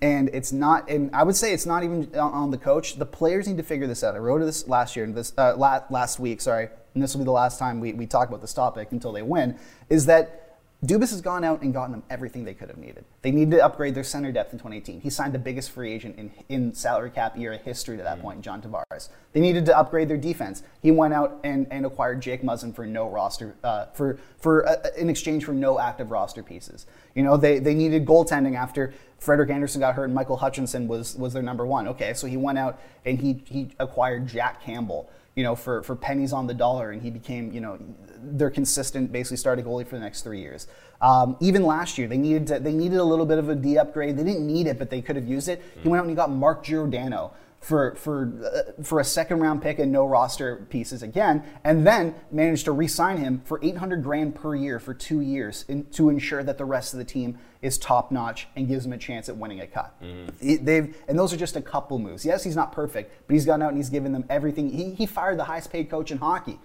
And 0.00 0.30
it's 0.32 0.52
not, 0.52 0.88
and 0.88 1.10
I 1.12 1.24
would 1.24 1.34
say 1.34 1.52
it's 1.52 1.66
not 1.66 1.82
even 1.82 2.14
on 2.14 2.52
the 2.52 2.56
coach. 2.58 2.98
The 2.98 3.06
players 3.06 3.48
need 3.48 3.56
to 3.56 3.64
figure 3.64 3.88
this 3.88 4.04
out. 4.04 4.14
I 4.14 4.18
wrote 4.18 4.38
this 4.38 4.68
last 4.68 4.94
year, 4.94 5.04
and 5.04 5.12
this 5.12 5.32
uh, 5.36 5.56
la- 5.56 5.82
last 5.90 6.20
week, 6.20 6.40
sorry, 6.40 6.68
and 6.94 7.02
this 7.02 7.14
will 7.14 7.22
be 7.22 7.24
the 7.24 7.32
last 7.32 7.58
time 7.58 7.80
we, 7.80 7.92
we 7.94 8.06
talk 8.06 8.28
about 8.28 8.40
this 8.40 8.54
topic 8.54 8.92
until 8.92 9.10
they 9.12 9.22
win. 9.22 9.58
Is 9.90 10.06
that 10.06 10.47
Dubas 10.84 11.10
has 11.10 11.20
gone 11.20 11.42
out 11.42 11.62
and 11.62 11.74
gotten 11.74 11.90
them 11.90 12.04
everything 12.08 12.44
they 12.44 12.54
could 12.54 12.68
have 12.68 12.78
needed. 12.78 13.04
They 13.22 13.32
needed 13.32 13.56
to 13.56 13.64
upgrade 13.64 13.96
their 13.96 14.04
center 14.04 14.30
depth 14.30 14.52
in 14.52 14.60
2018. 14.60 15.00
He 15.00 15.10
signed 15.10 15.34
the 15.34 15.38
biggest 15.38 15.72
free 15.72 15.92
agent 15.92 16.16
in, 16.16 16.30
in 16.48 16.72
salary 16.72 17.10
cap 17.10 17.36
era 17.36 17.56
history 17.56 17.96
to 17.96 18.02
that 18.04 18.22
point, 18.22 18.42
John 18.42 18.62
Tavares. 18.62 19.08
They 19.32 19.40
needed 19.40 19.66
to 19.66 19.76
upgrade 19.76 20.08
their 20.08 20.16
defense. 20.16 20.62
He 20.80 20.92
went 20.92 21.14
out 21.14 21.40
and, 21.42 21.66
and 21.72 21.84
acquired 21.84 22.20
Jake 22.20 22.42
Muzzin 22.42 22.72
for 22.72 22.86
no 22.86 23.08
roster, 23.08 23.56
uh, 23.64 23.86
for 23.86 24.20
for 24.38 24.68
uh, 24.68 24.76
in 24.96 25.10
exchange 25.10 25.44
for 25.44 25.52
no 25.52 25.80
active 25.80 26.12
roster 26.12 26.44
pieces. 26.44 26.86
You 27.16 27.24
know, 27.24 27.36
they, 27.36 27.58
they 27.58 27.74
needed 27.74 28.06
goaltending 28.06 28.56
after 28.56 28.94
Frederik 29.18 29.50
Andersen 29.50 29.80
got 29.80 29.96
hurt 29.96 30.04
and 30.04 30.14
Michael 30.14 30.36
Hutchinson 30.36 30.86
was 30.86 31.16
was 31.16 31.32
their 31.32 31.42
number 31.42 31.66
one. 31.66 31.88
Okay, 31.88 32.14
so 32.14 32.28
he 32.28 32.36
went 32.36 32.56
out 32.56 32.80
and 33.04 33.18
he 33.18 33.42
he 33.46 33.72
acquired 33.80 34.28
Jack 34.28 34.62
Campbell 34.62 35.10
you 35.38 35.44
know, 35.44 35.54
for, 35.54 35.84
for 35.84 35.94
pennies 35.94 36.32
on 36.32 36.48
the 36.48 36.52
dollar, 36.52 36.90
and 36.90 37.00
he 37.00 37.10
became, 37.10 37.52
you 37.52 37.60
know, 37.60 37.78
their 38.20 38.50
consistent, 38.50 39.12
basically 39.12 39.36
starting 39.36 39.64
goalie 39.64 39.86
for 39.86 39.94
the 39.94 40.00
next 40.00 40.22
three 40.22 40.40
years. 40.40 40.66
Um, 41.00 41.36
even 41.38 41.62
last 41.62 41.96
year, 41.96 42.08
they 42.08 42.18
needed 42.18 42.48
to, 42.48 42.58
they 42.58 42.72
needed 42.72 42.98
a 42.98 43.04
little 43.04 43.24
bit 43.24 43.38
of 43.38 43.48
a 43.48 43.54
D 43.54 43.78
upgrade. 43.78 44.16
They 44.16 44.24
didn't 44.24 44.44
need 44.44 44.66
it, 44.66 44.80
but 44.80 44.90
they 44.90 45.00
could 45.00 45.14
have 45.14 45.28
used 45.28 45.48
it. 45.48 45.62
He 45.80 45.88
went 45.88 46.00
out 46.00 46.06
and 46.06 46.10
he 46.10 46.16
got 46.16 46.32
Mark 46.32 46.64
Giordano 46.64 47.34
for 47.60 47.94
for 47.94 48.32
uh, 48.44 48.82
for 48.82 48.98
a 48.98 49.04
second 49.04 49.38
round 49.38 49.62
pick 49.62 49.78
and 49.78 49.92
no 49.92 50.04
roster 50.06 50.66
pieces 50.70 51.04
again, 51.04 51.44
and 51.62 51.86
then 51.86 52.16
managed 52.32 52.64
to 52.64 52.72
re-sign 52.72 53.18
him 53.18 53.40
for 53.44 53.60
800 53.62 54.02
grand 54.02 54.34
per 54.34 54.56
year 54.56 54.80
for 54.80 54.92
two 54.92 55.20
years 55.20 55.64
in, 55.68 55.84
to 55.92 56.08
ensure 56.08 56.42
that 56.42 56.58
the 56.58 56.64
rest 56.64 56.94
of 56.94 56.98
the 56.98 57.04
team 57.04 57.38
is 57.60 57.76
top 57.78 58.10
notch 58.12 58.46
and 58.56 58.68
gives 58.68 58.86
him 58.86 58.92
a 58.92 58.98
chance 58.98 59.28
at 59.28 59.36
winning 59.36 59.60
a 59.60 59.66
cup. 59.66 60.00
He- 60.40 60.56
They've 60.56 60.96
and 61.08 61.18
those 61.18 61.32
are 61.32 61.36
just 61.36 61.56
a 61.56 61.60
couple 61.62 61.98
moves. 61.98 62.24
Yes, 62.24 62.44
he's 62.44 62.56
not 62.56 62.72
perfect, 62.72 63.12
but 63.26 63.34
he's 63.34 63.44
gone 63.44 63.62
out 63.62 63.68
and 63.68 63.76
he's 63.76 63.90
given 63.90 64.12
them 64.12 64.24
everything. 64.30 64.70
He, 64.70 64.90
he 64.94 65.06
fired 65.06 65.38
the 65.38 65.44
highest 65.44 65.70
paid 65.72 65.90
coach 65.90 66.10
in 66.12 66.18
hockey 66.18 66.58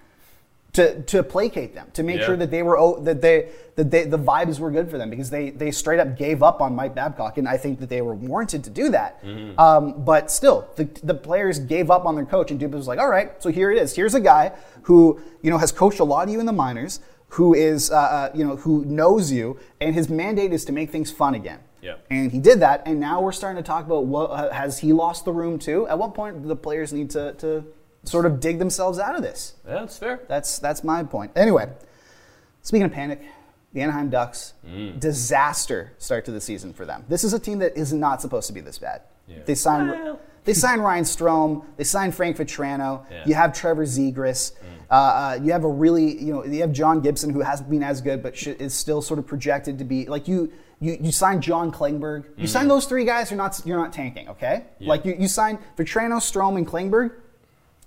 to, 0.73 1.01
to 1.03 1.21
placate 1.21 1.75
them, 1.75 1.87
to 1.93 2.01
make 2.01 2.19
Yeah. 2.19 2.25
sure 2.25 2.35
that 2.37 2.49
they 2.49 2.63
were 2.63 2.77
that 3.01 3.21
they 3.21 3.49
that 3.75 3.91
they, 3.91 4.05
the 4.05 4.17
vibes 4.17 4.59
were 4.59 4.71
good 4.71 4.89
for 4.89 4.97
them 4.97 5.09
because 5.11 5.29
they 5.29 5.51
they 5.51 5.69
straight 5.71 5.99
up 5.99 6.17
gave 6.17 6.41
up 6.41 6.61
on 6.61 6.75
Mike 6.75 6.95
Babcock, 6.95 7.37
and 7.37 7.47
I 7.47 7.57
think 7.57 7.79
that 7.79 7.89
they 7.89 8.01
were 8.01 8.15
warranted 8.15 8.63
to 8.65 8.69
do 8.71 8.89
that. 8.89 9.23
Um, 9.57 10.03
but 10.03 10.31
still, 10.31 10.67
the, 10.75 10.85
the 11.03 11.13
players 11.13 11.59
gave 11.59 11.91
up 11.91 12.05
on 12.05 12.15
their 12.15 12.25
coach, 12.25 12.49
and 12.49 12.59
Dubas 12.59 12.73
was 12.73 12.87
like, 12.87 12.97
"All 12.99 13.09
right, 13.09 13.31
so 13.41 13.49
here 13.49 13.71
it 13.71 13.77
is. 13.79 13.95
Here's 13.95 14.15
a 14.15 14.19
guy 14.19 14.51
who 14.83 15.19
you 15.43 15.51
know 15.51 15.57
has 15.59 15.71
coached 15.71 15.99
a 15.99 16.03
lot 16.03 16.27
of 16.27 16.33
you 16.33 16.39
in 16.39 16.45
the 16.47 16.53
minors, 16.53 16.99
who 17.33 17.53
is 17.53 17.91
uh, 17.91 17.95
uh, 17.95 18.31
you 18.33 18.43
know 18.45 18.55
who 18.57 18.83
knows 18.85 19.31
you, 19.31 19.59
and 19.81 19.93
his 19.95 20.09
mandate 20.09 20.53
is 20.53 20.65
to 20.65 20.71
make 20.71 20.89
things 20.91 21.11
fun 21.11 21.33
again." 21.35 21.59
Yeah. 21.81 21.95
And 22.09 22.31
he 22.31 22.39
did 22.39 22.59
that, 22.61 22.83
and 22.85 22.99
now 22.99 23.21
we're 23.21 23.31
starting 23.33 23.61
to 23.61 23.67
talk 23.67 23.85
about 23.85 24.05
what 24.05 24.31
uh, 24.31 24.51
has 24.51 24.79
he 24.79 24.93
lost 24.93 25.25
the 25.25 25.33
room 25.33 25.59
too? 25.59 25.87
At 25.87 25.97
what 25.99 26.13
point 26.13 26.41
do 26.41 26.47
the 26.47 26.55
players 26.55 26.93
need 26.93 27.09
to 27.11 27.33
to 27.33 27.65
sort 28.03 28.25
of 28.25 28.39
dig 28.39 28.59
themselves 28.59 28.99
out 28.99 29.15
of 29.15 29.21
this? 29.21 29.55
Yeah, 29.67 29.73
that's 29.75 29.97
fair. 29.97 30.21
That's 30.27 30.59
that's 30.59 30.83
my 30.83 31.03
point. 31.03 31.31
Anyway, 31.35 31.69
speaking 32.61 32.85
of 32.85 32.91
panic, 32.93 33.21
the 33.73 33.81
Anaheim 33.81 34.09
Ducks 34.09 34.53
disaster 34.99 35.91
start 35.97 36.25
to 36.25 36.31
the 36.31 36.41
season 36.41 36.73
for 36.73 36.85
them. 36.85 37.03
This 37.09 37.23
is 37.23 37.33
a 37.33 37.39
team 37.39 37.59
that 37.59 37.75
is 37.77 37.91
not 37.93 38.21
supposed 38.21 38.47
to 38.47 38.53
be 38.53 38.61
this 38.61 38.77
bad. 38.77 39.01
Yeah. 39.27 39.37
They 39.45 39.55
signed 39.55 39.89
Well. 39.89 40.19
they 40.45 40.53
signed 40.53 40.83
Ryan 40.83 41.03
Strome. 41.03 41.63
They 41.77 41.83
signed 41.83 42.15
Frank 42.15 42.37
Vatrano. 42.37 43.05
Yeah. 43.11 43.23
You 43.25 43.33
have 43.35 43.53
Trevor 43.53 43.85
Zegras. 43.85 44.51
Uh, 44.53 44.65
uh, 44.95 45.39
you 45.41 45.51
have 45.51 45.63
a 45.63 45.69
really 45.69 46.21
you 46.21 46.33
know 46.33 46.45
you 46.45 46.61
have 46.61 46.71
John 46.71 47.01
Gibson 47.01 47.29
who 47.31 47.41
hasn't 47.41 47.69
been 47.69 47.83
as 47.83 48.01
good 48.01 48.21
but 48.21 48.35
sh- 48.35 48.47
is 48.47 48.73
still 48.73 49.01
sort 49.01 49.19
of 49.19 49.27
projected 49.27 49.77
to 49.79 49.83
be 49.83 50.05
like 50.05 50.27
you. 50.27 50.51
You, 50.79 50.97
you 50.99 51.11
signed 51.13 51.41
John 51.41 51.71
Klingberg. 51.71 52.25
You 52.35 52.45
signed 52.45 52.69
those 52.69 52.85
three 52.85 53.05
guys. 53.05 53.31
You're 53.31 53.37
not 53.37 53.61
you're 53.63 53.77
not 53.77 53.93
tanking, 53.93 54.27
okay? 54.27 54.65
Like 54.81 55.05
you, 55.05 55.15
you 55.17 55.29
signed 55.29 55.59
Vatrano, 55.77 56.17
Strome, 56.17 56.57
and 56.57 56.67
Klingberg 56.67 57.11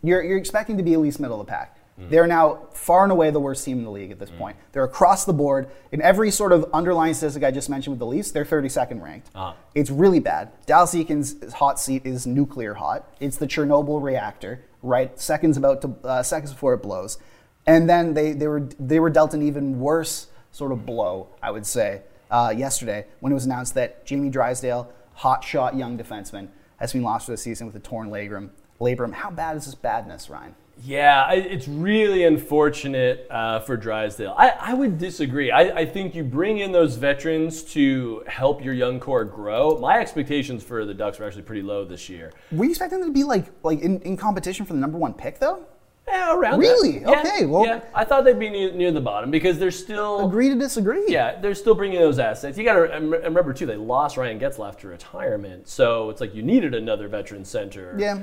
you're, 0.02 0.22
you're 0.22 0.38
expecting 0.38 0.76
to 0.76 0.82
be 0.82 0.94
at 0.94 1.00
least 1.00 1.20
middle 1.20 1.40
of 1.40 1.46
the 1.46 1.50
pack. 1.50 1.72
They're 1.98 2.26
now 2.26 2.68
far 2.74 3.04
and 3.04 3.12
away 3.12 3.30
the 3.30 3.40
worst 3.40 3.64
team 3.64 3.78
in 3.78 3.84
the 3.84 3.90
league 3.90 4.10
at 4.10 4.18
this 4.18 4.28
point. 4.28 4.58
They're 4.72 4.84
across 4.84 5.24
the 5.24 5.32
board. 5.32 5.70
In 5.92 6.02
every 6.02 6.30
sort 6.30 6.52
of 6.52 6.66
underlying 6.74 7.14
statistic 7.14 7.42
I 7.42 7.50
just 7.50 7.70
mentioned 7.70 7.92
with 7.92 8.00
the 8.00 8.06
Leafs, 8.06 8.32
they're 8.32 8.44
32nd 8.44 9.00
ranked. 9.00 9.30
Uh-huh. 9.34 9.54
It's 9.74 9.88
really 9.88 10.20
bad. 10.20 10.52
Dallas 10.66 10.94
Eakins' 10.94 11.54
hot 11.54 11.80
seat 11.80 12.04
is 12.04 12.26
nuclear 12.26 12.74
hot. 12.74 13.10
It's 13.18 13.38
the 13.38 13.46
Chernobyl 13.46 14.02
reactor, 14.02 14.62
right? 14.86 15.18
Seconds 15.20 15.56
about 15.56 15.82
to 15.82 15.94
uh, 16.04 16.22
seconds 16.22 16.52
before 16.52 16.74
it 16.74 16.82
blows, 16.82 17.18
and 17.66 17.88
then 17.88 18.14
they, 18.14 18.32
they 18.32 18.46
were 18.46 18.68
they 18.78 19.00
were 19.00 19.10
dealt 19.10 19.34
an 19.34 19.42
even 19.42 19.78
worse 19.78 20.28
sort 20.52 20.72
of 20.72 20.86
blow, 20.86 21.28
I 21.42 21.50
would 21.50 21.66
say, 21.66 22.02
uh, 22.30 22.54
yesterday 22.56 23.06
when 23.20 23.32
it 23.32 23.34
was 23.34 23.44
announced 23.44 23.74
that 23.74 24.06
Jamie 24.06 24.30
Drysdale, 24.30 24.92
hot 25.14 25.44
shot 25.44 25.76
young 25.76 25.98
defenseman, 25.98 26.48
has 26.78 26.92
been 26.92 27.02
lost 27.02 27.26
for 27.26 27.32
the 27.32 27.38
season 27.38 27.66
with 27.66 27.76
a 27.76 27.80
torn 27.80 28.10
labrum. 28.10 28.50
Labrum. 28.80 29.12
How 29.12 29.30
bad 29.30 29.56
is 29.56 29.66
this 29.66 29.74
badness, 29.74 30.30
Ryan? 30.30 30.54
Yeah, 30.82 31.22
I, 31.24 31.34
it's 31.36 31.66
really 31.66 32.24
unfortunate 32.24 33.26
uh, 33.30 33.60
for 33.60 33.76
Drysdale. 33.76 34.34
I, 34.36 34.50
I 34.50 34.74
would 34.74 34.98
disagree. 34.98 35.50
I, 35.50 35.80
I 35.80 35.86
think 35.86 36.14
you 36.14 36.22
bring 36.22 36.58
in 36.58 36.70
those 36.70 36.96
veterans 36.96 37.62
to 37.72 38.22
help 38.26 38.62
your 38.62 38.74
young 38.74 39.00
core 39.00 39.24
grow. 39.24 39.78
My 39.78 39.98
expectations 39.98 40.62
for 40.62 40.84
the 40.84 40.94
Ducks 40.94 41.18
were 41.18 41.26
actually 41.26 41.42
pretty 41.42 41.62
low 41.62 41.84
this 41.84 42.08
year. 42.08 42.32
Were 42.52 42.64
you 42.64 42.70
expecting 42.70 43.00
them 43.00 43.08
to 43.08 43.14
be 43.14 43.24
like 43.24 43.46
like 43.62 43.80
in, 43.80 44.00
in 44.02 44.16
competition 44.16 44.66
for 44.66 44.74
the 44.74 44.78
number 44.78 44.98
one 44.98 45.14
pick 45.14 45.38
though? 45.38 45.64
Yeah, 46.06 46.36
around 46.36 46.60
Really? 46.60 47.00
that. 47.00 47.10
Yeah, 47.10 47.20
Okay, 47.20 47.46
well- 47.46 47.66
yeah, 47.66 47.80
I 47.92 48.04
thought 48.04 48.24
they'd 48.24 48.38
be 48.38 48.48
near, 48.48 48.72
near 48.72 48.92
the 48.92 49.00
bottom 49.00 49.28
because 49.28 49.58
they're 49.58 49.72
still 49.72 50.28
Agree 50.28 50.48
to 50.50 50.54
disagree. 50.54 51.02
Yeah, 51.08 51.40
they're 51.40 51.54
still 51.54 51.74
bringing 51.74 51.98
those 51.98 52.20
assets. 52.20 52.56
You 52.56 52.62
got 52.62 52.74
to 52.74 52.80
remember 52.80 53.52
too. 53.52 53.66
They 53.66 53.74
lost 53.74 54.16
Ryan 54.16 54.38
Getzlaf 54.38 54.78
to 54.80 54.88
retirement, 54.88 55.66
so 55.66 56.10
it's 56.10 56.20
like 56.20 56.32
you 56.32 56.44
needed 56.44 56.74
another 56.76 57.08
veteran 57.08 57.44
center. 57.44 57.96
Yeah. 57.98 58.22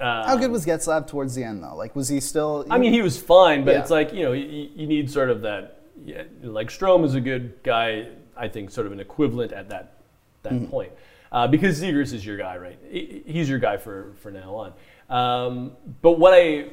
How 0.00 0.36
good 0.36 0.50
was 0.50 0.64
Getzlaf 0.66 1.06
towards 1.06 1.34
the 1.34 1.44
end 1.44 1.62
though? 1.62 1.74
Like, 1.76 1.94
was 1.94 2.08
he 2.08 2.20
still? 2.20 2.66
I 2.70 2.78
mean, 2.78 2.92
he 2.92 3.02
was 3.02 3.18
fine, 3.18 3.64
but 3.64 3.72
Yeah. 3.72 3.80
it's 3.80 3.90
like 3.90 4.12
you 4.12 4.22
know, 4.24 4.32
you, 4.32 4.68
you 4.74 4.86
need 4.86 5.10
sort 5.10 5.30
of 5.30 5.42
that. 5.42 5.76
Yeah, 6.04 6.22
like 6.42 6.68
Strome 6.68 7.04
is 7.04 7.14
a 7.14 7.20
good 7.20 7.62
guy. 7.62 8.08
I 8.36 8.48
think 8.48 8.70
sort 8.70 8.86
of 8.86 8.92
an 8.92 9.00
equivalent 9.00 9.52
at 9.52 9.68
that 9.68 9.98
that 10.42 10.52
Mm-hmm. 10.54 10.66
point, 10.66 10.92
uh, 11.30 11.46
because 11.46 11.80
Zegras 11.82 12.14
is 12.14 12.24
your 12.24 12.38
guy, 12.38 12.56
right? 12.56 12.78
He's 12.90 13.48
your 13.50 13.58
guy 13.58 13.76
for 13.76 14.14
for 14.22 14.30
now 14.30 14.54
on. 14.54 14.72
Um, 15.10 15.72
but 16.00 16.12
what 16.18 16.32
I 16.34 16.68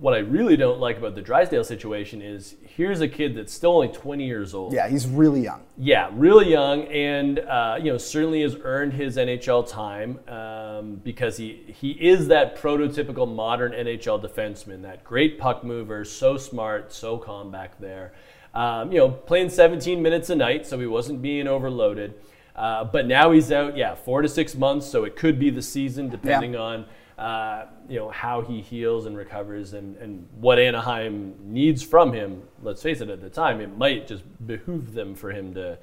what 0.00 0.14
I 0.14 0.18
really 0.18 0.56
don't 0.56 0.80
like 0.80 0.96
about 0.96 1.14
the 1.14 1.20
Drysdale 1.20 1.62
situation 1.62 2.22
is 2.22 2.56
here's 2.74 3.02
a 3.02 3.08
kid 3.08 3.36
that's 3.36 3.52
still 3.52 3.72
only 3.72 3.88
20 3.88 4.26
years 4.26 4.54
old. 4.54 4.72
yeah, 4.72 4.88
he's 4.88 5.06
really 5.06 5.42
young. 5.42 5.60
Yeah, 5.76 6.08
really 6.14 6.50
young, 6.50 6.84
and 6.84 7.38
uh, 7.40 7.76
you 7.78 7.92
know 7.92 7.98
certainly 7.98 8.40
has 8.40 8.56
earned 8.62 8.94
his 8.94 9.18
NHL 9.18 9.68
time 9.68 10.18
um, 10.26 10.94
because 10.96 11.36
he 11.36 11.64
he 11.66 11.90
is 11.90 12.28
that 12.28 12.56
prototypical 12.56 13.32
modern 13.32 13.72
NHL 13.72 14.22
defenseman, 14.24 14.82
that 14.82 15.04
great 15.04 15.38
puck 15.38 15.62
mover, 15.62 16.04
so 16.04 16.38
smart, 16.38 16.92
so 16.92 17.18
calm 17.18 17.50
back 17.50 17.78
there. 17.78 18.12
Um, 18.54 18.90
you 18.90 18.98
know, 18.98 19.10
playing 19.10 19.50
17 19.50 20.02
minutes 20.02 20.30
a 20.30 20.34
night, 20.34 20.66
so 20.66 20.78
he 20.80 20.86
wasn't 20.86 21.22
being 21.22 21.46
overloaded. 21.46 22.14
Uh, 22.56 22.84
but 22.84 23.06
now 23.06 23.30
he's 23.30 23.52
out, 23.52 23.76
yeah, 23.76 23.94
four 23.94 24.22
to 24.22 24.28
six 24.28 24.54
months, 24.54 24.86
so 24.86 25.04
it 25.04 25.14
could 25.14 25.38
be 25.38 25.50
the 25.50 25.62
season, 25.62 26.08
depending 26.08 26.56
on 26.56 26.84
uh, 27.20 27.66
you 27.88 27.98
know 27.98 28.08
how 28.08 28.40
he 28.40 28.60
heals 28.62 29.04
and 29.06 29.16
recovers 29.16 29.74
and, 29.74 29.96
and 29.98 30.26
what 30.40 30.58
Anaheim 30.58 31.34
needs 31.42 31.82
from 31.82 32.12
him. 32.12 32.42
Let's 32.62 32.82
face 32.82 33.00
it, 33.02 33.10
at 33.10 33.20
the 33.20 33.28
time, 33.28 33.60
it 33.60 33.76
might 33.76 34.06
just 34.06 34.22
behoove 34.46 34.94
them 34.94 35.14
for 35.14 35.30
him 35.30 35.52
to 35.54 35.76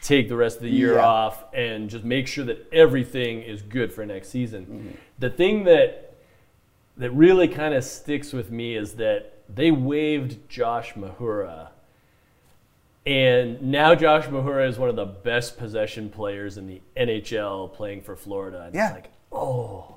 take 0.00 0.28
the 0.28 0.36
rest 0.36 0.58
of 0.58 0.62
the 0.62 0.70
year 0.70 0.94
Yeah. 0.94 1.04
off 1.06 1.44
and 1.52 1.90
just 1.90 2.04
make 2.04 2.28
sure 2.28 2.44
that 2.44 2.68
everything 2.72 3.42
is 3.42 3.60
good 3.62 3.92
for 3.92 4.06
next 4.06 4.28
season. 4.28 4.66
Mm-hmm. 4.66 4.88
The 5.18 5.30
thing 5.30 5.64
that 5.64 6.14
that 6.96 7.10
really 7.10 7.48
kind 7.48 7.74
of 7.74 7.82
sticks 7.84 8.32
with 8.32 8.50
me 8.52 8.76
is 8.76 8.94
that 8.94 9.34
they 9.48 9.70
waived 9.72 10.48
Josh 10.48 10.94
Mahura. 10.94 11.68
And 13.06 13.62
now 13.62 13.94
Josh 13.94 14.26
Mahura 14.26 14.68
is 14.68 14.78
one 14.78 14.88
of 14.90 14.96
the 14.96 15.06
best 15.06 15.58
possession 15.58 16.10
players 16.10 16.56
in 16.58 16.66
the 16.66 16.80
NHL 16.96 17.72
playing 17.72 18.02
for 18.02 18.14
Florida. 18.16 18.64
And 18.66 18.74
Yeah. 18.74 18.86
It's 18.88 18.94
like, 18.94 19.10
oh, 19.32 19.96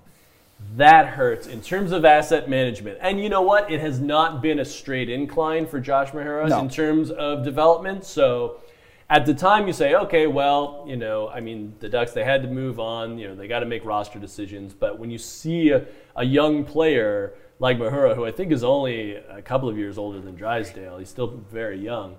that 0.78 1.08
hurts 1.08 1.48
in 1.48 1.62
terms 1.62 1.92
of 1.92 2.06
asset 2.06 2.50
management. 2.50 2.98
And 3.02 3.20
you 3.20 3.30
know 3.30 3.42
what? 3.42 3.70
It 3.70 3.82
has 3.82 4.00
not 4.00 4.42
been 4.42 4.60
a 4.60 4.66
straight 4.66 5.10
incline 5.10 5.68
for 5.68 5.80
Josh 5.80 6.12
Mahura 6.12 6.48
No. 6.48 6.60
in 6.60 6.70
terms 6.70 7.12
of 7.12 7.44
development. 7.44 8.06
So 8.06 8.62
at 9.10 9.26
the 9.26 9.34
time 9.34 9.68
you 9.68 9.74
say, 9.74 9.96
okay, 9.96 10.28
well, 10.28 10.86
you 10.88 10.96
know, 10.96 11.28
I 11.28 11.42
mean, 11.42 11.76
the 11.80 11.90
Ducks, 11.90 12.14
they 12.14 12.24
had 12.24 12.42
to 12.44 12.48
move 12.48 12.80
on. 12.80 13.18
You 13.18 13.28
know, 13.28 13.36
they 13.36 13.48
got 13.48 13.60
to 13.60 13.66
make 13.66 13.84
roster 13.84 14.18
decisions. 14.20 14.74
But 14.74 14.98
when 14.98 15.12
you 15.12 15.18
see 15.18 15.72
a, 15.72 15.86
a 16.16 16.24
young 16.24 16.64
player 16.64 17.34
like 17.60 17.78
Mahura, 17.78 18.16
who 18.16 18.26
I 18.26 18.32
think 18.32 18.52
is 18.54 18.64
only 18.64 19.16
a 19.16 19.42
couple 19.42 19.68
of 19.68 19.78
years 19.78 19.98
older 19.98 20.22
than 20.22 20.36
Drysdale, 20.36 20.98
he's 20.98 21.10
still 21.10 21.28
very 21.52 21.78
young. 21.80 22.16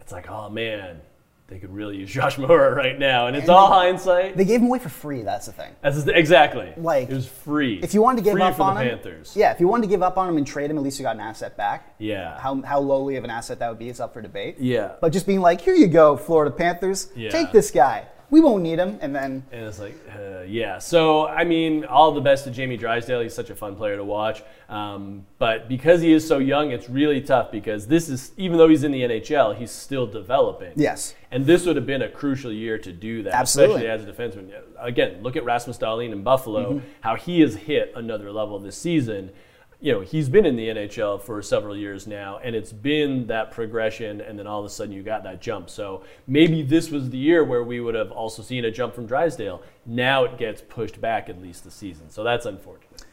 It's 0.00 0.10
like, 0.10 0.28
oh 0.28 0.50
man, 0.50 1.00
they 1.48 1.58
could 1.58 1.72
really 1.72 1.96
use 1.96 2.10
Josh 2.18 2.36
Mahura 2.36 2.74
right 2.76 2.98
now. 2.98 3.26
And 3.26 3.34
it's 3.36 3.44
And 3.48 3.50
all 3.50 3.68
they- 3.70 3.76
hindsight. 3.88 4.36
They 4.36 4.44
gave 4.44 4.60
him 4.60 4.66
away 4.66 4.78
for 4.78 4.90
free. 4.90 5.22
That's 5.22 5.46
the 5.46 5.52
thing. 5.52 5.74
That's 5.80 6.04
the- 6.04 6.16
exactly. 6.16 6.72
Like, 6.76 7.08
it 7.10 7.14
was 7.14 7.26
free. 7.26 7.80
If 7.82 7.94
you 7.94 8.02
wanted 8.02 8.18
to 8.18 8.24
give 8.24 8.32
free 8.34 8.42
up 8.42 8.56
for 8.56 8.62
on 8.64 8.74
the 8.76 8.82
him, 8.82 8.98
Panthers. 8.98 9.34
yeah, 9.34 9.50
if 9.52 9.58
you 9.60 9.66
wanted 9.66 9.82
to 9.84 9.88
give 9.88 10.02
up 10.02 10.18
on 10.18 10.28
him 10.28 10.36
and 10.36 10.46
trade 10.46 10.70
him, 10.70 10.76
at 10.76 10.82
least 10.84 10.98
you 10.98 11.04
got 11.04 11.16
an 11.16 11.20
asset 11.22 11.56
back. 11.56 11.94
Yeah. 11.98 12.38
How, 12.38 12.60
how 12.62 12.80
lowly 12.80 13.16
of 13.16 13.24
an 13.24 13.30
asset 13.30 13.58
that 13.60 13.68
would 13.70 13.78
be 13.78 13.88
is 13.88 13.98
up 13.98 14.12
for 14.12 14.20
debate. 14.22 14.56
Yeah. 14.60 14.92
But 15.00 15.12
just 15.12 15.26
being 15.26 15.40
like, 15.40 15.60
here 15.60 15.74
you 15.74 15.86
go, 15.88 16.16
Florida 16.16 16.50
Panthers, 16.54 17.08
Yeah. 17.16 17.30
take 17.30 17.50
this 17.50 17.70
guy. 17.70 18.06
We 18.30 18.40
won't 18.40 18.62
need 18.62 18.78
him, 18.78 18.98
and 19.00 19.14
then 19.16 19.42
And 19.52 19.64
it's 19.64 19.78
like, 19.78 19.96
uh, 20.14 20.42
yeah. 20.42 20.78
So, 20.78 21.26
I 21.26 21.44
mean, 21.44 21.86
all 21.86 22.12
the 22.12 22.20
best 22.20 22.44
to 22.44 22.50
Jamie 22.50 22.76
Drysdale. 22.76 23.20
He's 23.22 23.32
such 23.34 23.48
a 23.48 23.54
fun 23.54 23.74
player 23.74 23.96
to 23.96 24.04
watch. 24.04 24.42
Um, 24.68 25.24
but 25.38 25.66
because 25.66 26.02
he 26.02 26.12
is 26.12 26.28
so 26.28 26.36
young, 26.38 26.70
it's 26.70 26.90
really 26.90 27.22
tough 27.22 27.50
because 27.50 27.86
this 27.86 28.10
is, 28.10 28.32
even 28.36 28.58
though 28.58 28.68
he's 28.68 28.84
in 28.84 28.92
the 28.92 29.00
NHL, 29.02 29.56
he's 29.56 29.70
still 29.70 30.06
developing. 30.06 30.72
Yes. 30.76 31.14
And 31.30 31.46
this 31.46 31.64
would 31.64 31.76
have 31.76 31.86
been 31.86 32.02
a 32.02 32.08
crucial 32.10 32.52
year 32.52 32.76
to 32.78 32.92
do 32.92 33.22
that, 33.22 33.32
Absolutely. 33.34 33.86
especially 33.86 33.90
as 33.90 34.04
a 34.08 34.12
defenseman. 34.12 34.50
Again, 34.78 35.22
look 35.22 35.36
at 35.36 35.44
Rasmus 35.44 35.78
Dahlin 35.78 36.12
in 36.12 36.22
Buffalo, 36.22 36.74
Mm-hmm. 36.74 36.86
how 37.00 37.14
he 37.16 37.40
has 37.40 37.54
hit 37.56 37.92
another 37.96 38.30
level 38.30 38.58
this 38.58 38.76
season. 38.76 39.30
You 39.80 39.92
know, 39.92 40.00
he's 40.00 40.28
been 40.28 40.44
in 40.44 40.56
the 40.56 40.68
NHL 40.68 41.22
for 41.22 41.40
several 41.40 41.76
years 41.76 42.08
now, 42.08 42.38
and 42.42 42.56
it's 42.56 42.72
been 42.72 43.28
that 43.28 43.52
progression, 43.52 44.20
and 44.20 44.36
then 44.36 44.46
all 44.48 44.58
of 44.58 44.66
a 44.66 44.68
sudden 44.68 44.92
you 44.92 45.04
got 45.04 45.22
that 45.22 45.40
jump. 45.40 45.70
So 45.70 46.02
maybe 46.26 46.62
this 46.62 46.90
was 46.90 47.10
the 47.10 47.18
year 47.18 47.44
where 47.44 47.62
we 47.62 47.78
would 47.78 47.94
have 47.94 48.10
also 48.10 48.42
seen 48.42 48.64
a 48.64 48.72
jump 48.72 48.92
from 48.94 49.06
Drysdale. 49.06 49.62
Now 49.86 50.24
it 50.24 50.36
gets 50.36 50.62
pushed 50.62 51.00
back 51.00 51.28
at 51.28 51.40
least 51.40 51.62
the 51.62 51.70
season. 51.70 52.10
So 52.10 52.24
that's 52.24 52.44
unfortunate. 52.44 53.04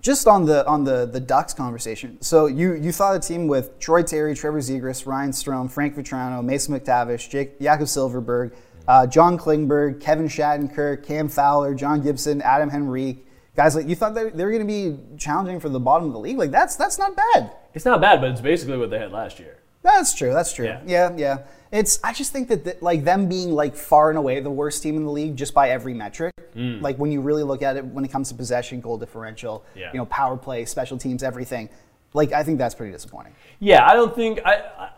just 0.00 0.26
on 0.26 0.44
the 0.44 0.66
on 0.66 0.84
the 0.84 1.06
the 1.06 1.20
Ducks 1.20 1.54
conversation. 1.54 2.20
So 2.20 2.46
you 2.46 2.74
you 2.74 2.92
thought 2.92 3.16
a 3.16 3.20
team 3.20 3.46
with 3.46 3.78
Troy 3.78 4.02
Terry, 4.02 4.34
Trevor 4.34 4.58
Zegras, 4.60 5.06
Ryan 5.06 5.30
Strome, 5.30 5.70
Frank 5.70 5.96
Vatrano, 5.96 6.44
Mason 6.44 6.78
McTavish, 6.78 7.30
Jake 7.30 7.60
Jakob 7.60 7.86
Silfverberg, 7.86 8.52
uh, 8.88 9.06
John 9.06 9.38
Klingberg, 9.38 10.00
Kevin 10.00 10.26
Shattenkirk, 10.26 11.06
Cam 11.06 11.28
Fowler, 11.28 11.74
John 11.74 12.02
Gibson, 12.02 12.42
Adam 12.42 12.68
Henrique. 12.70 13.26
Guys, 13.56 13.76
like 13.76 13.86
you 13.88 13.94
thought 13.94 14.14
they, 14.14 14.30
they 14.30 14.44
were 14.44 14.50
going 14.50 14.66
to 14.66 14.66
be 14.66 14.98
challenging 15.16 15.60
for 15.60 15.68
the 15.68 15.78
bottom 15.80 16.08
of 16.08 16.12
the 16.12 16.18
league. 16.18 16.38
Like 16.38 16.50
that's 16.50 16.76
that's 16.76 16.98
not 16.98 17.16
bad. 17.16 17.52
It's 17.72 17.84
not 17.84 18.00
bad, 18.00 18.20
but 18.20 18.30
it's 18.30 18.40
basically 18.40 18.76
what 18.76 18.90
they 18.90 18.98
had 18.98 19.12
last 19.12 19.38
year. 19.38 19.58
That's 19.82 20.14
true. 20.14 20.32
That's 20.32 20.52
true. 20.52 20.64
Yeah. 20.66 20.80
Yeah, 20.86 21.12
yeah. 21.16 21.38
It's. 21.70 22.00
I 22.02 22.12
just 22.12 22.32
think 22.32 22.48
that, 22.48 22.64
that 22.64 22.82
like 22.82 23.04
them 23.04 23.28
being 23.28 23.52
like 23.52 23.76
far 23.76 24.08
and 24.08 24.18
away 24.18 24.40
the 24.40 24.50
worst 24.50 24.82
team 24.82 24.96
in 24.96 25.04
the 25.04 25.10
league 25.10 25.36
just 25.36 25.54
by 25.54 25.70
every 25.70 25.94
metric. 25.94 26.32
Mm. 26.56 26.80
Like 26.82 26.96
when 26.98 27.12
you 27.12 27.20
really 27.20 27.42
look 27.42 27.62
at 27.62 27.76
it, 27.76 27.84
when 27.84 28.04
it 28.04 28.10
comes 28.10 28.28
to 28.30 28.34
possession, 28.34 28.80
goal 28.80 28.96
differential, 28.96 29.64
Yeah. 29.74 29.90
you 29.92 29.98
know, 29.98 30.06
power 30.06 30.36
play, 30.36 30.64
special 30.64 30.96
teams, 30.98 31.22
everything. 31.22 31.68
Like 32.12 32.32
I 32.32 32.42
think 32.44 32.58
that's 32.58 32.74
pretty 32.74 32.92
disappointing. 32.92 33.34
Yeah, 33.60 33.86
I 33.86 33.94
don't 33.94 34.14
think 34.14 34.40
I. 34.44 34.54
I, 34.78 34.90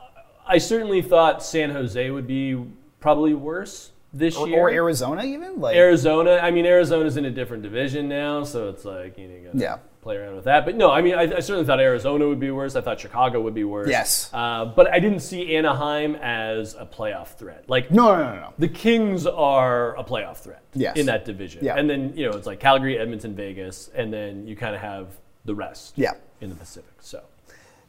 I 0.48 0.58
certainly 0.58 1.02
thought 1.02 1.42
San 1.42 1.70
Jose 1.70 2.08
would 2.08 2.26
be 2.28 2.64
probably 3.00 3.34
worse 3.34 3.90
this 4.12 4.36
Or, 4.36 4.48
year. 4.48 4.58
or 4.60 4.70
Arizona 4.70 5.24
even. 5.24 5.60
Like 5.60 5.76
Arizona. 5.76 6.38
I 6.42 6.50
mean, 6.50 6.64
Arizona's 6.66 7.16
in 7.16 7.24
a 7.26 7.30
different 7.30 7.62
division 7.62 8.08
now, 8.08 8.44
so 8.44 8.68
it's 8.68 8.84
like 8.84 9.18
you 9.18 9.28
know, 9.28 9.34
you 9.34 9.44
gotta 9.46 9.58
Yeah. 9.58 9.76
play 10.00 10.16
around 10.16 10.36
with 10.36 10.44
that. 10.44 10.64
But 10.64 10.76
no, 10.76 10.90
I 10.90 11.02
mean, 11.02 11.14
I, 11.14 11.22
I 11.22 11.40
certainly 11.40 11.64
thought 11.66 11.80
Arizona 11.80 12.26
would 12.28 12.40
be 12.40 12.50
worse. 12.50 12.76
I 12.76 12.80
thought 12.80 13.00
Chicago 13.00 13.40
would 13.40 13.54
be 13.54 13.64
worse. 13.64 13.88
Yes. 13.90 14.30
uh, 14.32 14.64
but 14.66 14.90
I 14.92 15.00
didn't 15.00 15.20
see 15.20 15.54
Anaheim 15.56 16.14
as 16.16 16.74
a 16.74 16.86
playoff 16.86 17.34
threat. 17.36 17.64
Like 17.68 17.90
no, 17.90 18.16
no, 18.16 18.34
no, 18.34 18.40
no. 18.40 18.52
the 18.58 18.68
Kings 18.68 19.26
are 19.26 19.96
a 19.98 20.04
playoff 20.04 20.38
threat 20.38 20.62
Yes. 20.74 20.96
in 20.96 21.06
that 21.06 21.24
division. 21.24 21.64
Yeah. 21.64 21.74
And 21.76 21.90
then, 21.90 22.12
you 22.16 22.30
know, 22.30 22.36
it's 22.36 22.46
like 22.46 22.60
Calgary, 22.60 22.98
Edmonton, 22.98 23.34
Vegas, 23.34 23.90
and 23.94 24.12
then 24.12 24.46
you 24.46 24.54
kind 24.56 24.74
of 24.74 24.80
have 24.80 25.08
the 25.44 25.54
rest 25.54 25.94
Yeah. 25.96 26.12
in 26.40 26.48
the 26.48 26.54
Pacific. 26.56 26.92
So, 27.00 27.20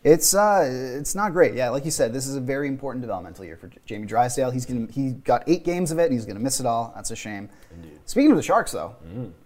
It's 0.07 0.33
uh, 0.33 0.65
it's 0.99 1.15
not 1.15 1.33
great. 1.33 1.53
Yeah, 1.53 1.69
like 1.69 1.83
you 1.83 1.91
said, 1.91 2.13
this 2.13 2.27
is 2.27 2.37
a 2.37 2.39
very 2.39 2.69
important 2.69 3.01
developmental 3.01 3.43
year 3.43 3.57
for 3.57 3.69
Jamie 3.85 4.07
Drysdale. 4.07 4.51
He's 4.51 4.65
gonna 4.65 4.87
he 4.89 5.11
got 5.11 5.43
eight 5.47 5.65
games 5.65 5.91
of 5.91 5.99
it. 5.99 6.03
and 6.05 6.13
He's 6.13 6.25
gonna 6.25 6.39
miss 6.39 6.61
it 6.61 6.65
all. 6.65 6.93
That's 6.95 7.11
a 7.11 7.15
shame. 7.15 7.49
Speaking 8.05 8.31
of 8.31 8.37
the 8.37 8.43
Sharks, 8.43 8.71
though, 8.71 8.95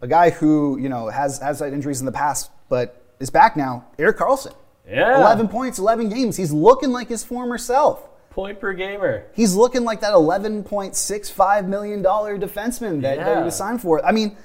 a 0.02 0.08
guy 0.08 0.30
who 0.30 0.78
you 0.78 0.88
know 0.88 1.10
has 1.10 1.40
has 1.40 1.62
had 1.62 1.74
injuries 1.74 2.00
in 2.00 2.06
the 2.06 2.12
past, 2.12 2.52
but 2.70 3.04
is 3.20 3.32
back 3.32 3.58
now. 3.58 3.88
Erik 3.98 4.18
Karlsson. 4.18 4.54
Yeah. 4.88 5.18
Eleven 5.18 5.48
points, 5.48 5.80
eleven 5.80 6.10
games. 6.10 6.38
He's 6.38 6.52
looking 6.52 6.92
like 6.92 7.10
his 7.10 7.24
former 7.24 7.58
self. 7.58 8.08
point 8.30 8.60
per 8.60 8.74
gamer. 8.74 9.26
He's 9.34 9.56
looking 9.56 9.84
like 9.84 10.00
that 10.02 10.14
eleven 10.14 10.64
point 10.64 10.96
six 10.96 11.28
five 11.28 11.68
million 11.68 12.04
dollar 12.04 12.38
defenseman 12.38 13.02
that, 13.02 13.18
that 13.18 13.38
he 13.40 13.44
was 13.44 13.56
signed 13.56 13.82
for. 13.82 14.06
I 14.06 14.12
mean, 14.12 14.38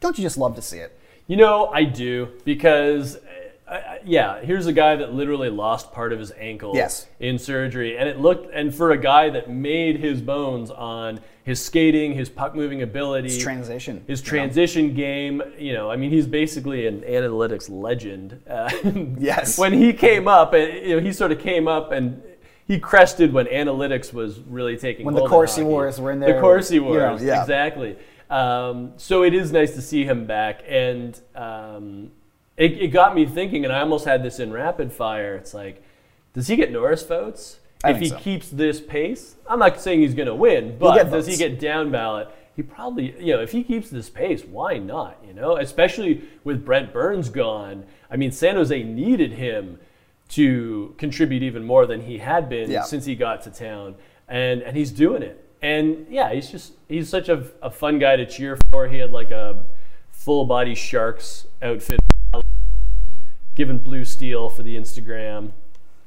don't 0.00 0.16
you 0.16 0.22
just 0.22 0.38
love 0.38 0.54
to 0.56 0.62
see 0.62 0.78
it? 0.78 0.98
You 1.26 1.36
know, 1.36 1.66
I 1.66 1.84
do 1.84 2.28
because, 2.46 3.18
uh, 3.70 3.80
yeah, 4.04 4.40
here's 4.40 4.66
a 4.66 4.72
guy 4.72 4.96
that 4.96 5.12
literally 5.12 5.50
lost 5.50 5.92
part 5.92 6.12
of 6.12 6.18
his 6.18 6.32
ankle 6.38 6.72
Yes. 6.74 7.06
in 7.20 7.38
surgery, 7.38 7.98
and 7.98 8.08
it 8.08 8.18
looked, 8.18 8.52
and 8.54 8.74
for 8.74 8.92
a 8.92 8.98
guy 8.98 9.28
that 9.30 9.50
made 9.50 9.98
his 10.00 10.20
bones 10.22 10.70
on 10.70 11.20
his 11.44 11.64
skating, 11.64 12.12
his 12.14 12.28
puck 12.28 12.54
moving 12.54 12.82
ability, 12.82 13.28
His 13.28 13.38
transition, 13.42 14.04
his 14.06 14.20
you 14.20 14.26
transition 14.26 14.94
game. 14.94 15.42
You 15.58 15.72
know, 15.74 15.90
I 15.90 15.96
mean, 15.96 16.10
he's 16.10 16.26
basically 16.26 16.86
an 16.86 17.00
analytics 17.02 17.68
legend. 17.70 18.40
Uh, 18.48 18.70
Yes. 19.18 19.58
when 19.58 19.72
he 19.72 19.92
came 19.92 20.28
up, 20.28 20.52
and 20.54 20.86
you 20.86 20.96
know, 20.96 21.02
he 21.02 21.12
sort 21.12 21.32
of 21.32 21.38
came 21.38 21.68
up 21.68 21.92
and. 21.92 22.22
he 22.66 22.78
crested 22.78 23.32
when 23.32 23.46
analytics 23.46 24.12
was 24.12 24.40
really 24.40 24.76
taking 24.76 25.06
When 25.06 25.14
the 25.14 25.26
Corsi. 25.26 25.62
Wars 25.62 25.98
were 25.98 26.10
in 26.12 26.20
there, 26.20 26.34
The 26.34 26.40
Corsi 26.40 26.74
you 26.74 26.82
know, 26.82 26.88
Wars, 27.10 27.22
yeah. 27.24 27.40
exactly. 27.40 27.96
Um, 28.28 28.92
so 28.98 29.22
it 29.24 29.32
is 29.32 29.52
nice 29.52 29.72
to 29.74 29.80
see 29.80 30.04
him 30.04 30.26
back, 30.26 30.60
and 30.68 31.18
um, 31.34 32.10
it, 32.58 32.72
it 32.72 32.88
got 32.88 33.14
me 33.14 33.24
thinking. 33.24 33.64
And 33.64 33.72
I 33.72 33.80
almost 33.80 34.04
had 34.04 34.22
this 34.22 34.38
in 34.38 34.52
rapid 34.52 34.92
fire. 34.92 35.34
It's 35.36 35.54
like, 35.54 35.82
does 36.34 36.48
he 36.48 36.56
get 36.56 36.70
Norris 36.70 37.02
votes 37.02 37.60
I 37.82 37.92
if 37.92 38.00
he 38.00 38.08
so. 38.10 38.18
keeps 38.18 38.50
this 38.50 38.80
pace? 38.80 39.36
I'm 39.48 39.58
not 39.58 39.80
saying 39.80 40.00
he's 40.02 40.14
going 40.14 40.28
to 40.28 40.34
win, 40.34 40.76
but 40.78 41.10
does 41.10 41.26
he 41.26 41.36
get 41.36 41.58
down 41.58 41.90
ballot? 41.90 42.28
He 42.54 42.62
probably, 42.62 43.14
you 43.24 43.34
know, 43.36 43.40
if 43.40 43.52
he 43.52 43.62
keeps 43.62 43.88
this 43.88 44.10
pace, 44.10 44.44
why 44.44 44.78
not? 44.78 45.18
You 45.26 45.32
know, 45.32 45.56
especially 45.56 46.24
with 46.42 46.64
Brent 46.64 46.92
Burns 46.92 47.28
gone. 47.30 47.84
I 48.10 48.16
mean, 48.16 48.32
San 48.32 48.56
Jose 48.56 48.82
needed 48.82 49.32
him 49.32 49.78
to 50.30 50.94
contribute 50.98 51.42
even 51.44 51.62
more 51.64 51.86
than 51.86 52.02
he 52.02 52.18
had 52.18 52.48
been 52.48 52.70
Yeah. 52.70 52.82
since 52.82 53.04
he 53.04 53.14
got 53.14 53.42
to 53.42 53.50
town, 53.50 53.94
and 54.28 54.60
and 54.62 54.76
he's 54.76 54.90
doing 54.90 55.22
it. 55.22 55.44
And 55.62 56.06
yeah, 56.10 56.32
he's 56.34 56.50
just 56.50 56.72
he's 56.88 57.08
such 57.08 57.28
a, 57.28 57.46
a 57.62 57.70
fun 57.70 57.98
guy 58.00 58.16
to 58.16 58.26
cheer 58.26 58.58
for. 58.70 58.88
He 58.88 58.98
had 58.98 59.12
like 59.12 59.30
a 59.30 59.64
full 60.10 60.44
body 60.44 60.74
Sharks 60.74 61.46
outfit, 61.62 62.00
given 63.58 63.76
blue 63.76 64.04
steel 64.04 64.48
for 64.48 64.62
the 64.62 64.76
Instagram. 64.76 65.50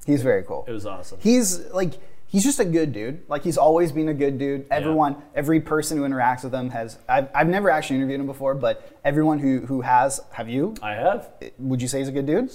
He's 0.08 0.24
very 0.24 0.41
cool. 0.41 0.66
It 0.68 0.72
was 0.72 0.86
awesome. 0.88 1.20
He's 1.22 1.60
like 1.72 1.99
he's 2.26 2.43
just 2.43 2.60
a 2.60 2.66
good 2.66 2.93
dude. 2.93 3.22
Like 3.28 3.43
he's 3.43 3.58
always 3.58 3.91
been 3.91 4.08
a 4.08 4.14
good 4.14 4.39
dude. 4.39 4.66
Everyone, 4.72 5.22
every 5.36 5.60
person 5.60 5.97
who 5.97 6.04
interacts 6.04 6.43
with 6.43 6.56
him 6.56 6.70
has. 6.70 6.97
I've, 7.08 7.28
I've 7.36 7.49
never 7.49 7.70
actually 7.70 7.97
interviewed 7.97 8.22
him 8.22 8.26
before, 8.26 8.56
but 8.56 8.97
everyone 9.04 9.38
who 9.38 9.60
who 9.68 9.82
has, 9.82 10.22
have 10.32 10.49
you? 10.49 10.76
I 10.82 10.93
have 10.93 11.30
Would 11.60 11.82
you 11.82 11.88
say 11.88 11.99
he's 11.99 12.08
a 12.08 12.14
good 12.14 12.26
dude? 12.26 12.49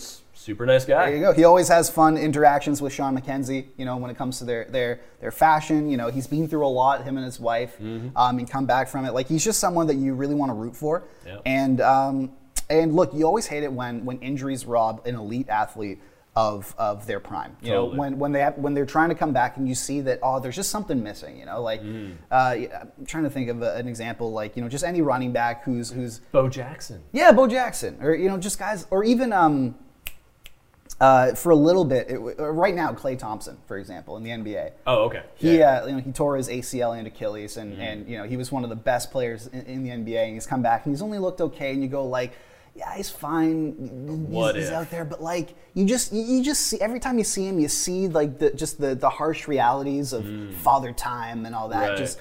super 0.46 0.64
nice 0.64 0.84
guy. 0.84 1.06
There 1.06 1.16
you 1.16 1.22
go. 1.22 1.32
He 1.32 1.44
always 1.44 1.66
has 1.68 1.90
fun 1.90 2.16
interactions 2.16 2.80
with 2.80 2.92
Sean 2.92 3.18
McKenzie. 3.18 3.66
You 3.76 3.84
know, 3.84 3.96
when 3.96 4.10
it 4.10 4.16
comes 4.16 4.38
to 4.38 4.44
their 4.44 4.64
their 4.64 5.00
their 5.20 5.30
fashion. 5.30 5.90
You 5.90 5.98
know, 5.98 6.08
he's 6.08 6.26
been 6.26 6.48
through 6.48 6.66
a 6.66 6.68
lot. 6.68 7.04
Him 7.04 7.16
and 7.16 7.26
his 7.26 7.38
wife, 7.38 7.76
um, 7.80 8.38
and 8.38 8.48
come 8.50 8.64
back 8.64 8.88
from 8.88 9.04
it. 9.04 9.12
Like 9.12 9.28
he's 9.28 9.44
just 9.44 9.60
someone 9.60 9.86
that 9.88 9.96
you 9.96 10.14
really 10.14 10.34
want 10.34 10.50
to 10.50 10.54
root 10.54 10.74
for. 10.74 11.04
Yeah. 11.26 11.38
And 11.44 11.80
um, 11.80 12.32
and 12.70 12.94
look, 12.94 13.12
you 13.14 13.24
always 13.24 13.46
hate 13.46 13.62
it 13.62 13.72
when 13.72 14.04
when 14.04 14.18
injuries 14.20 14.64
rob 14.66 15.06
an 15.06 15.14
elite 15.16 15.48
athlete. 15.48 16.00
Of, 16.38 16.74
of 16.76 17.06
their 17.06 17.18
prime, 17.18 17.56
you 17.62 17.70
Totally. 17.72 17.92
know, 17.94 17.98
when 17.98 18.18
when 18.18 18.32
they 18.32 18.40
have, 18.40 18.58
when 18.58 18.74
they're 18.74 18.84
trying 18.84 19.08
to 19.08 19.14
come 19.14 19.32
back 19.32 19.56
and 19.56 19.66
you 19.66 19.74
see 19.74 20.02
that 20.02 20.18
oh, 20.22 20.38
there's 20.38 20.54
just 20.54 20.68
something 20.68 21.02
missing, 21.02 21.38
you 21.38 21.46
know, 21.46 21.62
like 21.62 21.80
uh, 22.30 22.34
I'm 22.98 23.06
trying 23.06 23.24
to 23.24 23.30
think 23.30 23.48
of 23.48 23.62
a, 23.62 23.74
an 23.76 23.88
example, 23.88 24.32
like 24.32 24.54
you 24.54 24.60
know, 24.62 24.68
just 24.68 24.84
any 24.84 25.00
running 25.00 25.32
back 25.32 25.64
who's 25.64 25.90
who's 25.90 26.18
Bo 26.32 26.50
Jackson. 26.50 27.02
yeah, 27.12 27.32
Bo 27.32 27.46
Jackson, 27.46 27.96
or 28.02 28.14
you 28.14 28.28
know, 28.28 28.36
just 28.36 28.58
guys, 28.58 28.86
or 28.90 29.02
even 29.02 29.32
um, 29.32 29.76
uh, 31.00 31.34
for 31.34 31.50
a 31.52 31.56
little 31.56 31.86
bit, 31.86 32.10
it, 32.10 32.16
uh, 32.38 32.50
right 32.50 32.74
now, 32.74 32.92
Klay 32.92 33.18
Thompson, 33.18 33.56
for 33.66 33.78
example, 33.78 34.18
in 34.18 34.22
the 34.22 34.30
NBA. 34.30 34.72
Oh, 34.86 35.04
okay. 35.04 35.22
He, 35.36 35.58
Yeah. 35.58 35.80
uh, 35.82 35.86
you 35.86 35.92
know, 35.94 36.00
he 36.00 36.12
tore 36.12 36.36
his 36.36 36.48
ACL 36.50 36.98
and 36.98 37.06
Achilles, 37.06 37.56
and, 37.56 37.80
and 37.80 38.06
you 38.08 38.16
know, 38.18 38.24
he 38.24 38.36
was 38.36 38.52
one 38.52 38.62
of 38.62 38.68
the 38.70 38.76
best 38.76 39.10
players 39.10 39.46
in, 39.46 39.62
in 39.62 39.82
the 39.84 39.90
NBA. 39.90 40.24
And 40.24 40.34
he's 40.34 40.46
come 40.46 40.62
back, 40.62 40.84
and 40.86 40.92
he's 40.94 41.02
only 41.02 41.18
looked 41.18 41.40
okay. 41.40 41.72
And 41.72 41.82
you 41.82 41.88
go 41.88 42.04
like, 42.06 42.32
yeah, 42.76 42.94
he's 42.94 43.10
fine. 43.10 43.74
He's, 43.78 43.90
What 43.90 44.56
he's 44.56 44.70
out 44.70 44.90
there, 44.90 45.04
but 45.04 45.22
like, 45.22 45.54
you 45.74 45.84
just, 45.86 46.12
you, 46.12 46.42
just 46.42 46.62
see 46.62 46.80
every 46.80 47.00
time 47.00 47.18
you 47.18 47.24
see 47.24 47.46
him, 47.46 47.58
you 47.58 47.68
see 47.68 48.08
like 48.08 48.38
the 48.38 48.50
just 48.50 48.80
the 48.80 48.94
the 48.94 49.08
harsh 49.10 49.48
realities 49.48 50.12
of 50.12 50.26
father 50.56 50.92
time 50.92 51.46
and 51.46 51.54
all 51.54 51.68
that. 51.68 51.84
Mm. 51.84 51.88
Right. 51.90 51.98
Just 51.98 52.18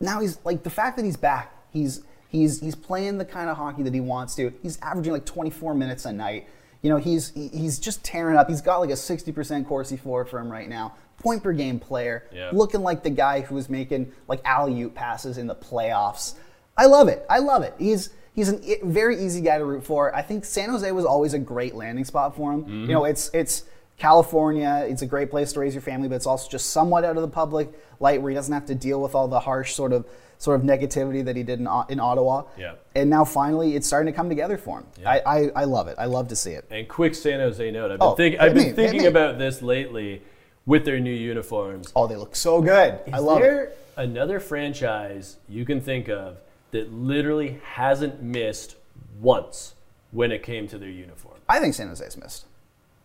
now 0.00 0.20
he's 0.20 0.38
like 0.44 0.62
the 0.62 0.70
fact 0.70 0.96
that 0.96 1.04
he's 1.04 1.16
back. 1.16 1.54
He's 1.70 2.02
he's 2.28 2.60
he's 2.60 2.74
playing 2.74 3.18
the 3.18 3.24
kind 3.24 3.48
of 3.50 3.56
hockey 3.56 3.82
that 3.82 3.94
he 3.94 4.00
wants 4.00 4.34
to. 4.36 4.52
He's 4.62 4.78
averaging 4.80 5.12
like 5.12 5.24
24 5.26 5.74
minutes 5.74 6.04
a 6.04 6.12
night. 6.12 6.48
You 6.82 6.90
know, 6.90 6.96
he's 6.98 7.30
he's 7.34 7.78
just 7.78 8.04
tearing 8.04 8.36
up. 8.36 8.48
He's 8.48 8.60
got 8.60 8.78
like 8.78 8.90
a 8.90 8.94
60% 8.94 9.66
Corsi 9.66 9.96
floor 9.96 10.24
for 10.26 10.38
him 10.38 10.50
right 10.50 10.68
now. 10.68 10.94
Point 11.18 11.42
per 11.42 11.52
game 11.52 11.78
player, 11.80 12.28
Yeah. 12.32 12.50
looking 12.52 12.82
like 12.82 13.02
the 13.02 13.08
guy 13.10 13.40
who 13.40 13.54
was 13.54 13.70
making 13.70 14.12
like 14.28 14.40
alley 14.44 14.82
oop 14.82 14.94
passes 14.94 15.38
in 15.38 15.46
the 15.46 15.54
playoffs. 15.54 16.34
I 16.76 16.86
love 16.86 17.08
it. 17.08 17.24
I 17.30 17.38
love 17.38 17.62
it. 17.62 17.72
He's 17.78 18.10
he's 18.34 18.52
a 18.52 18.78
very 18.82 19.24
easy 19.24 19.40
guy 19.40 19.58
to 19.58 19.64
root 19.64 19.84
for. 19.84 20.14
I 20.14 20.22
think 20.22 20.44
San 20.44 20.68
Jose 20.70 20.90
was 20.92 21.04
always 21.04 21.34
a 21.34 21.38
great 21.38 21.74
landing 21.74 22.04
spot 22.04 22.36
for 22.36 22.52
him. 22.52 22.60
You 22.60 22.66
mm-hmm. 22.66 22.92
know, 22.92 23.04
it's 23.04 23.30
it's 23.32 23.64
California. 23.96 24.86
It's 24.88 25.02
a 25.02 25.06
great 25.06 25.30
place 25.30 25.52
to 25.54 25.60
raise 25.60 25.74
your 25.74 25.82
family, 25.82 26.08
but 26.08 26.16
it's 26.16 26.26
also 26.26 26.48
just 26.50 26.70
somewhat 26.70 27.04
out 27.04 27.16
of 27.16 27.22
the 27.22 27.28
public 27.28 27.72
light 28.00 28.20
where 28.20 28.30
he 28.30 28.34
doesn't 28.34 28.52
have 28.52 28.66
to 28.66 28.74
deal 28.74 29.00
with 29.00 29.14
all 29.14 29.28
the 29.28 29.40
harsh 29.40 29.74
sort 29.74 29.92
of 29.92 30.04
sort 30.38 30.60
of 30.60 30.66
negativity 30.66 31.24
that 31.24 31.36
he 31.36 31.42
did 31.42 31.60
in, 31.60 31.68
in 31.88 32.00
Ottawa. 32.00 32.42
Yeah. 32.58 32.74
And 32.94 33.08
now 33.08 33.24
finally, 33.24 33.76
it's 33.76 33.86
starting 33.86 34.12
to 34.12 34.16
come 34.16 34.28
together 34.28 34.58
for 34.58 34.80
him. 34.80 34.86
Yeah. 35.00 35.10
I, 35.10 35.22
I, 35.24 35.50
I 35.56 35.64
love 35.64 35.88
it. 35.88 35.94
I 35.96 36.06
love 36.06 36.28
to 36.28 36.36
see 36.36 36.50
it. 36.50 36.66
And 36.70 36.88
quick 36.88 37.14
San 37.14 37.38
Jose 37.40 37.70
note. 37.70 37.92
I've 37.92 37.98
been, 38.00 38.08
Oh, 38.08 38.14
think, 38.14 38.40
I've 38.40 38.52
been 38.52 38.66
me, 38.66 38.72
thinking 38.72 39.06
about 39.06 39.38
this 39.38 39.62
lately 39.62 40.22
with 40.66 40.84
their 40.84 40.98
new 40.98 41.12
uniforms. 41.12 41.92
Oh, 41.94 42.06
they 42.06 42.16
look 42.16 42.34
so 42.34 42.60
good. 42.60 42.98
I 43.10 43.16
Is 43.16 43.22
love 43.22 43.40
there 43.40 43.64
it. 43.64 43.78
another 43.96 44.40
franchise 44.40 45.36
you 45.48 45.64
can 45.64 45.80
think 45.80 46.08
of 46.08 46.38
that 46.74 46.92
literally 46.92 47.60
hasn't 47.72 48.20
missed 48.20 48.74
once 49.20 49.74
when 50.10 50.32
it 50.32 50.42
came 50.42 50.66
to 50.68 50.76
their 50.78 50.88
uniform? 50.90 51.38
I 51.48 51.60
think 51.60 51.74
San 51.74 51.88
Jose's 51.88 52.16
missed. 52.16 52.46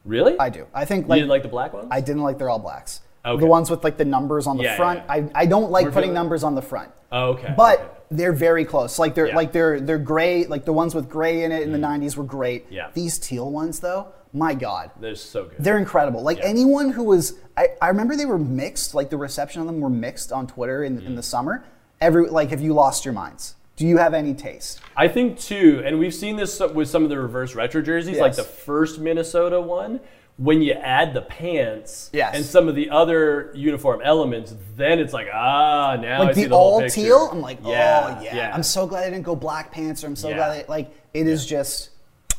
Really? 0.05 0.37
I 0.39 0.49
do. 0.49 0.65
I 0.73 0.85
think 0.85 1.05
you 1.05 1.09
like 1.09 1.17
didn't 1.19 1.29
like 1.29 1.43
the 1.43 1.49
black 1.49 1.71
ones? 1.73 1.87
I 1.91 2.01
didn't 2.01 2.23
like 2.23 2.37
their 2.39 2.49
all 2.49 2.59
blacks. 2.59 3.01
Okay. 3.23 3.39
The 3.39 3.45
ones 3.45 3.69
with 3.69 3.83
like 3.83 3.97
the 3.97 4.05
numbers 4.05 4.47
on 4.47 4.57
the 4.57 4.63
Yeah, 4.63 4.75
front. 4.77 4.99
yeah, 5.05 5.13
I, 5.13 5.29
I 5.35 5.45
don't 5.45 5.69
like 5.71 5.85
We're 5.85 5.91
putting 5.91 6.13
numbers 6.13 6.43
on 6.43 6.55
the 6.55 6.61
front. 6.61 6.89
Oh, 7.11 7.31
okay. 7.33 7.53
But 7.55 7.79
okay. 7.79 7.89
they're 8.11 8.33
very 8.33 8.65
close. 8.65 8.97
Like 8.97 9.13
they're 9.13 9.27
Yeah. 9.27 9.35
like 9.35 9.51
they're 9.51 9.79
they're 9.79 9.97
gray. 9.99 10.45
Like 10.45 10.65
the 10.65 10.73
ones 10.73 10.95
with 10.95 11.09
gray 11.09 11.43
in 11.43 11.51
it 11.51 11.61
in 11.63 11.71
the 11.71 11.77
'90s 11.77 12.15
were 12.17 12.23
great. 12.23 12.69
Mm. 12.69 12.73
Yeah. 12.73 12.87
These 12.93 13.19
teal 13.19 13.51
ones, 13.51 13.81
though, 13.81 14.07
my 14.33 14.53
God, 14.55 14.91
they're 14.99 15.15
so 15.15 15.45
good. 15.45 15.57
they're 15.59 15.77
incredible. 15.77 16.21
Like 16.23 16.37
Yeah. 16.39 16.45
anyone 16.45 16.89
who 16.91 17.03
was, 17.03 17.33
I, 17.57 17.67
I 17.81 17.89
remember 17.89 18.15
they 18.15 18.25
were 18.25 18.39
mixed. 18.39 18.95
Like 18.95 19.09
the 19.09 19.17
reception 19.17 19.59
of 19.61 19.67
them 19.67 19.79
were 19.81 19.89
mixed 19.89 20.31
on 20.31 20.47
Twitter 20.47 20.83
in, 20.83 21.01
Mm. 21.01 21.05
in 21.07 21.15
the 21.15 21.23
summer. 21.23 21.65
Every 22.01 22.29
like, 22.29 22.49
have 22.51 22.61
you 22.61 22.73
lost 22.73 23.03
your 23.05 23.13
minds? 23.13 23.55
Do 23.79 23.87
you 23.87 23.95
have 23.97 24.13
any 24.13 24.33
taste? 24.33 24.81
I 24.97 25.07
think 25.07 25.39
too, 25.39 25.81
and 25.85 25.97
we've 25.99 26.13
seen 26.13 26.35
this 26.35 26.59
with 26.59 26.89
some 26.89 27.03
of 27.05 27.09
the 27.09 27.17
reverse 27.17 27.55
retro 27.55 27.81
jerseys, 27.81 28.19
like 28.19 28.35
the 28.35 28.43
first 28.43 28.99
Minnesota 28.99 29.59
one. 29.61 30.01
When 30.35 30.61
you 30.61 30.71
add 30.73 31.13
the 31.13 31.21
pants 31.21 32.09
Yes. 32.13 32.33
and 32.33 32.45
some 32.45 32.69
of 32.69 32.75
the 32.75 32.89
other 32.89 33.51
uniform 33.55 34.01
elements, 34.03 34.53
then 34.77 34.99
it's 34.99 35.13
like 35.13 35.27
ah, 35.33 35.97
now 35.99 36.21
I 36.21 36.25
Like 36.25 36.35
see 36.35 36.43
the, 36.43 36.49
the 36.49 36.55
all 36.55 36.89
teal, 36.89 37.29
I'm 37.31 37.41
like, 37.41 37.59
Yeah, 37.63 38.17
oh 38.19 38.23
yeah. 38.23 38.35
yeah. 38.35 38.51
I'm 38.53 38.63
so 38.63 38.85
glad 38.85 39.03
I 39.05 39.09
didn't 39.09 39.25
go 39.25 39.35
black 39.35 39.71
pants, 39.71 40.03
or 40.03 40.07
I'm 40.07 40.15
so 40.17 40.27
Yeah. 40.29 40.35
glad 40.35 40.57
that 40.59 40.69
like 40.69 40.91
it 41.13 41.27
is 41.27 41.45
just. 41.45 41.89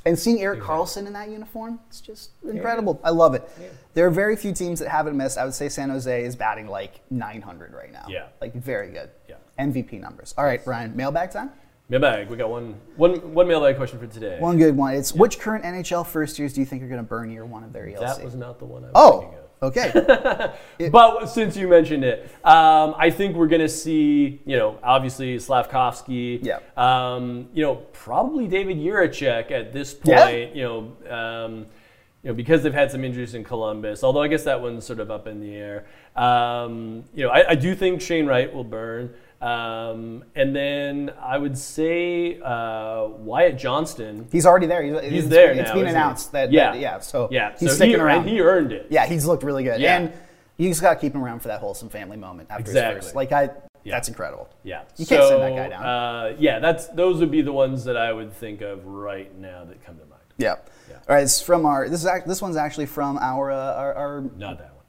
And 0.07 0.18
seeing 0.18 0.41
Erik 0.41 0.61
Karlsson 0.62 1.07
in 1.07 1.12
that 1.12 1.28
uniform, 1.28 1.78
it's 1.88 2.01
just 2.01 2.30
incredible. 2.43 2.99
I 3.05 3.11
love 3.11 3.34
it. 3.34 3.47
There 3.93 4.07
are 4.07 4.11
very 4.11 4.34
few 4.34 4.53
teams 4.55 4.78
that 4.80 4.88
haven't 4.88 5.14
missed. 5.14 5.36
I 5.36 5.45
would 5.45 5.53
say 5.53 5.68
San 5.68 5.91
Jose 5.91 6.24
is 6.24 6.36
batting 6.36 6.68
like 6.68 7.01
900 7.11 7.74
right 7.74 7.93
now. 7.93 8.07
Yeah. 8.09 8.28
like 8.41 8.55
very 8.55 8.91
good. 8.93 9.11
Yeah. 9.28 9.34
MVP 9.61 10.01
numbers. 10.01 10.35
All 10.37 10.45
right, 10.45 10.61
Ryan, 10.67 10.97
mailbag 10.97 11.31
time. 11.31 11.51
Mailbag. 11.91 12.31
We 12.31 12.37
got 12.37 12.51
one, 12.51 12.77
one, 12.97 13.35
one 13.35 13.49
mailbag 13.49 13.77
question 13.77 13.99
for 13.99 14.07
today. 14.07 14.39
One 14.39 14.57
good 14.57 14.77
one. 14.77 14.95
It's 14.95 15.13
which 15.13 15.41
current 15.41 15.65
NHL 15.65 16.07
first 16.07 16.39
years 16.39 16.53
do 16.53 16.61
you 16.61 16.67
think 16.67 16.85
are 16.85 16.89
going 16.89 17.01
to 17.01 17.07
burn 17.07 17.31
year 17.31 17.45
one 17.45 17.65
of 17.65 17.73
their 17.73 17.87
ELC? 17.87 17.99
That 17.99 18.25
was 18.25 18.37
not 18.37 18.61
the 18.61 18.65
one 18.65 18.85
I 18.85 18.87
was 18.87 18.93
oh, 18.95 19.21
thinking 19.21 19.39
of. 19.39 20.55
okay. 20.79 20.89
But 20.91 21.27
since 21.27 21.57
you 21.57 21.67
mentioned 21.67 22.05
it, 22.05 22.31
um, 22.45 22.95
I 22.97 23.11
think 23.11 23.35
we're 23.35 23.49
going 23.49 23.61
to 23.61 23.69
see, 23.69 24.41
you 24.47 24.57
know, 24.57 24.79
obviously 24.85 25.37
Slavkovsky. 25.41 26.39
Yeah. 26.43 26.61
Um, 26.77 27.49
you 27.53 27.65
know, 27.65 27.75
probably 27.93 28.47
David 28.47 28.77
Jiricek 28.77 29.51
at 29.51 29.73
this 29.73 29.93
point, 29.93 30.07
Yeah. 30.07 30.55
You 30.55 30.63
know, 30.63 31.13
um, 31.13 31.67
you 32.23 32.31
know, 32.31 32.35
because 32.35 32.63
they've 32.63 32.73
had 32.73 32.91
some 32.93 33.05
injuries 33.05 33.35
in 33.35 33.43
Columbus. 33.43 34.05
Although 34.05 34.23
I 34.23 34.29
guess 34.29 34.45
that 34.45 34.61
one's 34.61 34.85
sort 34.85 35.01
of 35.01 35.11
up 35.11 35.27
in 35.27 35.41
the 35.41 35.55
air. 35.57 35.87
Um, 36.15 37.05
you 37.15 37.25
know, 37.25 37.31
I, 37.31 37.51
I 37.51 37.55
do 37.55 37.75
think 37.75 38.01
Shane 38.01 38.27
Wright 38.27 38.53
will 38.53 38.65
burn. 38.65 39.15
Um, 39.41 40.24
and 40.34 40.55
then 40.55 41.12
I 41.20 41.38
would 41.38 41.57
say 41.57 42.38
uh, 42.41 43.07
Wyatt 43.07 43.57
Johnston. 43.59 44.28
he's 44.30 44.45
already 44.45 44.66
there. 44.66 44.82
He's, 44.82 45.01
He's 45.11 45.24
it's, 45.24 45.28
there 45.28 45.53
It's 45.53 45.68
now, 45.70 45.74
been 45.74 45.86
announced 45.86 46.32
that, 46.32 46.53
Yeah. 46.53 46.72
that- 46.72 46.80
yeah. 46.80 46.99
So 47.01 47.28
Yeah, 47.30 47.53
he's 47.59 47.70
so 47.70 47.74
sticking 47.76 47.95
he, 47.97 48.01
around. 48.01 48.28
he 48.28 48.41
earned 48.41 48.72
it. 48.72 48.86
Yeah, 48.91 49.07
he's 49.07 49.24
looked 49.24 49.43
really 49.43 49.64
good. 49.64 49.80
Yeah. 49.80 49.97
And 49.99 50.12
you 50.59 50.68
just 50.68 50.82
got 50.82 50.95
to 50.95 51.01
keep 51.01 51.14
him 51.14 51.24
around 51.24 51.41
for 51.41 51.49
that 51.49 51.61
wholesome 51.61 51.88
family 51.88 52.18
moment 52.18 52.51
after 52.51 52.61
Exactly. 52.62 52.97
his 52.97 53.05
first. 53.07 53.16
Like, 53.16 53.32
I, 53.32 53.45
Yeah. 53.82 53.95
that's 53.95 54.09
incredible. 54.09 54.51
Yeah, 54.62 54.82
You 54.99 55.07
can't 55.07 55.26
send 55.26 55.41
that 55.43 55.57
guy 55.57 55.68
down. 55.70 55.86
Uh, 55.86 56.36
yeah, 56.38 56.59
that's 56.59 56.88
those 56.88 57.18
would 57.20 57.30
be 57.30 57.41
the 57.41 57.53
ones 57.53 57.84
that 57.84 57.97
I 57.97 58.12
would 58.12 58.34
think 58.34 58.61
of 58.61 58.84
right 58.84 59.34
now 59.38 59.64
that 59.64 59.82
come 59.86 59.97
to 59.97 60.05
mind. 60.05 60.20
Yeah. 60.36 60.57
All 61.09 61.14
right, 61.16 61.22
it's 61.22 61.41
from 61.41 61.64
our, 61.64 61.88
this 61.88 62.01
is, 62.01 62.07
act- 62.07 62.28
this 62.28 62.43
one's 62.43 62.57
actually 62.57 62.86
from 62.86 63.16
our, 63.18 63.51
uh, 63.51 63.57
our, 63.74 63.95
our 63.95 64.20
Not 64.36 64.59
that 64.59 64.74
one. 64.74 64.84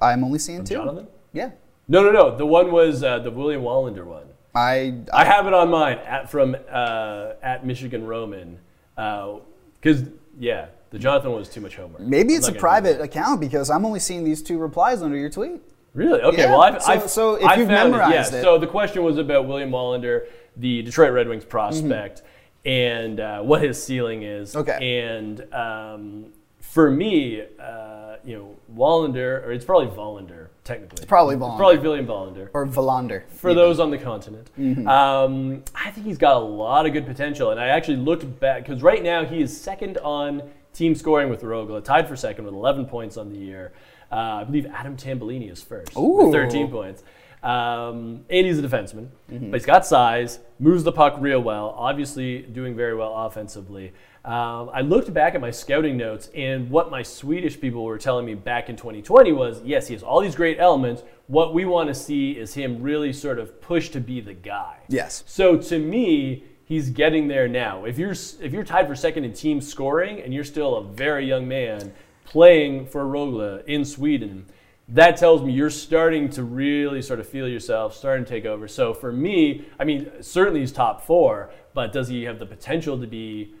I'm 0.00 0.24
only 0.24 0.38
seeing 0.38 0.64
two. 0.64 0.74
Jonathan? 0.76 1.08
Yeah. 1.34 1.50
No, 1.90 2.04
no, 2.04 2.12
no. 2.12 2.36
The 2.36 2.46
one 2.46 2.70
was 2.70 3.02
uh, 3.02 3.18
the 3.18 3.32
William 3.32 3.62
Wallinder 3.62 4.04
one. 4.04 4.26
I, 4.54 4.94
I 5.12 5.24
have 5.24 5.46
it 5.48 5.52
on 5.52 5.70
mine 5.70 5.98
at 5.98 6.30
from 6.30 6.56
uh, 6.70 7.32
at 7.42 7.66
Michigan 7.66 8.06
Roman 8.06 8.58
because 8.94 10.04
yeah, 10.38 10.66
the 10.90 10.98
Jonathan 11.00 11.30
one 11.32 11.40
was 11.40 11.48
too 11.48 11.60
much 11.60 11.74
homework. 11.76 12.00
maybe 12.00 12.34
it's 12.34 12.46
a 12.48 12.52
private 12.52 13.00
account 13.00 13.40
because 13.40 13.70
I'm 13.70 13.84
only 13.84 13.98
seeing 14.00 14.22
these 14.24 14.40
two 14.40 14.58
replies 14.58 15.02
under 15.02 15.16
your 15.16 15.30
tweet. 15.30 15.60
Really? 15.92 16.20
Okay. 16.20 16.42
Yeah, 16.42 16.50
Well, 16.52 16.62
I've, 16.62 16.80
so- 16.80 16.92
I've, 16.92 17.10
so 17.10 17.34
if 17.34 17.44
I 17.44 17.56
you've 17.56 17.66
memorized 17.68 18.32
it, 18.32 18.36
yeah. 18.36 18.40
it- 18.40 18.42
So 18.44 18.58
the 18.58 18.66
question 18.68 19.02
was 19.02 19.18
about 19.18 19.48
William 19.48 19.70
Wallinder, 19.70 20.26
the 20.56 20.82
Detroit 20.82 21.12
Red 21.12 21.26
Wings 21.28 21.44
prospect, 21.44 22.22
and 22.64 23.18
uh, 23.18 23.40
what 23.40 23.62
his 23.62 23.82
ceiling 23.82 24.22
is. 24.22 24.54
Okay. 24.54 24.78
And 25.08 25.52
um, 25.52 26.26
for 26.60 26.88
me, 26.92 27.42
uh, 27.58 27.99
you 28.24 28.36
know, 28.36 28.56
Wallinder, 28.76 29.44
or 29.44 29.52
it's 29.52 29.64
probably 29.64 29.88
Vollander, 29.88 30.48
technically. 30.64 30.96
It's 30.98 31.06
probably 31.06 31.34
It's 31.36 31.40
probably 31.56 31.78
William 31.78 32.06
Vollander. 32.06 32.48
Or 32.52 32.66
Valander. 32.66 33.28
For 33.28 33.54
those 33.54 33.80
on 33.80 33.90
the 33.90 33.98
continent, 33.98 34.50
Mm-hmm. 34.58 34.86
um, 34.88 35.62
I 35.74 35.90
think 35.90 36.06
he's 36.06 36.18
got 36.18 36.36
a 36.36 36.44
lot 36.44 36.86
of 36.86 36.92
good 36.92 37.06
potential. 37.06 37.50
And 37.50 37.60
I 37.60 37.68
actually 37.68 37.96
looked 37.98 38.40
back, 38.40 38.66
because 38.66 38.82
right 38.82 39.02
now 39.02 39.24
he 39.24 39.40
is 39.42 39.58
second 39.58 39.98
on 39.98 40.42
team 40.72 40.94
scoring 40.94 41.28
with 41.30 41.42
Rögle, 41.42 41.82
tied 41.82 42.08
for 42.08 42.16
second 42.16 42.44
with 42.44 42.54
11 42.54 42.86
points 42.86 43.16
on 43.16 43.28
the 43.32 43.38
year. 43.38 43.72
Uh, 44.12 44.14
I 44.40 44.44
believe 44.44 44.66
Adam 44.66 44.96
Tambellini 44.96 45.50
is 45.50 45.62
first 45.62 45.96
Ooh. 45.96 46.24
with 46.26 46.32
13 46.32 46.70
points. 46.70 47.02
Um, 47.42 48.24
and 48.28 48.46
he's 48.46 48.58
a 48.58 48.62
defenseman, 48.62 49.08
Mm-hmm. 49.32 49.50
but 49.50 49.60
he's 49.60 49.66
got 49.66 49.86
size, 49.86 50.40
moves 50.58 50.84
the 50.84 50.92
puck 50.92 51.16
real 51.20 51.40
well, 51.40 51.74
obviously 51.76 52.42
doing 52.42 52.76
very 52.76 52.94
well 52.94 53.14
offensively. 53.14 53.92
Um, 54.24 54.68
I 54.74 54.82
looked 54.82 55.12
back 55.14 55.34
at 55.34 55.40
my 55.40 55.50
scouting 55.50 55.96
notes, 55.96 56.28
and 56.34 56.68
what 56.68 56.90
my 56.90 57.02
Swedish 57.02 57.58
people 57.58 57.84
were 57.84 57.96
telling 57.96 58.26
me 58.26 58.34
back 58.34 58.68
in 58.68 58.76
2020 58.76 59.32
was 59.32 59.62
yes, 59.64 59.88
he 59.88 59.94
has 59.94 60.02
all 60.02 60.20
these 60.20 60.34
great 60.34 60.58
elements. 60.60 61.02
What 61.28 61.54
we 61.54 61.64
want 61.64 61.88
to 61.88 61.94
see 61.94 62.32
is 62.32 62.52
him 62.52 62.82
really 62.82 63.12
sort 63.14 63.38
of 63.38 63.62
push 63.62 63.88
to 63.90 64.00
be 64.00 64.20
the 64.20 64.34
guy. 64.34 64.76
Yes. 64.88 65.24
So 65.26 65.56
to 65.56 65.78
me, 65.78 66.44
he's 66.66 66.90
getting 66.90 67.28
there 67.28 67.48
now. 67.48 67.86
If 67.86 67.96
you're 67.96 68.10
if 68.12 68.52
you're 68.52 68.64
tied 68.64 68.86
for 68.86 68.94
second 68.94 69.24
in 69.24 69.32
team 69.32 69.62
scoring 69.62 70.20
and 70.20 70.34
you're 70.34 70.44
still 70.44 70.76
a 70.76 70.84
very 70.84 71.26
young 71.26 71.48
man 71.48 71.90
playing 72.24 72.86
for 72.86 73.04
Rögle 73.04 73.64
in 73.64 73.86
Sweden, 73.86 74.44
that 74.90 75.16
tells 75.16 75.42
me 75.42 75.52
you're 75.52 75.70
starting 75.70 76.28
to 76.30 76.42
really 76.44 77.00
sort 77.02 77.20
of 77.20 77.28
feel 77.28 77.46
yourself, 77.48 77.94
starting 77.96 78.24
to 78.24 78.30
take 78.30 78.44
over. 78.44 78.66
So 78.68 78.92
for 78.92 79.12
me, 79.12 79.64
I 79.78 79.84
mean, 79.84 80.10
certainly 80.20 80.60
he's 80.60 80.72
top 80.72 81.06
four, 81.06 81.50
but 81.74 81.92
does 81.92 82.08
he 82.08 82.24
have 82.24 82.38
the 82.38 82.46
potential 82.46 82.98
to 83.00 83.06
be 83.06 83.54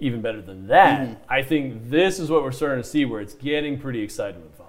even 0.00 0.20
better 0.22 0.40
than 0.40 0.66
that? 0.68 1.22
I 1.28 1.42
think 1.42 1.90
this 1.90 2.18
is 2.18 2.30
what 2.30 2.42
we're 2.42 2.52
starting 2.52 2.82
to 2.82 2.88
see 2.88 3.04
where 3.04 3.20
it's 3.20 3.34
getting 3.34 3.78
pretty 3.78 4.00
exciting 4.02 4.42
with 4.42 4.56
Volley. 4.56 4.68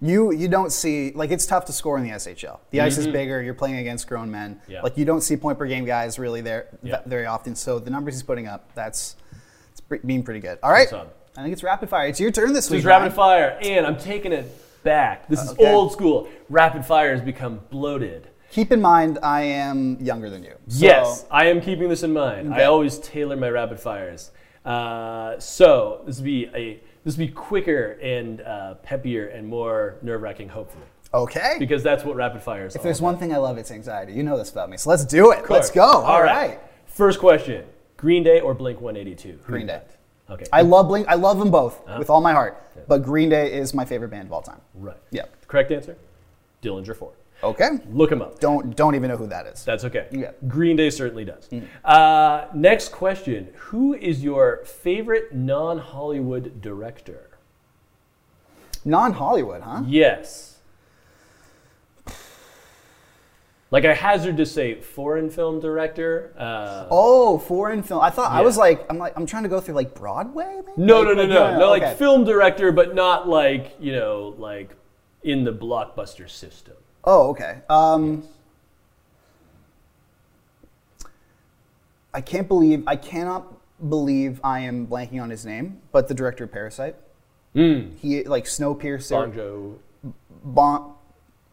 You 0.00 0.32
you 0.32 0.48
don't 0.48 0.72
see 0.72 1.12
like 1.14 1.30
it's 1.30 1.46
tough 1.46 1.66
to 1.66 1.72
score 1.72 1.96
in 1.98 2.02
the 2.04 2.10
SHL. 2.10 2.58
The 2.70 2.80
ice 2.80 2.98
is 2.98 3.06
bigger. 3.06 3.40
You're 3.40 3.54
playing 3.54 3.76
against 3.76 4.08
grown 4.08 4.30
men. 4.30 4.56
Mm-hmm. 4.56 4.72
Yeah. 4.72 4.82
Like 4.82 4.96
you 4.98 5.04
don't 5.04 5.20
see 5.20 5.36
point 5.36 5.58
per 5.58 5.66
game 5.66 5.84
guys 5.84 6.18
really 6.18 6.40
there 6.40 6.66
Yeah. 6.82 7.02
ve- 7.02 7.10
very 7.10 7.26
often. 7.26 7.54
So 7.54 7.78
the 7.78 7.90
numbers 7.90 8.14
he's 8.14 8.22
putting 8.24 8.48
up, 8.48 8.74
that's 8.74 9.14
it's 9.70 9.80
being 10.04 10.22
pretty 10.24 10.40
good. 10.40 10.58
All 10.62 10.72
right. 10.72 10.92
I 10.92 11.42
think 11.42 11.52
it's 11.52 11.62
rapid 11.62 11.88
fire. 11.88 12.08
It's 12.08 12.18
your 12.18 12.30
turn 12.32 12.48
this 12.52 12.64
This 12.66 12.70
week. 12.72 12.78
is 12.80 12.84
rapid 12.84 13.12
fire, 13.14 13.56
and 13.62 13.86
I'm 13.86 13.96
taking 13.96 14.32
it 14.32 14.44
back. 14.82 15.28
This 15.28 15.42
is 15.42 15.50
okay. 15.50 15.72
old 15.72 15.92
school. 15.92 16.28
Rapid 16.48 16.84
fire 16.84 17.12
has 17.12 17.20
become 17.20 17.60
bloated. 17.70 18.28
Keep 18.50 18.70
in 18.72 18.82
mind, 18.82 19.18
I 19.22 19.42
am 19.42 19.96
younger 20.00 20.28
than 20.28 20.42
you. 20.42 20.54
So 20.68 20.84
yes, 20.84 21.24
I 21.30 21.46
am 21.46 21.60
keeping 21.60 21.88
this 21.88 22.02
in 22.02 22.12
mind. 22.12 22.52
Okay. 22.52 22.62
I 22.62 22.66
always 22.66 22.98
tailor 22.98 23.36
my 23.36 23.48
rapid 23.48 23.80
fires. 23.80 24.30
Uh, 24.64 25.38
so 25.40 26.02
this 26.06 26.18
will 26.18 26.24
be 26.24 26.50
a 26.54 26.80
this 27.04 27.16
will 27.16 27.26
be 27.26 27.32
quicker 27.32 27.92
and 28.02 28.42
uh, 28.42 28.74
peppier 28.84 29.34
and 29.36 29.46
more 29.48 29.96
nerve 30.02 30.22
wracking, 30.22 30.48
hopefully, 30.48 30.84
Okay. 31.12 31.56
because 31.58 31.82
that's 31.82 32.04
what 32.04 32.14
rapid 32.14 32.42
fire 32.42 32.66
is. 32.66 32.74
if 32.76 32.80
all 32.80 32.84
there's 32.84 32.98
about. 33.00 33.06
one 33.06 33.18
thing 33.18 33.34
I 33.34 33.38
love, 33.38 33.58
it's 33.58 33.70
anxiety. 33.72 34.12
You 34.12 34.22
know 34.22 34.38
this 34.38 34.50
about 34.50 34.70
me. 34.70 34.76
So 34.76 34.90
let's 34.90 35.04
do 35.04 35.32
it. 35.32 35.50
Let's 35.50 35.70
go. 35.70 35.82
All 35.82 36.22
right. 36.22 36.60
First 36.86 37.18
question: 37.18 37.64
Green 37.96 38.22
Day 38.22 38.40
or 38.40 38.52
Blink 38.54 38.80
182? 38.80 39.40
Green 39.44 39.66
Day. 39.66 39.80
Okay. 40.32 40.46
I 40.52 40.62
love 40.62 40.88
Blink. 40.88 41.06
I 41.08 41.14
love 41.14 41.38
them 41.38 41.50
both 41.50 41.80
Uh-huh. 41.86 41.98
with 41.98 42.10
all 42.10 42.20
my 42.20 42.32
heart. 42.32 42.56
But 42.88 43.02
Green 43.02 43.28
Day 43.28 43.52
is 43.52 43.74
my 43.74 43.84
favorite 43.84 44.08
band 44.10 44.26
of 44.28 44.32
all 44.32 44.42
time. 44.42 44.60
right. 44.74 44.96
Yeah. 45.10 45.26
Correct 45.46 45.70
answer: 45.70 45.96
Dillinger 46.62 46.96
Four. 46.96 47.12
Okay. 47.44 47.70
Look 47.90 48.10
him 48.12 48.22
up. 48.22 48.38
Don't 48.40 48.74
don't 48.76 48.94
even 48.94 49.08
know 49.10 49.16
who 49.16 49.26
that 49.26 49.46
is. 49.46 49.64
That's 49.64 49.84
okay. 49.84 50.06
Yeah. 50.12 50.30
Green 50.48 50.76
Day 50.76 50.90
certainly 50.90 51.24
does. 51.24 51.48
Uh, 51.84 52.46
next 52.54 52.90
question: 52.92 53.48
Who 53.70 53.94
is 53.94 54.22
your 54.22 54.64
favorite 54.64 55.34
non-Hollywood 55.34 56.60
director? 56.62 57.28
Non-Hollywood, 58.84 59.62
huh? 59.62 59.82
Yes. 59.86 60.51
Like 63.72 63.84
I 63.86 63.94
hazard 63.94 64.36
to 64.36 64.44
say, 64.46 64.80
foreign 64.80 65.30
film 65.30 65.58
director. 65.58 66.32
Uh, 66.38 66.86
Oh, 66.90 67.38
foreign 67.38 67.82
film. 67.82 68.02
I 68.02 68.10
thought 68.10 68.30
I 68.30 68.42
was 68.42 68.56
like, 68.58 68.84
I'm 68.90 68.98
like, 68.98 69.14
I'm 69.16 69.24
trying 69.26 69.42
to 69.44 69.48
go 69.48 69.60
through 69.60 69.74
like 69.74 69.94
Broadway. 69.94 70.56
Maybe? 70.56 70.72
no, 70.76 71.00
Like- 71.00 71.06
no, 71.06 71.14
no, 71.14 71.22
like, 71.22 71.52
no, 71.54 71.58
no, 71.58 71.70
like 71.70 71.82
okay. 71.82 71.94
film 71.94 72.24
director, 72.24 72.70
but 72.70 72.94
not 72.94 73.28
like 73.28 73.74
you 73.80 73.92
know, 73.92 74.34
like 74.38 74.76
in 75.24 75.42
the 75.44 75.52
blockbuster 75.52 76.28
system. 76.28 76.74
Oh, 77.04 77.30
okay. 77.30 77.62
Um, 77.70 78.22
I 82.14 82.20
can't 82.20 82.46
believe 82.48 82.84
I 82.86 82.96
cannot 82.96 83.54
believe 83.88 84.38
I 84.44 84.60
am 84.60 84.86
blanking 84.86 85.20
on 85.22 85.30
his 85.30 85.46
name, 85.46 85.80
but 85.92 86.08
the 86.08 86.14
director 86.14 86.44
of 86.44 86.52
Parasite. 86.52 86.94
He 87.54 88.22
like 88.24 88.44
Snowpiercer. 88.44 89.10
Bong 89.10 89.32
Joon. 89.32 89.78
Bon, 90.44 90.94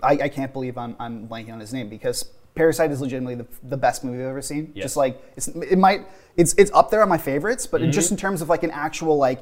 I, 0.01 0.11
I 0.13 0.29
can't 0.29 0.53
believe 0.53 0.77
I'm, 0.77 0.95
I'm 0.99 1.27
blanking 1.27 1.51
on 1.53 1.59
his 1.59 1.73
name 1.73 1.89
because 1.89 2.23
Parasite 2.55 2.91
is 2.91 3.01
legitimately 3.01 3.35
the, 3.35 3.45
the 3.63 3.77
best 3.77 4.03
movie 4.03 4.19
I've 4.23 4.29
ever 4.29 4.41
seen. 4.41 4.71
Yes. 4.75 4.85
Just 4.85 4.97
like 4.97 5.21
it's, 5.37 5.47
it 5.47 5.77
might 5.77 6.07
it's 6.37 6.53
it's 6.57 6.71
up 6.73 6.89
there 6.91 7.01
on 7.01 7.09
my 7.09 7.17
favorites, 7.17 7.67
but 7.67 7.81
Mm-hmm. 7.81 7.91
just 7.91 8.11
in 8.11 8.17
terms 8.17 8.41
of 8.41 8.49
like 8.49 8.63
an 8.63 8.71
actual 8.71 9.17
like 9.17 9.41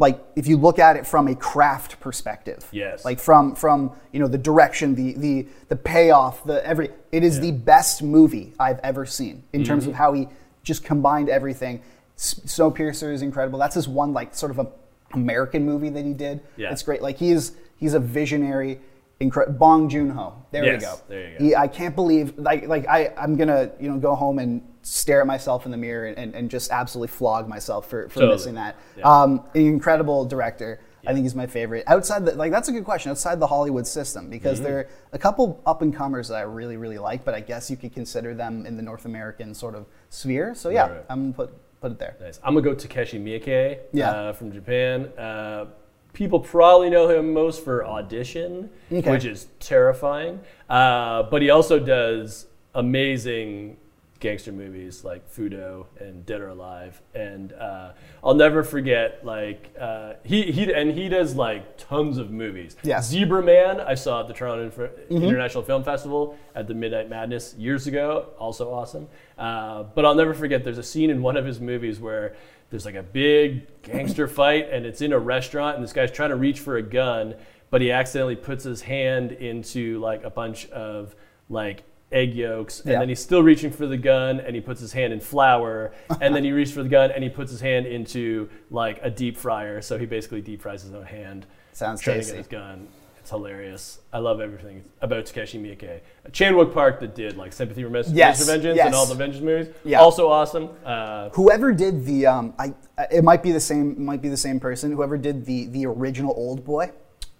like 0.00 0.20
if 0.36 0.46
you 0.46 0.56
look 0.56 0.78
at 0.78 0.96
it 0.96 1.06
from 1.06 1.28
a 1.28 1.34
craft 1.34 1.98
perspective. 2.00 2.66
Yes. 2.72 3.04
Like 3.04 3.18
from 3.20 3.54
from 3.54 3.92
you 4.12 4.20
know 4.20 4.28
the 4.28 4.38
direction, 4.38 4.94
the 4.94 5.12
the 5.14 5.46
the 5.68 5.76
payoff, 5.76 6.44
the 6.44 6.64
every 6.66 6.90
it 7.12 7.22
is 7.24 7.40
the 7.40 7.52
best 7.52 8.02
movie 8.02 8.52
I've 8.58 8.80
ever 8.80 9.06
seen 9.06 9.42
in 9.52 9.64
terms 9.64 9.82
Mm-hmm. 9.84 9.90
of 9.90 9.96
how 9.96 10.12
he 10.14 10.28
just 10.62 10.84
combined 10.84 11.28
everything. 11.28 11.82
Snowpiercer 12.16 13.12
is 13.12 13.22
incredible. 13.22 13.58
That's 13.58 13.74
his 13.74 13.88
one 13.88 14.12
like 14.12 14.34
sort 14.34 14.50
of 14.50 14.58
a 14.58 14.66
American 15.14 15.64
movie 15.64 15.88
that 15.90 16.04
he 16.04 16.12
did. 16.12 16.40
Yeah. 16.56 16.70
It's 16.72 16.82
great. 16.82 17.00
Like 17.02 17.16
he 17.18 17.30
is 17.30 17.52
he's 17.78 17.94
a 17.94 18.00
visionary 18.00 18.80
incredible 19.20 19.58
Bong 19.58 19.88
Joon 19.88 20.10
Ho. 20.10 20.34
There 20.50 20.64
Yes, 20.64 20.80
we 20.80 20.86
go. 20.86 20.94
there 21.08 21.30
you 21.32 21.38
go. 21.38 21.44
He, 21.44 21.54
I 21.56 21.68
can't 21.68 21.94
believe 21.94 22.38
like 22.38 22.68
like 22.68 22.86
I 22.88 23.12
I'm 23.16 23.36
gonna 23.36 23.70
you 23.80 23.90
know 23.90 23.98
go 23.98 24.14
home 24.14 24.38
and 24.38 24.62
stare 24.82 25.20
at 25.20 25.26
myself 25.26 25.64
in 25.66 25.70
the 25.70 25.76
mirror 25.76 26.06
and, 26.06 26.34
and 26.34 26.50
just 26.50 26.70
absolutely 26.70 27.08
flog 27.08 27.46
myself 27.48 27.90
for, 27.90 28.08
for 28.08 28.14
Totally. 28.20 28.32
missing 28.34 28.54
that. 28.54 28.76
Yeah. 28.96 29.04
Um, 29.22 29.42
an 29.54 29.60
incredible 29.66 30.24
director. 30.24 30.80
I 31.06 31.12
think 31.14 31.24
he's 31.24 31.34
my 31.34 31.46
favorite. 31.46 31.84
Outside 31.86 32.26
the 32.26 32.34
like 32.34 32.50
that's 32.52 32.68
a 32.68 32.72
good 32.72 32.84
question. 32.84 33.10
Outside 33.10 33.40
the 33.40 33.46
Hollywood 33.46 33.86
system 33.86 34.24
Mm-hmm. 34.24 34.30
because 34.30 34.60
there 34.60 34.78
are 34.78 34.88
a 35.12 35.18
couple 35.18 35.60
up 35.66 35.80
and 35.82 35.94
comers 35.94 36.28
that 36.28 36.36
I 36.36 36.42
really 36.42 36.76
really 36.76 36.98
like, 36.98 37.24
but 37.24 37.34
I 37.34 37.40
guess 37.40 37.70
you 37.70 37.76
could 37.76 37.92
consider 37.94 38.34
them 38.34 38.66
in 38.66 38.76
the 38.76 38.82
North 38.82 39.04
American 39.04 39.54
sort 39.54 39.74
of 39.74 39.86
sphere. 40.10 40.54
So 40.54 40.68
yeah, 40.70 40.82
Right, 40.82 40.90
right. 40.92 41.04
I'm 41.08 41.32
gonna 41.32 41.32
put 41.48 41.80
put 41.80 41.92
it 41.92 41.98
there. 41.98 42.16
Nice. 42.20 42.40
I'm 42.44 42.54
gonna 42.54 42.64
go 42.64 42.74
Takashi 42.74 43.22
Miike 43.22 43.78
Yeah. 43.92 44.10
uh, 44.10 44.32
from 44.32 44.52
Japan. 44.52 45.06
Uh, 45.16 45.66
people 46.12 46.40
probably 46.40 46.90
know 46.90 47.08
him 47.08 47.32
most 47.32 47.64
for 47.64 47.84
Audition, 47.84 48.70
Okay. 48.90 49.10
which 49.10 49.24
is 49.24 49.48
terrifying. 49.60 50.40
Uh, 50.68 51.22
but 51.24 51.42
he 51.42 51.50
also 51.50 51.78
does 51.78 52.46
amazing 52.74 53.76
gangster 54.20 54.50
movies 54.50 55.04
like 55.04 55.30
Fudo 55.32 55.86
and 56.00 56.26
Dead 56.26 56.40
or 56.40 56.48
Alive. 56.48 57.00
And 57.14 57.52
uh, 57.52 57.92
I'll 58.24 58.34
never 58.34 58.64
forget, 58.64 59.24
like 59.24 59.72
uh, 59.80 60.14
he 60.24 60.50
he 60.50 60.72
and 60.72 60.90
he 60.90 61.08
does 61.08 61.36
like 61.36 61.76
tons 61.78 62.18
of 62.18 62.30
movies. 62.32 62.76
Yes. 62.82 63.08
Zebra 63.08 63.42
Man, 63.42 63.80
I 63.80 63.94
saw 63.94 64.20
at 64.22 64.26
the 64.28 64.34
Toronto 64.34 64.64
Inter- 64.64 64.90
International 65.08 65.62
Film 65.62 65.84
Festival 65.84 66.36
at 66.56 66.66
the 66.66 66.74
Midnight 66.74 67.08
Madness 67.08 67.54
years 67.56 67.86
ago. 67.86 68.30
Also 68.40 68.72
awesome. 68.72 69.06
Uh, 69.38 69.84
but 69.94 70.04
I'll 70.04 70.16
never 70.16 70.34
forget. 70.34 70.64
There's 70.64 70.78
a 70.78 70.82
scene 70.82 71.10
in 71.10 71.22
one 71.22 71.36
of 71.36 71.44
his 71.46 71.60
movies 71.60 72.00
where 72.00 72.34
there's 72.70 72.84
like 72.84 72.94
a 72.94 73.02
big 73.02 73.66
gangster 73.82 74.28
fight, 74.28 74.68
and 74.70 74.84
it's 74.84 75.00
in 75.00 75.12
a 75.12 75.18
restaurant, 75.18 75.76
and 75.76 75.84
this 75.84 75.92
guy's 75.92 76.10
trying 76.12 76.30
to 76.30 76.36
reach 76.36 76.60
for 76.60 76.76
a 76.76 76.82
gun, 76.82 77.34
but 77.70 77.80
he 77.80 77.90
accidentally 77.90 78.36
puts 78.36 78.64
his 78.64 78.82
hand 78.82 79.32
into 79.32 79.98
like 80.00 80.22
a 80.24 80.30
bunch 80.30 80.68
of 80.70 81.14
like 81.48 81.82
egg 82.12 82.34
yolks, 82.34 82.80
and 82.80 82.90
Yeah. 82.92 82.98
then 83.00 83.08
he's 83.10 83.20
still 83.20 83.42
reaching 83.42 83.70
for 83.70 83.86
the 83.86 83.96
gun, 83.96 84.40
and 84.40 84.54
he 84.54 84.60
puts 84.60 84.80
his 84.80 84.92
hand 84.92 85.12
in 85.12 85.20
flour, 85.20 85.92
and 86.20 86.34
then 86.34 86.44
he 86.44 86.52
reaches 86.52 86.72
for 86.74 86.82
the 86.82 86.88
gun, 86.88 87.10
and 87.10 87.22
he 87.22 87.30
puts 87.30 87.50
his 87.50 87.60
hand 87.60 87.86
into 87.86 88.48
like 88.70 88.98
a 89.02 89.10
deep 89.10 89.36
fryer. 89.36 89.80
So 89.82 89.98
he 89.98 90.06
basically 90.06 90.40
deep 90.40 90.62
fries 90.62 90.82
his 90.82 90.92
own 90.94 91.04
hand. 91.04 91.46
Sounds 91.72 92.00
trying 92.00 92.16
tasty. 92.18 92.32
to 92.32 92.36
get 92.36 92.38
his 92.38 92.48
gun. 92.48 92.88
It's 93.28 93.32
hilarious. 93.34 93.98
I 94.10 94.20
love 94.20 94.40
everything 94.40 94.82
about 95.02 95.26
Takashi 95.26 95.60
Miike. 95.60 96.00
Chan 96.32 96.54
Wook 96.54 96.72
Park 96.72 96.98
that 97.00 97.14
did 97.14 97.36
like 97.36 97.52
Sympathy 97.52 97.82
for 97.82 97.90
Mr. 97.90 98.08
Yes. 98.14 98.46
Vengeance 98.46 98.74
yes. 98.74 98.86
and 98.86 98.94
all 98.94 99.04
the 99.04 99.14
Vengeance 99.14 99.44
movies. 99.44 99.68
Yeah. 99.84 100.00
Also 100.00 100.30
awesome. 100.30 100.70
Uh, 100.82 101.28
Whoever 101.34 101.72
did 101.74 102.06
the 102.06 102.24
um, 102.26 102.54
I 102.58 102.72
it 103.12 103.22
might 103.22 103.42
be 103.42 103.52
the 103.52 103.60
same 103.60 104.02
might 104.02 104.22
be 104.22 104.30
the 104.30 104.36
same 104.38 104.58
person. 104.58 104.90
Whoever 104.92 105.18
did 105.18 105.44
the 105.44 105.66
the 105.66 105.84
original 105.84 106.32
Old 106.38 106.64
Boy. 106.64 106.90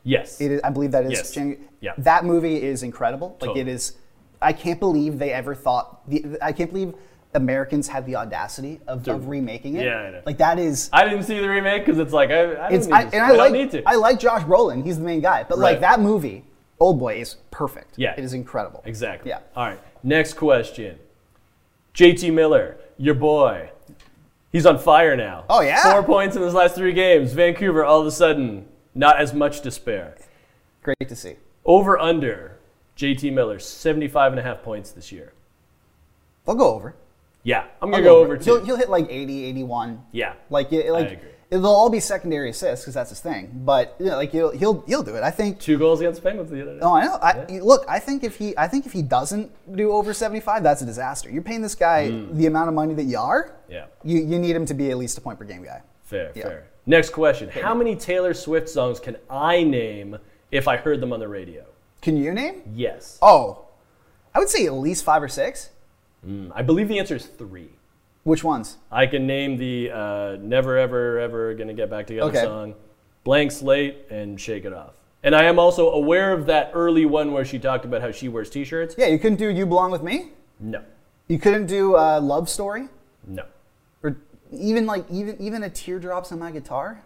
yes. 0.04 0.42
It 0.42 0.52
is, 0.52 0.60
I 0.62 0.68
believe 0.68 0.90
that 0.90 1.06
is 1.06 1.12
Yes. 1.12 1.32
Chan- 1.32 1.56
Yeah. 1.80 1.92
That 1.96 2.26
movie 2.26 2.62
is 2.62 2.82
incredible. 2.82 3.28
Like 3.40 3.48
Totally. 3.48 3.60
it 3.60 3.68
is. 3.68 3.96
I 4.42 4.52
can't 4.52 4.78
believe 4.78 5.18
they 5.18 5.32
ever 5.32 5.54
thought. 5.54 6.06
The, 6.10 6.36
I 6.42 6.52
can't 6.52 6.70
believe 6.70 6.92
Americans 7.34 7.88
had 7.88 8.06
the 8.06 8.16
audacity 8.16 8.80
of, 8.86 9.06
of 9.06 9.28
remaking 9.28 9.76
it. 9.76 9.84
Yeah, 9.84 9.96
I 9.96 10.10
know. 10.10 10.22
Like 10.24 10.38
that 10.38 10.58
is. 10.58 10.88
I 10.92 11.04
didn't 11.04 11.24
see 11.24 11.38
the 11.38 11.48
remake 11.48 11.84
because 11.84 11.98
it's 11.98 12.12
like 12.12 12.30
I, 12.30 12.40
I 12.40 12.54
don't 12.70 12.74
It's 12.74 12.86
need 12.86 12.94
I, 12.94 13.02
and 13.02 13.16
I, 13.16 13.28
don't 13.28 13.38
like 13.38 13.52
need 13.52 13.70
to. 13.72 13.82
I 13.86 13.96
like 13.96 14.18
Josh 14.18 14.42
Brolin. 14.42 14.84
He's 14.84 14.98
the 14.98 15.04
main 15.04 15.20
guy. 15.20 15.44
But 15.48 15.58
like 15.58 15.80
that 15.80 16.00
movie, 16.00 16.44
Old 16.80 16.98
Boy, 16.98 17.20
is 17.20 17.36
perfect. 17.50 17.94
Yeah. 17.96 18.14
It 18.16 18.24
is 18.24 18.32
incredible. 18.32 18.82
exactly. 18.84 19.28
Yeah. 19.30 19.40
All 19.54 19.66
right. 19.66 19.80
Next 20.02 20.34
question. 20.34 20.98
JT 21.94 22.32
Miller, 22.32 22.78
your 22.96 23.14
boy. 23.14 23.70
He's 24.52 24.64
on 24.64 24.78
fire 24.78 25.16
now. 25.16 25.44
Oh, 25.50 25.60
yeah? 25.60 25.82
Four 25.92 26.02
points 26.04 26.34
in 26.36 26.42
his 26.42 26.54
last 26.54 26.74
three 26.74 26.92
games. 26.94 27.32
Vancouver, 27.32 27.84
all 27.84 28.00
of 28.00 28.06
a 28.06 28.10
sudden, 28.10 28.66
not 28.94 29.18
as 29.20 29.34
much 29.34 29.60
despair. 29.60 30.16
Great 30.82 31.08
to 31.08 31.16
see. 31.16 31.36
Over 31.66 31.98
under 31.98 32.56
JT 32.96 33.32
Miller, 33.32 33.58
75 33.58 34.32
and 34.32 34.40
a 34.40 34.42
half 34.42 34.62
points 34.62 34.92
this 34.92 35.12
year. 35.12 35.32
They'll 36.46 36.54
go 36.54 36.72
over. 36.74 36.94
Yeah, 37.48 37.64
I'm 37.80 37.94
I'll 37.94 38.00
to 38.00 38.04
go 38.04 38.18
over 38.18 38.36
He'll, 38.36 38.58
too. 38.60 38.64
he'll 38.66 38.76
hit 38.76 38.90
like 38.90 39.06
80, 39.08 39.44
81. 39.46 40.04
Yeah. 40.12 40.34
Like, 40.50 40.70
it, 40.72 40.90
like 40.92 41.12
agree. 41.12 41.30
they'll 41.48 41.64
all 41.66 41.88
be 41.88 41.98
secondary 42.00 42.50
assists 42.50 42.84
because 42.84 42.92
that's 42.92 43.08
his 43.08 43.20
thing. 43.20 43.50
But 43.64 43.96
you 43.98 44.06
know, 44.06 44.16
like 44.16 44.30
he'll, 44.32 44.50
he'll 44.50 44.82
he'll 44.82 45.02
do 45.02 45.14
it. 45.16 45.22
I 45.22 45.30
think. 45.30 45.58
Two 45.58 45.78
goals 45.78 46.00
against 46.00 46.22
Penguins 46.22 46.50
the 46.50 46.60
other 46.60 46.74
day. 46.74 46.80
No, 46.80 46.94
I 46.94 47.04
know. 47.06 47.14
I, 47.22 47.58
Look, 47.60 47.86
I 47.88 48.00
think 48.00 48.22
if 48.22 48.36
he, 48.36 48.56
I 48.58 48.68
think 48.68 48.84
if 48.84 48.92
he 48.92 49.00
doesn't 49.00 49.50
do 49.74 49.92
over 49.92 50.12
seventy 50.12 50.40
five, 50.40 50.62
that's 50.62 50.82
a 50.82 50.86
disaster. 50.86 51.30
You're 51.30 51.42
paying 51.42 51.62
this 51.62 51.74
guy 51.74 52.10
Hmm. 52.10 52.36
the 52.36 52.46
amount 52.46 52.68
of 52.68 52.74
money 52.74 52.92
that 52.94 53.04
you 53.04 53.16
are. 53.18 53.56
Yeah. 53.68 53.86
You, 54.04 54.18
you 54.18 54.38
need 54.38 54.54
him 54.54 54.66
to 54.66 54.74
be 54.74 54.90
at 54.90 54.98
least 54.98 55.16
a 55.16 55.20
point 55.22 55.38
per 55.38 55.44
game 55.46 55.64
guy. 55.64 55.80
Fair, 56.04 56.32
Yeah. 56.34 56.42
fair. 56.42 56.66
Next 56.84 57.10
question. 57.10 57.48
How 57.48 57.74
many 57.74 57.96
Taylor 57.96 58.34
Swift 58.34 58.68
songs 58.68 59.00
can 59.00 59.16
I 59.30 59.62
name 59.62 60.18
if 60.50 60.68
I 60.68 60.76
heard 60.76 61.00
them 61.00 61.12
on 61.14 61.20
the 61.20 61.28
radio? 61.28 61.64
Can 62.02 62.16
you 62.16 62.32
name? 62.32 62.62
Yes. 62.74 63.18
Oh, 63.22 63.66
I 64.34 64.38
would 64.38 64.48
say 64.50 64.66
at 64.66 64.72
least 64.74 65.02
five 65.04 65.22
or 65.22 65.28
six. 65.28 65.70
Mm, 66.26 66.50
I 66.54 66.62
believe 66.62 66.88
the 66.88 66.98
answer 66.98 67.16
is 67.16 67.26
three. 67.26 67.70
Which 68.24 68.44
ones? 68.44 68.76
I 68.90 69.06
can 69.06 69.26
name 69.26 69.56
the 69.56 69.90
uh, 69.90 70.36
Never 70.40 70.76
Ever 70.76 71.18
Ever 71.18 71.54
Gonna 71.54 71.72
Get 71.74 71.88
Back 71.90 72.06
Together 72.06 72.28
Okay. 72.30 72.42
song, 72.42 72.74
Blank 73.24 73.52
Slate, 73.52 74.06
and 74.10 74.40
Shake 74.40 74.64
It 74.64 74.72
Off. 74.72 74.92
And 75.22 75.34
I 75.34 75.44
am 75.44 75.58
also 75.58 75.90
aware 75.90 76.32
of 76.32 76.46
that 76.46 76.70
early 76.74 77.04
one 77.06 77.32
where 77.32 77.44
she 77.44 77.58
talked 77.58 77.84
about 77.84 78.02
how 78.02 78.10
she 78.10 78.28
wears 78.28 78.50
t 78.50 78.64
shirts. 78.64 78.94
Yeah, 78.98 79.06
you 79.06 79.18
couldn't 79.18 79.38
do 79.38 79.48
"You 79.48 79.66
Belong 79.66 79.90
with 79.90 80.02
Me." 80.02 80.30
No. 80.60 80.82
You 81.28 81.38
couldn't 81.38 81.66
do 81.66 81.96
uh, 81.96 82.20
"Love 82.20 82.48
Story," 82.48 82.88
No. 83.26 83.44
or 84.02 84.16
even 84.52 84.86
like 84.86 85.04
even 85.10 85.36
even 85.40 85.62
a 85.62 85.70
"Teardrops 85.70 86.30
on 86.32 86.38
My 86.38 86.50
Guitar." 86.50 87.02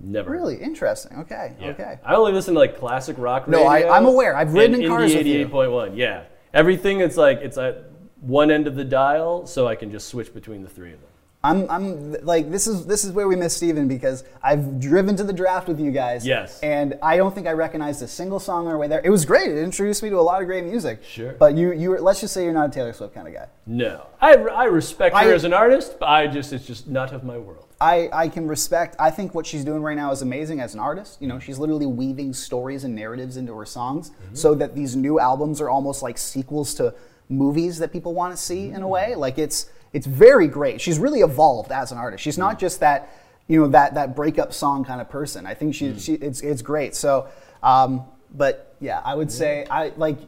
Never. 0.00 0.30
Really 0.32 0.56
interesting. 0.56 1.16
Okay, 1.20 1.54
Yeah. 1.60 1.68
okay. 1.68 1.98
I 2.04 2.14
only 2.16 2.32
listen 2.32 2.54
to 2.54 2.60
like 2.60 2.78
classic 2.78 3.16
rock 3.18 3.46
No, 3.48 3.64
I 3.64 3.96
I'm 3.96 4.06
aware. 4.06 4.36
I've 4.36 4.52
ridden 4.52 4.82
in 4.82 4.88
cars 4.88 5.14
with 5.14 5.26
you. 5.26 5.46
88.1. 5.46 5.92
Yeah. 5.96 6.24
Everything 6.52 7.00
it's 7.00 7.16
like 7.16 7.38
it's 7.38 7.56
at 7.56 7.84
one 8.26 8.50
end 8.50 8.66
of 8.66 8.74
the 8.74 8.84
dial, 8.84 9.46
so 9.46 9.66
I 9.66 9.74
can 9.74 9.90
just 9.90 10.08
switch 10.08 10.32
between 10.32 10.62
the 10.62 10.68
three 10.68 10.92
of 10.92 11.00
them. 11.00 11.10
I'm, 11.44 11.70
I'm 11.70 12.12
like 12.24 12.50
this 12.50 12.66
is 12.66 12.86
this 12.86 13.04
is 13.04 13.12
where 13.12 13.28
we 13.28 13.36
miss 13.36 13.54
Steven 13.54 13.86
because 13.86 14.24
I've 14.42 14.80
driven 14.80 15.14
to 15.16 15.24
the 15.24 15.32
draft 15.32 15.68
with 15.68 15.78
you 15.78 15.90
guys. 15.90 16.26
Yes. 16.26 16.58
And 16.60 16.98
I 17.02 17.18
don't 17.18 17.34
think 17.34 17.46
I 17.46 17.52
recognized 17.52 18.00
a 18.02 18.08
single 18.08 18.40
song 18.40 18.66
on 18.66 18.72
our 18.72 18.78
way 18.78 18.88
there. 18.88 19.02
It 19.04 19.10
was 19.10 19.26
great. 19.26 19.50
It 19.50 19.58
introduced 19.58 20.02
me 20.02 20.08
to 20.08 20.18
a 20.18 20.22
lot 20.22 20.40
of 20.40 20.48
great 20.48 20.64
music. 20.64 21.04
Sure. 21.04 21.32
But 21.32 21.54
you 21.54 21.72
you 21.72 21.90
were, 21.90 22.00
let's 22.00 22.22
just 22.22 22.32
say 22.32 22.44
you're 22.44 22.54
not 22.54 22.70
a 22.70 22.72
Taylor 22.72 22.94
Swift 22.94 23.14
kind 23.14 23.28
of 23.28 23.34
guy. 23.34 23.46
No. 23.66 24.06
I, 24.22 24.36
I 24.36 24.64
respect 24.64 25.14
her 25.14 25.34
as 25.34 25.44
an 25.44 25.52
artist, 25.52 25.98
but 26.00 26.08
I 26.08 26.26
just 26.28 26.50
it's 26.54 26.66
just 26.66 26.88
not 26.88 27.12
of 27.12 27.24
my 27.24 27.36
world. 27.36 27.66
I, 27.78 28.08
I 28.10 28.28
can 28.28 28.48
respect. 28.48 28.96
I 28.98 29.10
think 29.10 29.34
what 29.34 29.44
she's 29.44 29.64
doing 29.64 29.82
right 29.82 29.96
now 29.96 30.10
is 30.12 30.22
amazing 30.22 30.60
as 30.60 30.72
an 30.72 30.80
artist. 30.80 31.20
You 31.20 31.28
know, 31.28 31.38
she's 31.38 31.58
literally 31.58 31.84
weaving 31.84 32.32
stories 32.32 32.84
and 32.84 32.94
narratives 32.94 33.36
into 33.36 33.54
her 33.54 33.66
songs, 33.66 34.10
mm-hmm. 34.10 34.34
so 34.34 34.54
that 34.54 34.74
these 34.74 34.96
new 34.96 35.20
albums 35.20 35.60
are 35.60 35.68
almost 35.68 36.02
like 36.02 36.16
sequels 36.16 36.72
to 36.74 36.94
movies 37.28 37.78
that 37.78 37.92
people 37.92 38.14
want 38.14 38.34
to 38.34 38.36
see 38.36 38.70
in 38.70 38.82
a 38.82 38.88
way. 38.88 39.14
Like 39.14 39.38
it's 39.38 39.70
it's 39.92 40.06
very 40.06 40.48
great. 40.48 40.80
She's 40.80 40.98
really 40.98 41.20
evolved 41.20 41.72
as 41.72 41.92
an 41.92 41.98
artist. 41.98 42.22
She's 42.22 42.38
not 42.38 42.58
just 42.58 42.80
that 42.80 43.10
you 43.46 43.60
know 43.60 43.68
that 43.68 43.94
that 43.94 44.16
breakup 44.16 44.52
song 44.52 44.84
kind 44.84 45.00
of 45.00 45.08
person. 45.08 45.46
I 45.46 45.54
think 45.54 45.74
she, 45.74 45.98
she 45.98 46.14
it's 46.14 46.40
it's 46.40 46.62
great. 46.62 46.94
So, 46.94 47.28
um, 47.62 48.04
but 48.34 48.76
yeah, 48.80 49.00
I 49.04 49.14
would 49.14 49.30
say 49.30 49.66
I 49.70 49.92
like. 49.96 50.18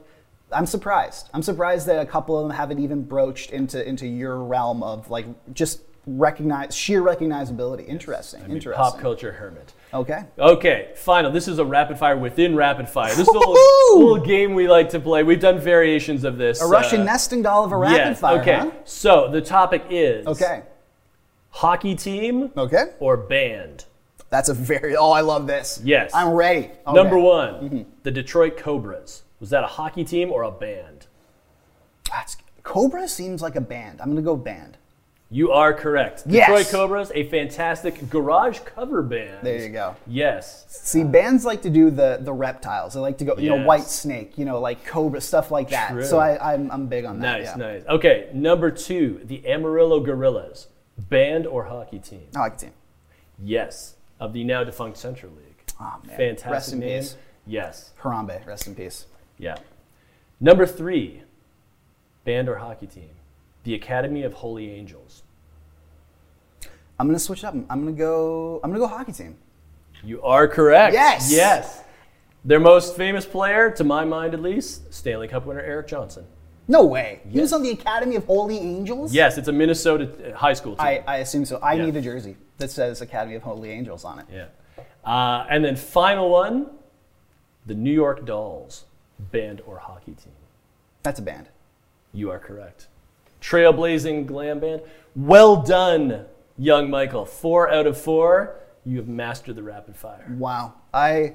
I'm 0.53 0.67
surprised. 0.67 1.29
I'm 1.35 1.43
surprised 1.43 1.89
that 1.89 2.01
a 2.01 2.07
couple 2.07 2.39
of 2.39 2.47
them 2.47 2.57
haven't 2.57 2.79
even 2.79 3.03
broached 3.03 3.51
into 3.51 3.87
into 3.87 4.07
your 4.07 4.39
realm 4.39 4.83
of 4.85 5.11
like 5.11 5.27
just 5.53 5.81
recognize 6.07 6.75
sheer 6.75 7.03
recognizability. 7.03 7.89
Interesting. 7.89 8.45
I'm 8.45 8.53
a 8.53 8.55
Interesting. 8.55 8.81
pop 8.81 9.01
culture 9.01 9.33
hermit. 9.33 9.73
Okay. 9.95 10.25
Okay, 10.39 10.91
final. 10.97 11.31
This 11.31 11.49
is 11.49 11.59
a 11.59 11.65
rapid 11.65 11.99
fire 11.99 12.17
within 12.17 12.55
rapid 12.57 12.89
fire. 12.89 13.11
This 13.15 13.21
is 13.21 13.29
a 13.29 13.33
little, 13.39 13.55
little 13.99 14.25
game 14.27 14.55
we 14.55 14.69
like 14.69 14.89
to 14.91 15.01
play. 15.01 15.23
We've 15.23 15.41
done 15.41 15.59
variations 15.59 16.25
of 16.25 16.37
this. 16.39 16.61
A 16.61 16.67
Russian 16.67 17.03
uh, 17.03 17.05
nesting 17.05 17.43
doll 17.43 17.65
of 17.65 17.73
a 17.73 17.77
rapid 17.77 17.97
yes, 17.97 18.21
fire. 18.21 18.41
Okay, 18.41 18.57
huh? 18.57 18.71
so 18.85 19.29
the 19.31 19.41
topic 19.41 19.85
is 19.89 20.27
Okay. 20.27 20.63
hockey 21.51 21.95
team 21.95 22.51
Okay. 22.57 22.87
or 22.99 23.17
band. 23.17 23.85
That's 24.29 24.49
a 24.49 24.55
very. 24.55 24.97
Oh, 24.97 25.13
I 25.13 25.21
love 25.21 25.47
this. 25.47 25.81
Yes. 25.85 26.11
I'm 26.13 26.31
ready. 26.31 26.71
Okay. 26.87 26.93
Number 26.93 27.17
one, 27.19 27.55
Mm-hmm. 27.55 27.83
the 28.03 28.11
Detroit 28.11 28.57
Cobras. 28.57 29.23
Was 29.41 29.51
that 29.51 29.63
a 29.63 29.69
hockey 29.69 30.03
team 30.05 30.33
or 30.33 30.43
a 30.43 30.51
band? 30.51 31.07
That's, 32.11 32.37
Cobra 32.65 33.07
seems 33.07 33.41
like 33.41 33.55
a 33.57 33.61
band. 33.61 34.01
I'm 34.01 34.09
gonna 34.09 34.23
go 34.23 34.37
band. 34.37 34.79
You 35.29 35.51
are 35.51 35.75
correct. 35.75 36.23
Yes. 36.27 36.47
Detroit 36.47 36.69
Cobras, 36.71 37.11
a 37.13 37.29
fantastic 37.29 38.09
garage 38.09 38.61
cover 38.61 39.03
band. 39.03 39.39
There 39.45 39.61
you 39.61 39.71
go. 39.71 39.97
Yes. 40.07 40.67
See, 40.69 41.03
bands 41.03 41.45
like 41.45 41.63
to 41.63 41.71
do 41.71 41.91
the 41.91 42.19
the 42.21 42.33
reptiles. 42.33 42.95
They 42.95 43.01
like 43.01 43.19
to 43.19 43.25
go, 43.25 43.37
you 43.37 43.51
know, 43.51 43.65
white 43.65 43.83
snake, 43.83 44.39
you 44.39 44.45
know, 44.45 44.61
like 44.61 44.87
cobra 44.87 45.21
stuff 45.21 45.51
like 45.51 45.71
that. 45.71 45.91
True. 45.91 46.05
So 46.05 46.19
I, 46.19 46.55
I'm 46.55 46.71
I'm 46.71 46.87
big 46.87 47.05
on 47.05 47.19
that. 47.21 47.39
Nice, 47.41 47.47
yeah. 47.47 47.57
nice. 47.57 47.83
Okay, 47.89 48.31
number 48.33 48.71
two, 48.71 49.21
the 49.25 49.45
Amarillo 49.47 49.99
Gorillas. 50.01 50.69
Band 50.97 51.47
or 51.47 51.65
hockey 51.65 51.99
team? 51.99 52.29
Hockey 52.35 52.57
team. 52.67 52.73
Yes. 53.43 53.97
Of 54.19 54.33
the 54.33 54.45
now 54.45 54.65
defunct 54.65 54.97
Central 54.97 55.33
League. 55.33 55.65
Oh 55.81 55.99
man. 56.07 56.17
Fantastic 56.17 56.53
Rest 56.53 56.73
in 56.73 56.79
name. 56.79 57.01
peace. 57.01 57.17
Yes. 57.47 57.91
Harambe. 58.01 58.47
Rest 58.47 58.67
in 58.67 58.75
peace. 58.75 59.07
Yeah. 59.39 59.57
Number 60.41 60.67
three, 60.67 61.23
band 62.25 62.49
or 62.49 62.57
hockey 62.57 62.87
team? 62.87 63.11
The 63.67 63.75
Academy 63.75 64.23
of 64.23 64.33
Holy 64.33 64.71
Angels. 64.71 65.25
I'm 67.01 67.09
gonna 67.09 67.19
switch 67.19 67.43
up. 67.43 67.53
I'm 67.53 67.67
gonna 67.67 67.91
go. 67.91 68.61
I'm 68.63 68.71
gonna 68.71 68.79
go 68.79 68.87
hockey 68.87 69.11
team. 69.11 69.37
You 70.05 70.23
are 70.23 70.47
correct. 70.47 70.95
Yes! 70.95 71.33
Yes. 71.33 71.83
Their 72.45 72.61
most 72.61 72.95
famous 72.97 73.27
player, 73.27 73.73
to 73.73 73.83
my 73.83 74.05
mind 74.05 74.35
at 74.35 74.41
least, 74.41 74.95
Stanley 74.95 75.27
Cup 75.27 75.47
winner 75.47 75.59
Erik 75.63 75.89
Johnson. 75.89 76.27
No 76.69 76.85
way. 76.85 77.23
He 77.29 77.41
was 77.41 77.53
on 77.53 77.65
the 77.65 77.71
Academy 77.71 78.15
of 78.15 78.25
Holy 78.27 78.57
Angels. 78.57 79.13
Yes, 79.13 79.37
it's 79.37 79.49
a 79.49 79.53
Minnesota 79.53 80.33
uh, 80.33 80.37
high 80.37 80.53
school 80.53 80.77
team. 80.77 80.87
I, 80.87 81.03
I 81.09 81.17
assume 81.17 81.45
so. 81.45 81.57
I 81.61 81.73
Yeah. 81.73 81.87
need 81.87 81.97
a 81.97 82.01
jersey 82.01 82.37
that 82.59 82.71
says 82.71 83.01
Academy 83.01 83.35
of 83.35 83.43
Holy 83.43 83.73
Angels 83.73 84.05
on 84.05 84.21
it. 84.21 84.27
yeah. 84.33 84.47
Uh, 85.05 85.45
and 85.51 85.65
then 85.65 85.75
final 85.75 86.31
one, 86.31 86.69
the 87.67 87.75
New 87.75 87.93
York 87.93 88.25
Dolls, 88.25 88.85
band 89.33 89.61
or 89.67 89.79
hockey 89.79 90.13
team. 90.13 90.35
That's 91.03 91.19
a 91.19 91.23
band. 91.23 91.49
You 92.13 92.31
are 92.31 92.39
correct. 92.39 92.87
Trailblazing 93.47 94.27
glam 94.27 94.59
band. 94.59 94.83
Well 95.15 95.63
done, 95.63 96.27
young 96.59 96.91
Michael. 96.91 97.25
Four 97.25 97.71
out 97.71 97.87
of 97.87 98.01
four. 98.01 98.57
You 98.85 98.97
have 98.99 99.09
mastered 99.09 99.57
the 99.57 99.63
rapid 99.63 99.97
fire. 99.97 100.27
Wow. 100.37 100.75
I 100.93 101.35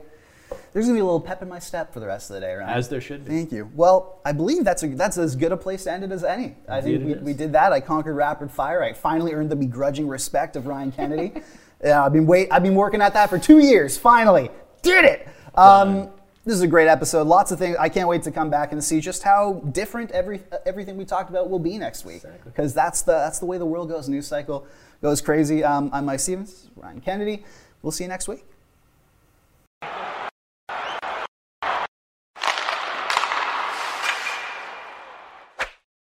there's 0.73 0.85
gonna 0.85 0.95
be 0.95 1.01
a 1.01 1.05
little 1.05 1.21
pep 1.21 1.41
in 1.41 1.47
my 1.47 1.59
step 1.59 1.93
for 1.93 2.01
the 2.01 2.07
rest 2.07 2.29
of 2.29 2.35
the 2.35 2.41
day, 2.41 2.53
right? 2.53 2.69
As 2.69 2.89
there 2.89 2.99
should 2.99 3.23
be. 3.23 3.31
Thank 3.31 3.51
you. 3.53 3.71
Well, 3.73 4.19
I 4.25 4.33
believe 4.33 4.65
that's 4.65 4.83
a, 4.83 4.87
that's 4.87 5.17
as 5.17 5.35
good 5.35 5.53
a 5.53 5.57
place 5.57 5.85
to 5.85 5.91
end 5.91 6.03
it 6.03 6.11
as 6.11 6.23
any. 6.23 6.55
I 6.67 6.81
think 6.81 7.05
we, 7.05 7.13
we 7.15 7.33
did 7.33 7.53
that. 7.53 7.71
I 7.71 7.79
conquered 7.79 8.15
rapid 8.15 8.51
fire. 8.51 8.83
I 8.83 8.91
finally 8.93 9.33
earned 9.33 9.49
the 9.49 9.55
begrudging 9.55 10.07
respect 10.07 10.55
of 10.55 10.67
Ryan 10.67 10.91
Kennedy. 10.91 11.41
yeah, 11.83 12.05
I've 12.05 12.13
been 12.13 12.25
wait. 12.25 12.49
I've 12.51 12.63
been 12.63 12.75
working 12.75 13.01
at 13.01 13.13
that 13.13 13.29
for 13.29 13.39
two 13.39 13.59
years. 13.59 13.97
Finally, 13.97 14.49
did 14.81 15.05
it. 15.05 15.27
Um, 15.55 16.09
this 16.43 16.55
is 16.55 16.61
a 16.61 16.67
great 16.67 16.87
episode. 16.87 17.27
Lots 17.27 17.51
of 17.51 17.59
things. 17.59 17.77
I 17.79 17.89
can't 17.89 18.07
wait 18.07 18.23
to 18.23 18.31
come 18.31 18.49
back 18.49 18.71
and 18.71 18.83
see 18.83 18.99
just 18.99 19.23
how 19.23 19.61
different 19.71 20.11
every 20.11 20.41
everything 20.65 20.97
we 20.97 21.05
talked 21.05 21.29
about 21.29 21.49
will 21.49 21.59
be 21.59 21.77
next 21.77 22.03
week. 22.03 22.23
Because 22.43 22.73
that's 22.73 23.03
the 23.03 23.13
that's 23.13 23.39
the 23.39 23.45
way 23.45 23.57
the 23.57 23.65
world 23.65 23.89
goes. 23.89 24.09
News 24.09 24.27
cycle 24.27 24.65
goes 25.01 25.21
crazy. 25.21 25.63
Um, 25.63 25.89
I'm 25.93 26.05
Mike 26.05 26.19
Stephens, 26.19 26.69
Ryan 26.75 27.01
Kennedy. 27.01 27.43
We'll 27.81 27.91
see 27.91 28.03
you 28.03 28.09
next 28.09 28.27
week. 28.27 28.43